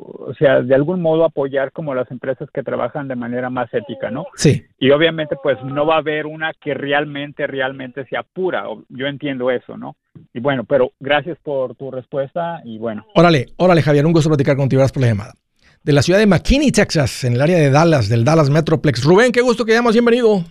o 0.00 0.34
sea, 0.38 0.62
de 0.62 0.74
algún 0.74 1.02
modo 1.02 1.24
apoyar 1.26 1.72
como 1.72 1.94
las 1.94 2.10
empresas 2.10 2.48
que 2.54 2.62
trabajan 2.62 3.06
de 3.06 3.16
manera 3.16 3.50
más 3.50 3.68
ética, 3.74 4.10
¿no? 4.10 4.24
Sí. 4.34 4.62
Y 4.78 4.90
obviamente 4.92 5.36
pues 5.42 5.58
no 5.62 5.84
va 5.84 5.96
a 5.96 5.98
haber 5.98 6.24
una 6.24 6.52
que 6.54 6.72
realmente, 6.72 7.46
realmente 7.46 8.06
sea 8.06 8.22
pura, 8.22 8.68
o- 8.70 8.82
yo 8.88 9.06
entiendo 9.06 9.50
eso, 9.50 9.76
¿no? 9.76 9.96
Y 10.32 10.40
bueno, 10.40 10.64
pero 10.64 10.92
gracias 11.00 11.36
por 11.42 11.74
tu 11.74 11.90
respuesta 11.90 12.62
y 12.64 12.78
bueno, 12.78 13.04
Órale, 13.14 13.48
órale, 13.58 13.82
Javier, 13.82 14.06
un 14.06 14.12
gusto 14.14 14.30
platicar 14.30 14.56
contigo. 14.56 14.80
Gracias 14.80 14.92
por 14.94 15.02
la 15.02 15.08
llamada. 15.08 15.34
De 15.82 15.92
la 15.92 16.00
ciudad 16.02 16.18
de 16.18 16.26
McKinney, 16.26 16.72
Texas, 16.72 17.24
en 17.24 17.34
el 17.34 17.42
área 17.42 17.58
de 17.58 17.70
Dallas, 17.70 18.08
del 18.08 18.24
Dallas 18.24 18.48
Metroplex. 18.50 19.04
Rubén, 19.04 19.30
qué 19.32 19.42
gusto 19.42 19.64
que 19.66 19.72
llamas, 19.74 19.92
bienvenido. 19.94 20.42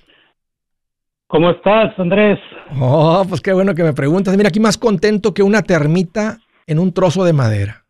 ¿Cómo 1.27 1.49
estás, 1.49 1.97
Andrés? 1.97 2.39
Oh, 2.79 3.25
pues 3.27 3.41
qué 3.41 3.51
bueno 3.53 3.73
que 3.73 3.83
me 3.83 3.93
preguntas. 3.93 4.35
Mira, 4.37 4.49
aquí 4.49 4.59
más 4.59 4.77
contento 4.77 5.33
que 5.33 5.43
una 5.43 5.63
termita 5.63 6.37
en 6.67 6.79
un 6.79 6.93
trozo 6.93 7.23
de 7.23 7.33
madera. 7.33 7.85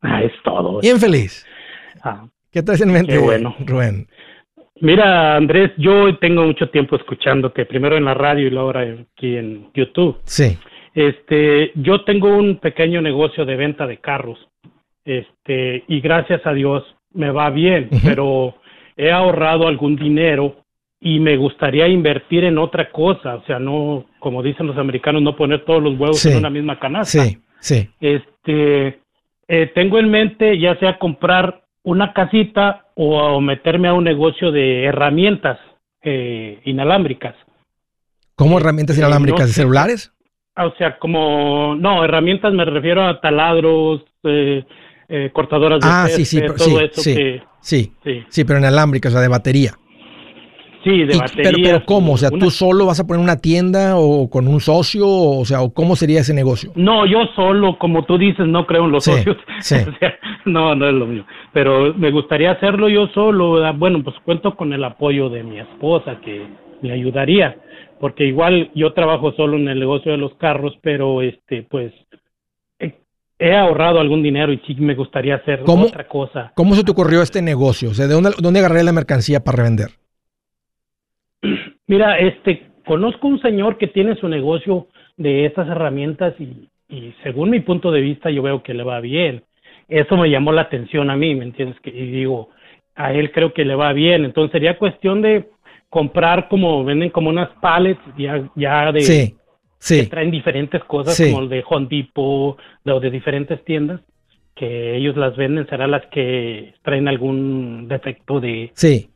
Ah, 0.00 0.22
es 0.22 0.32
todo. 0.44 0.80
Bien 0.80 0.98
feliz. 0.98 1.46
Ah, 2.02 2.26
¿Qué 2.50 2.62
traes 2.62 2.80
en 2.80 2.92
mente, 2.92 3.12
Qué 3.12 3.18
bueno. 3.18 3.54
Rubén? 3.66 4.08
Mira, 4.80 5.36
Andrés, 5.36 5.72
yo 5.76 6.16
tengo 6.18 6.44
mucho 6.44 6.70
tiempo 6.70 6.96
escuchándote, 6.96 7.66
primero 7.66 7.96
en 7.96 8.06
la 8.06 8.14
radio 8.14 8.46
y 8.46 8.50
luego 8.50 8.68
ahora 8.68 8.82
aquí 8.82 9.36
en 9.36 9.70
YouTube. 9.74 10.18
Sí. 10.24 10.56
Este, 10.94 11.72
yo 11.74 12.04
tengo 12.04 12.34
un 12.34 12.58
pequeño 12.58 13.02
negocio 13.02 13.44
de 13.44 13.56
venta 13.56 13.86
de 13.86 13.98
carros. 13.98 14.38
Este, 15.04 15.84
y 15.86 16.00
gracias 16.00 16.46
a 16.46 16.52
Dios 16.52 16.84
me 17.12 17.30
va 17.30 17.50
bien, 17.50 17.90
pero 18.04 18.54
he 18.96 19.10
ahorrado 19.10 19.68
algún 19.68 19.96
dinero 19.96 20.64
y 21.00 21.18
me 21.18 21.36
gustaría 21.36 21.88
invertir 21.88 22.44
en 22.44 22.58
otra 22.58 22.90
cosa, 22.90 23.36
o 23.36 23.44
sea, 23.46 23.58
no, 23.58 24.04
como 24.18 24.42
dicen 24.42 24.66
los 24.66 24.76
americanos, 24.76 25.22
no 25.22 25.34
poner 25.34 25.64
todos 25.64 25.82
los 25.82 25.98
huevos 25.98 26.18
Sí. 26.20 26.30
en 26.30 26.38
una 26.38 26.50
misma 26.50 26.78
canasta. 26.78 27.24
Sí, 27.24 27.38
sí. 27.60 27.88
este 28.00 29.00
eh, 29.48 29.66
tengo 29.74 29.98
en 29.98 30.10
mente 30.10 30.58
ya 30.58 30.78
sea 30.78 30.98
comprar 30.98 31.62
una 31.82 32.12
casita 32.12 32.86
o 32.94 33.40
meterme 33.40 33.88
a 33.88 33.94
un 33.94 34.04
negocio 34.04 34.52
de 34.52 34.84
herramientas 34.84 35.58
eh, 36.02 36.60
inalámbricas. 36.64 37.34
¿Cómo 38.36 38.58
herramientas 38.58 38.96
Eh, 38.96 39.00
inalámbricas 39.00 39.40
no 39.40 39.46
de 39.46 39.52
celulares? 39.52 40.12
O 40.56 40.70
sea, 40.76 40.98
como, 40.98 41.74
no, 41.76 42.04
herramientas 42.04 42.52
me 42.52 42.64
refiero 42.64 43.02
a 43.06 43.20
taladros, 43.20 44.02
eh, 44.24 44.64
cortadoras 45.32 45.80
de 45.80 45.88
Ah, 45.90 46.06
sí, 46.08 46.24
sí, 46.24 46.40
todo 46.42 46.58
sí, 46.58 46.76
eso 46.84 47.00
sí. 47.00 47.14
que, 47.16 47.42
Sí, 47.62 47.92
sí, 48.04 48.24
sí, 48.28 48.44
pero 48.44 48.58
inalámbricas, 48.58 49.12
o 49.12 49.14
sea, 49.14 49.22
de 49.22 49.28
batería. 49.28 49.72
Sí, 50.84 51.04
de 51.04 51.14
Y- 51.16 51.18
baterías. 51.18 51.52
pero, 51.52 51.58
pero 51.62 51.84
¿cómo? 51.86 52.12
O 52.14 52.16
sea, 52.16 52.30
una- 52.30 52.38
¿tú 52.44 52.50
solo 52.50 52.86
vas 52.86 53.00
a 53.00 53.06
poner 53.06 53.22
una 53.22 53.36
tienda 53.36 53.96
o 53.96 54.28
con 54.30 54.48
un 54.48 54.60
socio? 54.60 55.06
O 55.08 55.44
sea, 55.44 55.62
¿o 55.62 55.72
¿cómo 55.72 55.96
sería 55.96 56.20
ese 56.20 56.34
negocio? 56.34 56.72
No, 56.74 57.06
yo 57.06 57.26
solo, 57.34 57.78
como 57.78 58.04
tú 58.04 58.18
dices, 58.18 58.46
no 58.46 58.66
creo 58.66 58.84
en 58.86 58.92
los 58.92 59.04
Sí, 59.04 59.12
socios. 59.12 59.36
sí. 59.60 59.76
O 59.76 59.98
sea, 59.98 60.14
no, 60.44 60.74
no 60.74 60.88
es 60.88 60.94
lo 60.94 61.06
mío. 61.06 61.24
Pero 61.52 61.92
me 61.94 62.10
gustaría 62.10 62.52
hacerlo 62.52 62.88
yo 62.88 63.08
solo. 63.08 63.52
¿verdad? 63.52 63.74
Bueno, 63.76 64.02
pues 64.02 64.16
cuento 64.24 64.56
con 64.56 64.72
el 64.72 64.82
apoyo 64.84 65.28
de 65.28 65.42
mi 65.42 65.58
esposa 65.60 66.18
que 66.24 66.46
me 66.82 66.92
ayudaría. 66.92 67.56
Porque 68.00 68.24
igual 68.24 68.70
yo 68.74 68.92
trabajo 68.94 69.32
solo 69.32 69.58
en 69.58 69.68
el 69.68 69.78
negocio 69.78 70.10
de 70.12 70.16
los 70.18 70.34
carros, 70.36 70.72
pero 70.80 71.20
este, 71.20 71.64
pues 71.64 71.92
he, 72.78 72.94
he 73.38 73.54
ahorrado 73.54 74.00
algún 74.00 74.22
dinero 74.22 74.52
y 74.54 74.58
sí 74.66 74.74
me 74.78 74.94
gustaría 74.94 75.34
hacer 75.34 75.60
¿Cómo? 75.66 75.84
otra 75.86 76.08
cosa. 76.08 76.50
¿Cómo 76.54 76.74
se 76.74 76.82
te 76.82 76.90
ocurrió 76.90 77.20
este 77.20 77.42
negocio? 77.42 77.90
O 77.90 77.94
sea, 77.94 78.06
¿de 78.06 78.14
dónde, 78.14 78.30
dónde 78.40 78.60
agarré 78.60 78.82
la 78.84 78.92
mercancía 78.92 79.40
para 79.44 79.58
revender? 79.58 79.88
Mira, 81.90 82.18
este, 82.20 82.68
conozco 82.86 83.26
un 83.26 83.40
señor 83.42 83.76
que 83.76 83.88
tiene 83.88 84.14
su 84.14 84.28
negocio 84.28 84.86
de 85.16 85.44
estas 85.44 85.66
herramientas 85.66 86.34
y, 86.38 86.68
y 86.88 87.12
según 87.24 87.50
mi 87.50 87.58
punto 87.58 87.90
de 87.90 88.00
vista 88.00 88.30
yo 88.30 88.42
veo 88.42 88.62
que 88.62 88.74
le 88.74 88.84
va 88.84 89.00
bien. 89.00 89.42
Eso 89.88 90.16
me 90.16 90.30
llamó 90.30 90.52
la 90.52 90.60
atención 90.62 91.10
a 91.10 91.16
mí, 91.16 91.34
¿me 91.34 91.46
entiendes? 91.46 91.80
Que, 91.80 91.90
y 91.90 92.12
digo, 92.12 92.50
a 92.94 93.12
él 93.12 93.32
creo 93.32 93.52
que 93.52 93.64
le 93.64 93.74
va 93.74 93.92
bien. 93.92 94.24
Entonces 94.24 94.52
sería 94.52 94.78
cuestión 94.78 95.20
de 95.20 95.48
comprar 95.88 96.46
como, 96.48 96.84
venden 96.84 97.10
como 97.10 97.28
unas 97.28 97.48
pallets 97.60 98.00
ya, 98.16 98.48
ya 98.54 98.92
de, 98.92 99.00
Sí, 99.00 99.34
que 99.96 100.02
sí. 100.04 100.08
traen 100.08 100.30
diferentes 100.30 100.84
cosas 100.84 101.16
Sí. 101.16 101.24
como 101.32 101.42
el 101.42 101.48
de 101.48 101.64
Home 101.68 101.88
Depot 101.90 102.56
de, 102.84 102.92
o 102.92 103.00
de 103.00 103.10
diferentes 103.10 103.64
tiendas 103.64 104.00
que 104.54 104.94
ellos 104.94 105.16
las 105.16 105.36
venden, 105.36 105.66
serán 105.68 105.90
las 105.90 106.06
que 106.06 106.74
traen 106.82 107.08
algún 107.08 107.88
defecto 107.88 108.38
de 108.38 108.70
Sí. 108.74 109.08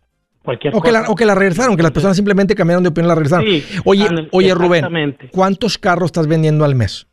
Cualquier 0.45 0.74
O 0.76 0.80
que, 0.82 0.92
la, 0.92 1.01
cosa. 1.01 1.12
o 1.12 1.14
que 1.16 1.24
la 1.24 1.34
regresaron, 1.34 1.76
que 1.76 1.82
las 1.82 1.90
personas 1.92 2.16
simplemente 2.16 2.55
cambiaron 2.55 2.82
de 2.84 2.90
opinión 2.90 3.07
y 3.07 3.09
la 3.09 3.14
regresaron. 3.14 3.47
Sí, 3.47 3.64
Oye, 3.84 4.07
ándale, 4.07 4.28
oye 4.30 4.55
Rubén. 4.55 5.16
¿cuántos 5.32 5.78
carros 5.78 6.07
estás 6.07 6.26
vendiendo 6.28 6.64
al 6.64 6.74
mes? 6.74 7.07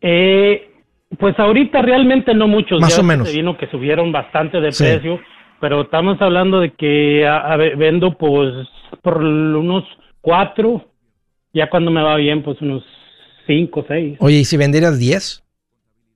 Eh, 0.00 0.70
pues 1.18 1.38
ahorita 1.38 1.82
realmente 1.82 2.34
no 2.34 2.48
muchos. 2.48 2.80
Más 2.80 2.94
ya 2.96 3.00
o 3.02 3.04
menos. 3.04 3.28
Se 3.28 3.36
vino 3.36 3.56
que 3.56 3.66
subieron 3.68 4.12
bastante 4.12 4.60
de 4.60 4.72
Sí. 4.72 4.84
precio, 4.84 5.20
pero 5.60 5.82
estamos 5.82 6.20
hablando 6.20 6.60
de 6.60 6.72
que 6.72 7.26
a- 7.26 7.38
a 7.52 7.56
ver, 7.56 7.76
vendo 7.76 8.16
pues 8.18 8.52
por 9.02 9.18
unos 9.18 9.84
cuatro, 10.20 10.86
ya 11.52 11.70
cuando 11.70 11.90
me 11.90 12.02
va 12.02 12.16
bien 12.16 12.42
pues 12.42 12.60
unos 12.60 12.82
cinco, 13.46 13.84
seis. 13.86 14.16
Oye, 14.20 14.38
¿y 14.38 14.44
si 14.44 14.56
vendieras 14.56 14.98
10? 14.98 15.42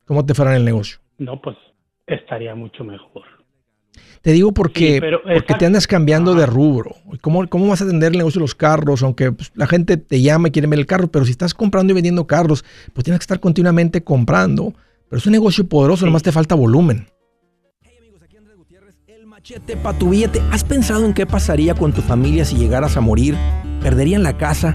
¿Cómo 0.06 0.24
te 0.24 0.34
fuera 0.34 0.52
en 0.52 0.58
el 0.58 0.64
negocio? 0.64 0.98
No, 1.18 1.40
pues 1.40 1.56
estaría 2.06 2.54
mucho 2.54 2.82
mejor. 2.84 3.24
Te 4.22 4.32
digo 4.32 4.52
porque, 4.52 4.94
Sí, 4.94 5.00
pero 5.00 5.20
porque 5.22 5.54
te 5.54 5.66
andas 5.66 5.86
cambiando 5.86 6.34
de 6.34 6.46
rubro. 6.46 6.96
¿Cómo, 7.20 7.48
¿Cómo 7.48 7.68
vas 7.68 7.80
a 7.80 7.84
atender 7.84 8.12
el 8.12 8.18
negocio 8.18 8.40
de 8.40 8.44
los 8.44 8.54
carros? 8.54 9.02
Aunque 9.02 9.32
pues, 9.32 9.52
la 9.54 9.66
gente 9.66 9.96
te 9.96 10.20
llama 10.20 10.48
y 10.48 10.50
quiere 10.50 10.68
ver 10.68 10.78
el 10.78 10.86
carro, 10.86 11.08
pero 11.08 11.24
si 11.24 11.30
estás 11.30 11.54
comprando 11.54 11.92
y 11.92 11.94
vendiendo 11.94 12.26
carros, 12.26 12.64
pues 12.92 13.04
tienes 13.04 13.20
que 13.20 13.24
estar 13.24 13.40
continuamente 13.40 14.02
comprando. 14.02 14.74
Pero 15.08 15.18
es 15.18 15.26
un 15.26 15.32
negocio 15.32 15.66
poderoso, 15.66 16.04
nomás 16.04 16.22
te 16.22 16.32
falta 16.32 16.54
volumen. 16.54 17.06
El 19.06 19.26
machete 19.26 19.76
para 19.76 19.98
tu 19.98 20.10
billete. 20.10 20.42
¿Has 20.50 20.64
pensado 20.64 21.06
en 21.06 21.14
qué 21.14 21.26
pasaría 21.26 21.74
con 21.74 21.92
tu 21.92 22.02
familia 22.02 22.44
si 22.44 22.56
llegaras 22.56 22.96
a 22.96 23.00
morir? 23.00 23.36
¿Perderían 23.80 24.22
la 24.22 24.36
casa? 24.36 24.74